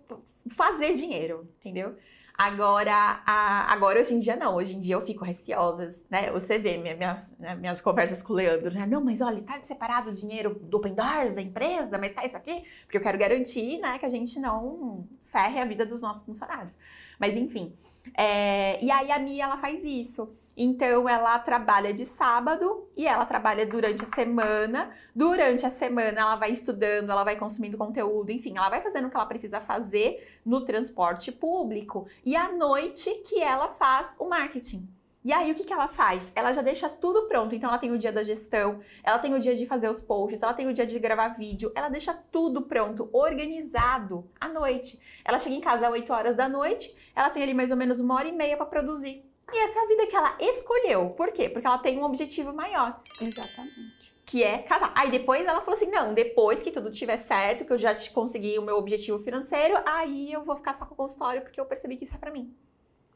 fazer 0.55 0.93
dinheiro, 0.95 1.49
entendeu? 1.61 1.95
Agora, 2.37 3.23
a, 3.25 3.73
agora 3.73 4.01
hoje 4.01 4.13
em 4.13 4.19
dia 4.19 4.35
não, 4.35 4.57
hoje 4.57 4.75
em 4.75 4.81
dia 4.81 4.97
eu 4.97 5.03
fico 5.03 5.25
receosa, 5.25 5.89
né? 6.11 6.33
Você 6.33 6.59
vê 6.59 6.77
minhas, 6.77 7.33
né, 7.39 7.55
minhas 7.55 7.81
conversas 7.81 8.23
com 8.23 8.33
o 8.33 8.37
Leandro, 8.37 8.75
né? 8.75 8.85
Não, 8.87 9.01
mas 9.01 9.21
olha, 9.21 9.41
tá 9.41 9.61
separado 9.61 10.11
o 10.11 10.13
dinheiro 10.13 10.59
do 10.63 10.77
Open 10.79 10.95
Doors, 10.95 11.33
da 11.33 11.41
empresa, 11.41 11.97
mas 11.97 12.13
tá 12.13 12.27
isso 12.27 12.37
aqui, 12.37 12.65
porque 12.83 12.97
eu 12.97 13.01
quero 13.01 13.17
garantir, 13.17 13.79
né, 13.79 14.01
que 14.01 14.07
a 14.07 14.09
gente 14.09 14.41
não 14.41 15.07
ferre 15.27 15.61
a 15.61 15.65
vida 15.65 15.87
dos 15.87 16.03
nossos 16.03 16.25
funcionários. 16.25 16.77
Mas 17.21 17.37
enfim, 17.37 17.73
é, 18.17 18.85
e 18.85 18.91
aí 18.91 19.13
a 19.13 19.19
Mia, 19.21 19.45
ela 19.45 19.57
faz 19.57 19.85
isso. 19.85 20.37
Então 20.57 21.09
ela 21.09 21.39
trabalha 21.39 21.93
de 21.93 22.05
sábado 22.05 22.89
e 22.97 23.07
ela 23.07 23.25
trabalha 23.25 23.67
durante 23.67 24.05
a 24.05 24.07
semana. 24.07 24.91
Durante 25.15 25.67
a 25.67 25.71
semana 25.71 26.21
ela 26.21 26.37
vai 26.37 26.51
estudando, 26.51 27.11
ela 27.11 27.25
vai 27.25 27.37
consumindo 27.37 27.77
conteúdo, 27.77 28.31
enfim, 28.31 28.57
ela 28.57 28.71
vai 28.71 28.81
fazendo 28.81 29.07
o 29.07 29.11
que 29.11 29.17
ela 29.17 29.27
precisa 29.27 29.61
fazer 29.61 30.39
no 30.45 30.65
transporte 30.65 31.33
público 31.33 32.07
e 32.25 32.37
à 32.37 32.53
noite 32.53 33.11
que 33.27 33.41
ela 33.43 33.69
faz 33.69 34.17
o 34.19 34.29
marketing. 34.29 34.89
E 35.25 35.33
aí, 35.33 35.51
o 35.51 35.55
que, 35.55 35.65
que 35.65 35.73
ela 35.73 35.89
faz? 35.89 36.31
Ela 36.37 36.53
já 36.53 36.61
deixa 36.61 36.87
tudo 36.87 37.23
pronto. 37.27 37.55
Então, 37.55 37.71
ela 37.71 37.79
tem 37.79 37.91
o 37.91 37.97
dia 37.97 38.13
da 38.13 38.23
gestão, 38.23 38.81
ela 39.03 39.19
tem 39.19 39.33
o 39.33 39.41
dia 39.41 39.57
de 39.57 39.65
fazer 39.65 39.89
os 39.89 40.03
posts, 40.03 40.43
ela 40.43 40.53
tem 40.53 40.69
o 40.69 40.75
dia 40.75 40.87
de 40.87 40.99
gravar 40.99 41.29
vídeo, 41.29 41.73
ela 41.75 41.89
deixa 41.89 42.13
tudo 42.13 42.61
pronto, 42.61 43.09
organizado 43.11 44.29
à 44.39 44.49
noite. 44.49 45.01
Ela 45.25 45.39
chega 45.39 45.55
em 45.55 45.63
casa 45.63 45.87
às 45.87 45.93
8 45.95 46.13
horas 46.13 46.37
da 46.37 46.47
noite, 46.47 46.95
ela 47.17 47.31
tem 47.31 47.43
ali 47.43 47.55
mais 47.55 47.71
ou 47.71 47.77
menos 47.79 48.01
uma 48.01 48.17
hora 48.17 48.29
e 48.29 48.33
meia 48.33 48.55
para 48.55 48.67
produzir. 48.67 49.25
E 49.55 49.59
essa 49.59 49.79
é 49.79 49.83
a 49.83 49.87
vida 49.87 50.07
que 50.09 50.17
ela 50.17 50.37
escolheu. 50.41 51.11
Por 51.11 51.31
quê? 51.31 51.49
Porque 51.49 51.67
ela 51.67 51.79
tem 51.79 51.97
um 51.97 52.03
objetivo 52.03 52.53
maior. 52.53 53.01
Exatamente. 53.21 54.13
Que 54.27 54.43
é 54.43 54.59
casar. 54.59 54.93
Aí 54.97 55.13
depois 55.13 55.47
ela 55.47 55.61
falou 55.61 55.75
assim: 55.75 55.91
não, 55.91 56.13
depois 56.13 56.61
que 56.63 56.73
tudo 56.73 56.89
estiver 56.89 57.19
certo, 57.19 57.65
que 57.65 57.73
eu 57.73 57.79
já 57.79 57.95
consegui 58.11 58.59
o 58.59 58.63
meu 58.63 58.77
objetivo 58.77 59.19
financeiro, 59.21 59.77
aí 59.87 60.33
eu 60.33 60.43
vou 60.43 60.57
ficar 60.57 60.75
só 60.75 60.87
com 60.87 60.95
o 60.95 60.97
consultório, 60.97 61.43
porque 61.43 61.61
eu 61.61 61.67
percebi 61.67 61.97
que 61.97 62.05
isso 62.05 62.15
é 62.15 62.19
pra 62.19 62.33
mim. 62.33 62.53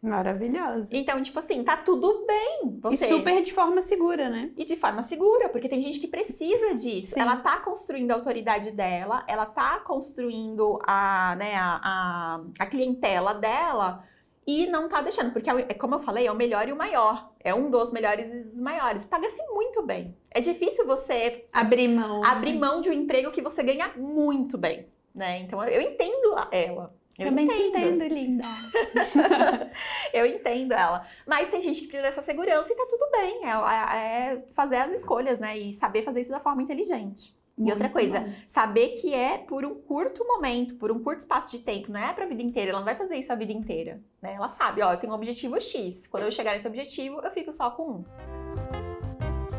Maravilhosa. 0.00 0.90
Então, 0.92 1.20
tipo 1.20 1.40
assim, 1.40 1.64
tá 1.64 1.76
tudo 1.76 2.24
bem. 2.24 2.78
Você... 2.82 3.06
E 3.06 3.08
super 3.08 3.42
de 3.42 3.52
forma 3.52 3.82
segura, 3.82 4.30
né? 4.30 4.52
E 4.56 4.64
de 4.64 4.76
forma 4.76 5.02
segura, 5.02 5.48
porque 5.48 5.68
tem 5.68 5.82
gente 5.82 5.98
que 5.98 6.06
precisa 6.06 6.72
disso. 6.74 7.14
Sim. 7.14 7.20
Ela 7.20 7.38
tá 7.38 7.58
construindo 7.58 8.12
a 8.12 8.14
autoridade 8.14 8.70
dela, 8.70 9.24
ela 9.26 9.44
tá 9.44 9.80
construindo 9.80 10.78
a, 10.86 11.34
né, 11.36 11.56
a, 11.56 11.80
a, 11.82 12.40
a 12.60 12.66
clientela 12.66 13.34
dela 13.34 14.04
e 14.48 14.66
não 14.66 14.88
tá 14.88 15.02
deixando, 15.02 15.30
porque 15.30 15.50
é, 15.50 15.66
é 15.68 15.74
como 15.74 15.96
eu 15.96 15.98
falei, 15.98 16.26
é 16.26 16.32
o 16.32 16.34
melhor 16.34 16.66
e 16.66 16.72
o 16.72 16.76
maior. 16.76 17.30
É 17.38 17.54
um 17.54 17.70
dos 17.70 17.92
melhores 17.92 18.28
e 18.28 18.44
dos 18.44 18.62
maiores. 18.62 19.04
Paga-se 19.04 19.42
muito 19.48 19.82
bem. 19.82 20.16
É 20.30 20.40
difícil 20.40 20.86
você 20.86 21.44
abrir 21.52 21.86
mão, 21.86 22.24
abrir 22.24 22.52
assim. 22.52 22.58
mão 22.58 22.80
de 22.80 22.88
um 22.88 22.92
emprego 22.94 23.30
que 23.30 23.42
você 23.42 23.62
ganha 23.62 23.92
muito 23.94 24.56
bem, 24.56 24.88
né? 25.14 25.40
Então 25.40 25.62
eu 25.64 25.82
entendo 25.82 26.34
ela. 26.50 26.96
Eu 27.18 27.26
Também 27.26 27.44
entendo. 27.44 27.58
te 27.58 27.68
entendo, 27.68 28.04
linda. 28.04 28.44
eu 30.14 30.24
entendo 30.24 30.72
ela. 30.72 31.06
Mas 31.26 31.50
tem 31.50 31.60
gente 31.60 31.80
que 31.80 31.88
precisa 31.88 32.08
dessa 32.08 32.22
segurança 32.22 32.72
e 32.72 32.76
tá 32.76 32.86
tudo 32.88 33.10
bem. 33.10 33.44
É, 33.44 33.50
é, 33.50 34.32
é 34.32 34.44
fazer 34.54 34.76
as 34.76 34.92
escolhas, 34.92 35.38
né? 35.38 35.58
E 35.58 35.72
saber 35.72 36.04
fazer 36.04 36.20
isso 36.20 36.30
da 36.30 36.40
forma 36.40 36.62
inteligente. 36.62 37.36
E 37.58 37.70
outra 37.70 37.88
coisa, 37.88 38.32
saber 38.46 39.00
que 39.00 39.12
é 39.12 39.38
por 39.38 39.64
um 39.64 39.74
curto 39.74 40.24
momento, 40.24 40.76
por 40.76 40.92
um 40.92 41.02
curto 41.02 41.20
espaço 41.20 41.50
de 41.50 41.58
tempo, 41.62 41.90
não 41.90 42.00
é 42.00 42.12
pra 42.12 42.26
vida 42.26 42.42
inteira, 42.42 42.70
ela 42.70 42.78
não 42.78 42.84
vai 42.84 42.94
fazer 42.94 43.16
isso 43.16 43.32
a 43.32 43.36
vida 43.36 43.52
inteira, 43.52 44.00
né? 44.22 44.34
Ela 44.34 44.48
sabe, 44.48 44.80
ó, 44.80 44.92
eu 44.92 44.98
tenho 44.98 45.12
um 45.12 45.16
objetivo 45.16 45.60
X, 45.60 46.06
quando 46.06 46.22
eu 46.22 46.30
chegar 46.30 46.52
nesse 46.52 46.68
objetivo, 46.68 47.20
eu 47.20 47.30
fico 47.30 47.52
só 47.52 47.70
com 47.70 47.90
um. 47.90 48.04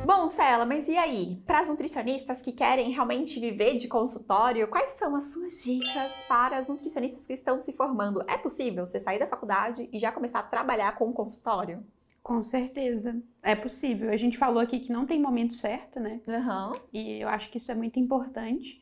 Bom, 0.06 0.28
Cela, 0.28 0.66
mas 0.66 0.88
e 0.88 0.98
aí? 0.98 1.40
Para 1.46 1.60
as 1.60 1.70
nutricionistas 1.70 2.42
que 2.42 2.52
querem 2.52 2.90
realmente 2.90 3.40
viver 3.40 3.76
de 3.76 3.88
consultório, 3.88 4.68
quais 4.68 4.92
são 4.92 5.16
as 5.16 5.26
suas 5.26 5.64
dicas 5.64 6.24
para 6.28 6.58
as 6.58 6.68
nutricionistas 6.68 7.28
que 7.28 7.34
estão 7.34 7.60
se 7.60 7.74
formando? 7.74 8.24
É 8.28 8.36
possível 8.36 8.88
você 8.88 9.00
sair 9.00 9.20
da 9.20 9.28
faculdade 9.28 9.88
e 9.94 10.00
já 10.00 10.12
começar 10.12 10.40
a 10.40 10.44
trabalhar 10.44 10.98
com 10.98 11.14
consultório? 11.14 11.86
Com 12.22 12.44
certeza. 12.44 13.22
É 13.42 13.56
possível. 13.56 14.10
A 14.12 14.18
gente 14.18 14.38
falou 14.38 14.62
aqui 14.62 14.80
que 14.80 14.92
não 14.92 15.06
tem 15.06 15.20
momento 15.20 15.54
certo, 15.54 16.00
né? 16.00 16.22
Uhum. 16.28 16.72
E 16.94 17.22
eu 17.22 17.30
acho 17.30 17.50
que 17.50 17.58
isso 17.58 17.72
é 17.72 17.76
muito 17.76 18.00
importante. 18.00 18.82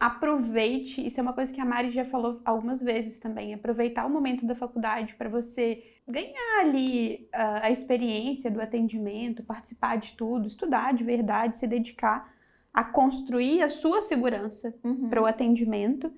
Aproveite, 0.00 1.04
isso 1.04 1.18
é 1.18 1.22
uma 1.22 1.32
coisa 1.32 1.52
que 1.52 1.60
a 1.60 1.64
Mari 1.64 1.90
já 1.90 2.04
falou 2.04 2.40
algumas 2.44 2.80
vezes 2.80 3.18
também, 3.18 3.52
aproveitar 3.52 4.06
o 4.06 4.10
momento 4.10 4.46
da 4.46 4.54
faculdade 4.54 5.16
para 5.16 5.28
você 5.28 5.82
ganhar 6.06 6.60
ali 6.60 7.28
uh, 7.34 7.64
a 7.64 7.70
experiência 7.70 8.48
do 8.48 8.60
atendimento, 8.60 9.42
participar 9.42 9.96
de 9.96 10.12
tudo, 10.12 10.46
estudar 10.46 10.94
de 10.94 11.02
verdade, 11.02 11.58
se 11.58 11.66
dedicar 11.66 12.32
a 12.72 12.84
construir 12.84 13.60
a 13.60 13.68
sua 13.68 14.00
segurança 14.00 14.72
uhum. 14.84 15.08
para 15.08 15.20
o 15.20 15.26
atendimento. 15.26 16.12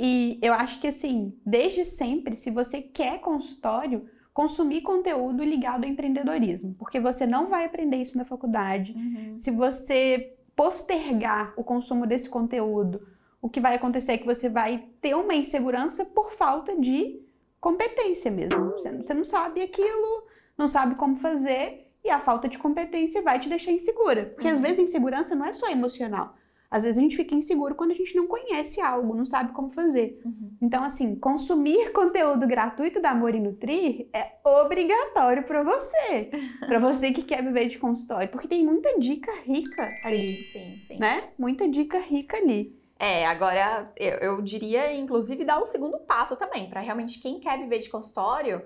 E 0.00 0.38
eu 0.40 0.54
acho 0.54 0.80
que 0.80 0.86
assim, 0.86 1.38
desde 1.44 1.84
sempre, 1.84 2.34
se 2.34 2.50
você 2.50 2.80
quer 2.80 3.20
consultório, 3.20 4.08
consumir 4.34 4.82
conteúdo 4.82 5.44
ligado 5.44 5.84
ao 5.84 5.90
empreendedorismo, 5.90 6.74
porque 6.74 6.98
você 6.98 7.24
não 7.24 7.48
vai 7.48 7.64
aprender 7.64 7.98
isso 7.98 8.18
na 8.18 8.24
faculdade. 8.24 8.92
Uhum. 8.92 9.38
Se 9.38 9.52
você 9.52 10.36
postergar 10.56 11.54
o 11.56 11.62
consumo 11.62 12.04
desse 12.04 12.28
conteúdo, 12.28 13.06
o 13.40 13.48
que 13.48 13.60
vai 13.60 13.76
acontecer 13.76 14.12
é 14.12 14.18
que 14.18 14.26
você 14.26 14.48
vai 14.48 14.88
ter 15.00 15.14
uma 15.14 15.34
insegurança 15.34 16.04
por 16.04 16.32
falta 16.32 16.76
de 16.76 17.22
competência 17.60 18.30
mesmo. 18.30 18.72
Você 18.72 19.14
não 19.14 19.24
sabe 19.24 19.62
aquilo, 19.62 20.26
não 20.58 20.66
sabe 20.66 20.96
como 20.96 21.14
fazer, 21.14 21.88
e 22.02 22.10
a 22.10 22.18
falta 22.18 22.48
de 22.48 22.58
competência 22.58 23.22
vai 23.22 23.38
te 23.38 23.48
deixar 23.48 23.70
insegura. 23.70 24.26
Porque 24.26 24.48
uhum. 24.48 24.54
às 24.54 24.60
vezes 24.60 24.80
a 24.80 24.82
insegurança 24.82 25.36
não 25.36 25.46
é 25.46 25.52
só 25.52 25.68
emocional. 25.68 26.34
Às 26.74 26.82
vezes 26.82 26.98
a 26.98 27.00
gente 27.00 27.14
fica 27.14 27.36
inseguro 27.36 27.76
quando 27.76 27.92
a 27.92 27.94
gente 27.94 28.16
não 28.16 28.26
conhece 28.26 28.80
algo, 28.80 29.14
não 29.14 29.24
sabe 29.24 29.52
como 29.52 29.70
fazer. 29.70 30.20
Uhum. 30.24 30.56
Então, 30.60 30.82
assim, 30.82 31.14
consumir 31.14 31.92
conteúdo 31.92 32.48
gratuito 32.48 33.00
da 33.00 33.10
Amor 33.10 33.32
e 33.32 33.38
Nutrir 33.38 34.08
é 34.12 34.32
obrigatório 34.44 35.44
para 35.44 35.62
você. 35.62 36.32
para 36.66 36.80
você 36.80 37.12
que 37.12 37.22
quer 37.22 37.44
viver 37.44 37.68
de 37.68 37.78
consultório. 37.78 38.28
Porque 38.28 38.48
tem 38.48 38.66
muita 38.66 38.98
dica 38.98 39.30
rica 39.44 39.88
ali. 40.02 40.40
Sim, 40.52 40.58
sim, 40.58 40.80
sim. 40.88 40.98
Né? 40.98 41.28
Muita 41.38 41.68
dica 41.68 42.00
rica 42.00 42.38
ali. 42.38 42.76
É, 42.98 43.24
agora 43.24 43.92
eu, 43.96 44.14
eu 44.14 44.42
diria, 44.42 44.92
inclusive, 44.96 45.44
dar 45.44 45.62
um 45.62 45.64
segundo 45.64 46.00
passo 46.00 46.34
também, 46.34 46.68
para 46.68 46.80
realmente 46.80 47.20
quem 47.20 47.38
quer 47.38 47.56
viver 47.56 47.78
de 47.78 47.88
consultório 47.88 48.60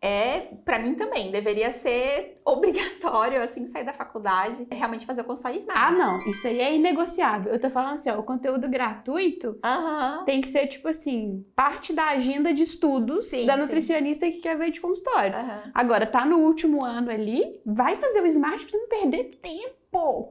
é, 0.00 0.40
para 0.64 0.78
mim 0.78 0.94
também, 0.94 1.30
deveria 1.30 1.72
ser 1.72 2.40
obrigatório, 2.44 3.42
assim, 3.42 3.66
sair 3.66 3.84
da 3.84 3.92
faculdade, 3.92 4.66
realmente 4.70 5.04
fazer 5.04 5.22
o 5.22 5.24
consultório 5.24 5.58
Smart. 5.58 5.80
Ah, 5.80 5.90
não, 5.90 6.26
isso 6.28 6.46
aí 6.46 6.60
é 6.60 6.74
inegociável. 6.74 7.52
Eu 7.52 7.60
tô 7.60 7.68
falando 7.68 7.94
assim, 7.94 8.10
ó, 8.10 8.18
o 8.18 8.22
conteúdo 8.22 8.68
gratuito 8.68 9.58
uhum. 9.64 10.24
tem 10.24 10.40
que 10.40 10.48
ser, 10.48 10.66
tipo 10.68 10.88
assim, 10.88 11.44
parte 11.54 11.92
da 11.92 12.06
agenda 12.08 12.54
de 12.54 12.62
estudos 12.62 13.26
sim, 13.26 13.44
da 13.44 13.56
nutricionista 13.56 14.26
sim. 14.26 14.32
que 14.32 14.38
quer 14.38 14.56
ver 14.56 14.70
de 14.70 14.80
consultório. 14.80 15.36
Uhum. 15.36 15.70
Agora, 15.74 16.06
tá 16.06 16.24
no 16.24 16.38
último 16.38 16.84
ano 16.84 17.10
ali, 17.10 17.60
vai 17.66 17.96
fazer 17.96 18.22
o 18.22 18.26
Smart 18.26 18.64
pra 18.64 18.70
você 18.70 18.78
não 18.78 18.88
perder 18.88 19.24
tempo. 19.42 19.77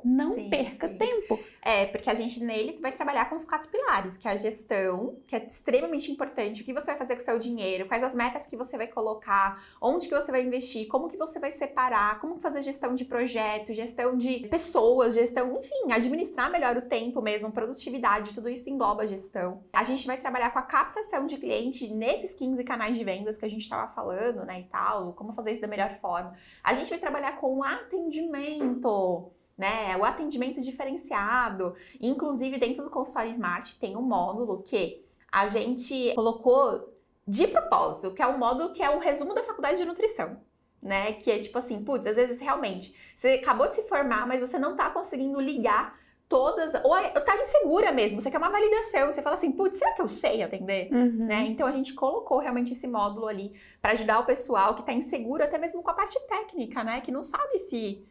Não 0.04 0.34
sim, 0.34 0.50
perca 0.50 0.90
tempo. 0.90 1.40
É, 1.62 1.86
porque 1.88 2.10
a 2.10 2.14
gente 2.14 2.42
nele 2.44 2.78
vai 2.80 2.94
trabalhar 2.94 3.30
com 3.30 3.36
os 3.36 3.44
quatro 3.44 3.70
pilares, 3.70 4.16
que 4.16 4.26
é 4.28 4.32
a 4.32 4.36
gestão, 4.38 5.16
que 5.28 5.36
é 5.36 5.46
extremamente 5.46 6.10
importante. 6.10 6.62
O 6.62 6.66
que 6.66 6.74
você 6.74 6.86
vai 6.86 6.96
fazer 6.96 7.16
com 7.16 7.22
o 7.22 7.26
seu 7.26 7.40
dinheiro, 7.40 7.88
quais 7.88 8.04
as 8.04 8.16
metas 8.16 8.48
que 8.48 8.56
você 8.56 8.78
vai 8.78 8.88
colocar, 8.88 9.62
onde 9.82 10.08
que 10.08 10.16
você 10.16 10.32
vai 10.32 10.44
investir, 10.44 10.88
como 10.88 11.10
que 11.10 11.18
você 11.18 11.40
vai 11.40 11.52
separar, 11.52 12.22
como 12.22 12.40
fazer 12.40 12.62
gestão 12.62 12.96
de 12.96 13.04
projeto, 13.04 13.74
gestão 13.74 14.16
de 14.16 14.48
pessoas, 14.48 15.16
gestão, 15.16 15.58
enfim, 15.58 15.92
administrar 15.92 16.50
melhor 16.50 16.78
o 16.78 16.84
tempo 16.84 17.22
mesmo, 17.22 17.52
produtividade, 17.52 18.34
tudo 18.34 18.48
isso 18.48 18.70
engloba 18.70 19.04
a 19.04 19.06
gestão. 19.06 19.64
A 19.74 19.84
gente 19.84 20.08
vai 20.08 20.18
trabalhar 20.18 20.52
com 20.52 20.60
a 20.60 20.64
captação 20.64 21.28
de 21.28 21.38
cliente 21.38 21.88
nesses 21.94 22.34
15 22.34 22.64
canais 22.64 22.98
de 22.98 23.04
vendas 23.04 23.38
que 23.38 23.46
a 23.46 23.50
gente 23.50 23.64
estava 23.64 23.92
falando, 23.92 24.46
né, 24.46 24.62
e 24.62 24.64
tal, 24.66 25.14
como 25.14 25.34
fazer 25.34 25.52
isso 25.52 25.62
da 25.62 25.68
melhor 25.68 25.96
forma. 25.96 26.34
A 26.64 26.74
gente 26.74 26.90
vai 26.90 27.00
trabalhar 27.00 27.38
com 27.38 27.62
atendimento 27.62 29.32
né? 29.58 29.98
O 29.98 30.06
atendimento 30.06 30.62
diferenciado. 30.62 31.76
Inclusive, 32.00 32.60
dentro 32.60 32.84
do 32.84 32.90
consultório 32.90 33.32
Smart 33.32 33.80
tem 33.80 33.96
um 33.96 34.02
módulo 34.02 34.62
que 34.64 35.04
a 35.32 35.48
gente 35.48 36.14
colocou 36.14 36.94
de 37.28 37.48
propósito, 37.48 38.14
que 38.14 38.22
é 38.22 38.28
um 38.28 38.38
módulo 38.38 38.74
que 38.74 38.84
é 38.84 38.90
um 38.90 39.00
resumo 39.00 39.34
da 39.34 39.44
faculdade 39.44 39.78
de 39.78 39.86
nutrição. 39.86 40.38
Né? 40.82 41.14
Que 41.14 41.32
é 41.32 41.40
tipo 41.40 41.58
assim, 41.58 41.84
putz, 41.84 42.06
às 42.06 42.16
vezes 42.16 42.40
realmente 42.40 42.96
você 43.16 43.30
acabou 43.30 43.68
de 43.68 43.76
se 43.76 43.84
formar, 43.84 44.28
mas 44.28 44.40
você 44.40 44.60
não 44.60 44.76
tá 44.76 44.90
conseguindo 44.92 45.42
ligar 45.42 45.98
todas, 46.30 46.74
ou 46.84 46.92
tá 47.22 47.38
insegura 47.42 47.92
mesmo, 47.92 48.22
você 48.22 48.30
quer 48.30 48.38
uma 48.38 48.50
validação, 48.50 49.12
você 49.12 49.22
fala 49.22 49.36
assim, 49.36 49.52
putz, 49.52 49.78
será 49.78 49.94
que 49.94 50.02
eu 50.02 50.10
sei 50.10 50.44
atender? 50.44 50.92
Uhum. 50.92 51.26
Né? 51.26 51.46
Então 51.48 51.66
a 51.66 51.72
gente 51.72 51.94
colocou 51.94 52.40
realmente 52.40 52.74
esse 52.74 52.86
módulo 52.86 53.28
ali 53.28 53.54
para 53.82 53.94
ajudar 53.94 54.20
o 54.20 54.26
pessoal 54.26 54.76
que 54.76 54.84
tá 54.84 54.94
inseguro 54.94 55.44
até 55.44 55.58
mesmo 55.58 55.82
com 55.82 55.90
a 55.90 55.94
parte 55.94 56.20
técnica, 56.28 56.84
né? 56.84 57.02
Que 57.02 57.12
não 57.12 57.24
sabe 57.24 57.58
se 57.60 58.06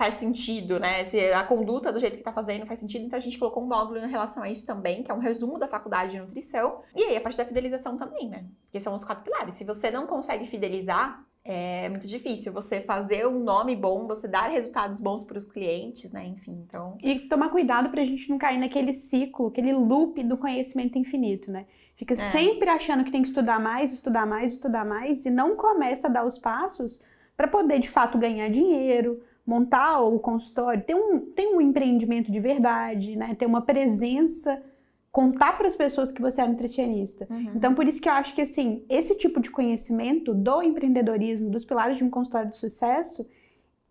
faz 0.00 0.14
sentido, 0.14 0.80
né? 0.80 1.04
Se 1.04 1.20
a 1.30 1.44
conduta 1.44 1.92
do 1.92 2.00
jeito 2.00 2.16
que 2.16 2.22
tá 2.22 2.32
fazendo 2.32 2.64
faz 2.64 2.80
sentido, 2.80 3.04
então 3.04 3.18
a 3.18 3.20
gente 3.20 3.38
colocou 3.38 3.62
um 3.62 3.66
módulo 3.66 3.98
em 3.98 4.08
relação 4.08 4.42
a 4.42 4.48
isso 4.48 4.64
também, 4.64 5.02
que 5.02 5.10
é 5.10 5.14
um 5.14 5.18
resumo 5.18 5.58
da 5.58 5.68
faculdade 5.68 6.12
de 6.12 6.20
nutrição. 6.20 6.80
E 6.96 7.02
aí 7.02 7.14
a 7.18 7.20
parte 7.20 7.36
da 7.36 7.44
fidelização 7.44 7.98
também, 7.98 8.30
né? 8.30 8.46
Porque 8.62 8.80
são 8.80 8.94
os 8.94 9.04
quatro 9.04 9.24
pilares. 9.24 9.52
Se 9.56 9.64
você 9.64 9.90
não 9.90 10.06
consegue 10.06 10.46
fidelizar, 10.46 11.22
é 11.44 11.86
muito 11.90 12.06
difícil 12.06 12.50
você 12.50 12.80
fazer 12.80 13.26
um 13.26 13.40
nome 13.40 13.76
bom, 13.76 14.06
você 14.06 14.26
dar 14.26 14.48
resultados 14.48 15.00
bons 15.02 15.22
para 15.22 15.36
os 15.36 15.44
clientes, 15.44 16.10
né? 16.12 16.24
Enfim, 16.28 16.64
então. 16.66 16.96
E 17.02 17.20
tomar 17.28 17.50
cuidado 17.50 17.90
para 17.90 18.00
a 18.00 18.04
gente 18.06 18.26
não 18.30 18.38
cair 18.38 18.56
naquele 18.56 18.94
ciclo, 18.94 19.48
aquele 19.48 19.74
loop 19.74 20.22
do 20.22 20.38
conhecimento 20.38 20.96
infinito, 20.96 21.50
né? 21.50 21.66
Fica 21.94 22.14
é. 22.14 22.16
sempre 22.16 22.70
achando 22.70 23.04
que 23.04 23.12
tem 23.12 23.20
que 23.20 23.28
estudar 23.28 23.60
mais, 23.60 23.92
estudar 23.92 24.24
mais, 24.24 24.54
estudar 24.54 24.86
mais 24.86 25.26
e 25.26 25.30
não 25.30 25.56
começa 25.56 26.08
a 26.08 26.10
dar 26.10 26.24
os 26.24 26.38
passos 26.38 27.02
para 27.36 27.46
poder 27.46 27.78
de 27.80 27.90
fato 27.90 28.16
ganhar 28.16 28.48
dinheiro, 28.48 29.20
montar 29.46 30.00
o 30.00 30.18
consultório, 30.18 30.82
ter 30.84 30.94
um, 30.94 31.18
ter 31.20 31.46
um 31.48 31.60
empreendimento 31.60 32.30
de 32.30 32.40
verdade, 32.40 33.16
né? 33.16 33.34
Ter 33.34 33.46
uma 33.46 33.62
presença, 33.62 34.62
contar 35.10 35.56
para 35.58 35.66
as 35.66 35.76
pessoas 35.76 36.10
que 36.10 36.22
você 36.22 36.40
é 36.40 36.46
nutricionista. 36.46 37.26
Uhum. 37.28 37.52
Então, 37.54 37.74
por 37.74 37.86
isso 37.86 38.00
que 38.00 38.08
eu 38.08 38.12
acho 38.12 38.34
que, 38.34 38.42
assim, 38.42 38.84
esse 38.88 39.14
tipo 39.16 39.40
de 39.40 39.50
conhecimento 39.50 40.32
do 40.32 40.62
empreendedorismo, 40.62 41.50
dos 41.50 41.64
pilares 41.64 41.96
de 41.98 42.04
um 42.04 42.10
consultório 42.10 42.50
de 42.50 42.58
sucesso, 42.58 43.26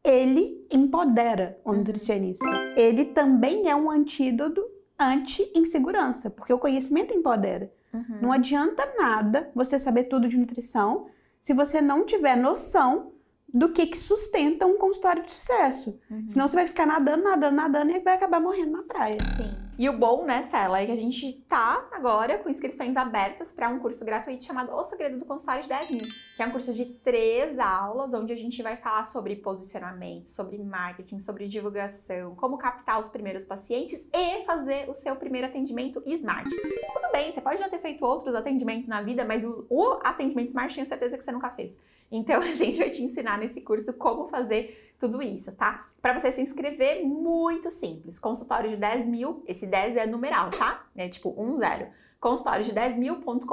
ele 0.04 0.66
empodera 0.72 1.60
o 1.64 1.72
uhum. 1.72 1.78
nutricionista. 1.78 2.46
Ele 2.78 3.06
também 3.06 3.70
é 3.70 3.76
um 3.76 3.92
antídoto 3.92 4.64
anti-insegurança, 4.98 6.30
porque 6.30 6.54
o 6.54 6.60
conhecimento 6.60 7.14
empodera. 7.14 7.72
Uhum. 7.94 8.20
Não 8.22 8.32
adianta 8.32 8.88
nada 8.98 9.50
você 9.56 9.80
saber 9.80 10.06
tudo 10.06 10.28
de 10.28 10.38
nutrição 10.38 11.08
se 11.42 11.54
você 11.54 11.82
não 11.82 12.06
tiver 12.06 12.36
noção 12.36 13.14
do 13.54 13.72
que, 13.72 13.88
que 13.88 13.98
sustenta 13.98 14.66
um 14.66 14.78
consultório 14.78 15.24
de 15.24 15.32
sucesso. 15.32 16.00
Uhum. 16.10 16.28
Senão 16.28 16.48
você 16.48 16.56
vai 16.56 16.68
ficar 16.68 16.86
nadando, 16.86 17.24
nadando, 17.24 17.56
nadando 17.56 17.92
e 17.92 18.00
vai 18.00 18.16
acabar 18.16 18.40
morrendo 18.40 18.72
na 18.72 18.84
praia. 18.84 19.18
Sim. 19.36 19.70
E 19.80 19.88
o 19.88 19.98
bom, 19.98 20.26
né, 20.26 20.42
Cela, 20.42 20.82
é 20.82 20.86
que 20.86 20.92
a 20.92 20.98
gente 20.98 21.42
tá 21.48 21.88
agora 21.94 22.38
com 22.38 22.50
inscrições 22.50 22.98
abertas 22.98 23.54
para 23.54 23.70
um 23.70 23.80
curso 23.80 24.04
gratuito 24.04 24.44
chamado 24.44 24.74
O 24.74 24.84
Segredo 24.84 25.18
do 25.18 25.26
Consultório 25.26 25.64
de 25.64 25.70
10 25.70 25.92
mil, 25.92 26.02
que 26.36 26.44
é 26.44 26.46
um 26.46 26.52
curso 26.52 26.74
de 26.74 26.84
três 26.84 27.58
aulas, 27.58 28.14
onde 28.14 28.34
a 28.34 28.36
gente 28.36 28.62
vai 28.62 28.76
falar 28.76 29.06
sobre 29.06 29.38
posicionamento, 29.38 30.28
sobre 30.28 30.58
marketing, 30.58 31.20
sobre 31.20 31.48
divulgação, 31.48 32.36
como 32.36 32.58
captar 32.58 33.00
os 33.00 33.08
primeiros 33.08 33.46
pacientes 33.46 34.10
e 34.14 34.44
fazer 34.44 34.90
o 34.90 34.94
seu 34.94 35.16
primeiro 35.16 35.48
atendimento 35.48 36.04
smart. 36.08 36.50
Tudo 36.54 37.12
bem, 37.14 37.32
você 37.32 37.40
pode 37.40 37.62
já 37.62 37.70
ter 37.70 37.80
feito 37.80 38.06
outros 38.06 38.36
atendimentos 38.36 38.90
na 38.90 39.02
vida, 39.02 39.24
mas 39.24 39.46
o, 39.46 39.66
o 39.70 39.98
atendimento 40.04 40.50
smart 40.50 40.76
tenho 40.76 40.86
certeza 40.86 41.18
que 41.18 41.24
você 41.24 41.32
nunca 41.32 41.52
fez. 41.52 41.80
Então 42.12 42.42
a 42.42 42.54
gente 42.54 42.78
vai 42.78 42.90
te 42.90 43.04
ensinar 43.04 43.38
nesse 43.38 43.62
curso 43.62 43.94
como 43.94 44.28
fazer 44.28 44.94
tudo 45.00 45.22
isso, 45.22 45.56
tá? 45.56 45.88
Para 46.02 46.18
você 46.18 46.32
se 46.32 46.42
inscrever, 46.42 47.06
muito 47.06 47.72
simples. 47.72 48.20
Consultório 48.20 48.70
de 48.70 48.78
10 48.78 49.08
mil, 49.08 49.44
esse 49.48 49.66
10 49.66 49.96
é 49.96 50.06
numeral, 50.06 50.50
tá? 50.50 50.86
É 50.96 51.08
tipo 51.08 51.34
1, 51.38 51.58
0. 51.58 51.88
Consultório 52.20 52.66
de 52.66 52.74
10 52.74 52.98
mil.com.br, 52.98 53.46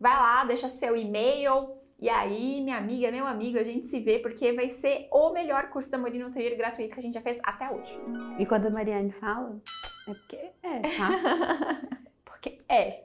vai 0.00 0.16
lá, 0.16 0.44
deixa 0.44 0.68
seu 0.68 0.96
e-mail. 0.96 1.68
E 1.98 2.08
aí, 2.08 2.60
minha 2.60 2.76
amiga, 2.76 3.10
meu 3.10 3.26
amigo, 3.26 3.58
a 3.58 3.64
gente 3.64 3.86
se 3.86 3.98
vê 4.00 4.18
porque 4.18 4.52
vai 4.52 4.68
ser 4.68 5.08
o 5.10 5.30
melhor 5.30 5.70
curso 5.70 5.90
da 5.90 5.98
Marina 5.98 6.30
Trilheiro 6.30 6.56
gratuito 6.56 6.94
que 6.94 7.00
a 7.00 7.02
gente 7.02 7.14
já 7.14 7.20
fez 7.20 7.40
até 7.42 7.70
hoje. 7.70 7.98
E 8.38 8.46
quando 8.46 8.66
a 8.66 8.70
Mariane 8.70 9.10
fala, 9.12 9.58
é 10.06 10.14
porque 10.14 10.36
é, 10.62 10.80
tá? 10.80 11.88
porque 12.24 12.58
é. 12.68 13.04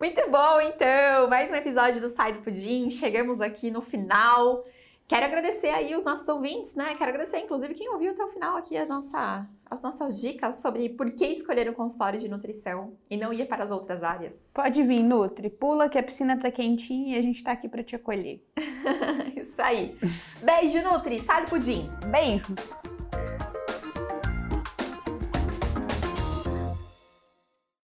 Muito 0.00 0.30
bom, 0.30 0.60
então! 0.60 1.28
Mais 1.28 1.50
um 1.50 1.56
episódio 1.56 2.00
do 2.00 2.08
Sai 2.10 2.32
do 2.32 2.40
Pudim. 2.40 2.88
Chegamos 2.88 3.40
aqui 3.40 3.68
no 3.68 3.82
final. 3.82 4.64
Quero 5.08 5.26
agradecer 5.26 5.70
aí 5.70 5.96
os 5.96 6.04
nossos 6.04 6.28
ouvintes, 6.28 6.76
né? 6.76 6.92
Quero 6.96 7.10
agradecer, 7.10 7.38
inclusive, 7.38 7.74
quem 7.74 7.88
ouviu 7.88 8.12
até 8.12 8.22
o 8.22 8.28
final 8.28 8.56
aqui 8.56 8.76
a 8.76 8.86
nossa, 8.86 9.48
as 9.68 9.82
nossas 9.82 10.20
dicas 10.20 10.62
sobre 10.62 10.88
por 10.90 11.10
que 11.10 11.26
escolher 11.26 11.68
um 11.68 11.74
consultório 11.74 12.20
de 12.20 12.28
nutrição 12.28 12.92
e 13.10 13.16
não 13.16 13.32
ir 13.32 13.48
para 13.48 13.64
as 13.64 13.72
outras 13.72 14.04
áreas. 14.04 14.52
Pode 14.54 14.80
vir, 14.84 15.02
Nutri. 15.02 15.50
Pula 15.50 15.88
que 15.88 15.98
a 15.98 16.02
piscina 16.02 16.38
tá 16.38 16.48
quentinha 16.48 17.16
e 17.16 17.18
a 17.18 17.22
gente 17.22 17.42
tá 17.42 17.50
aqui 17.50 17.68
para 17.68 17.82
te 17.82 17.96
acolher. 17.96 18.40
Isso 19.34 19.60
aí. 19.60 19.98
Beijo, 20.40 20.80
Nutri. 20.80 21.20
Sai 21.20 21.44
do 21.44 21.50
pudim. 21.50 21.90
Beijo. 22.08 22.54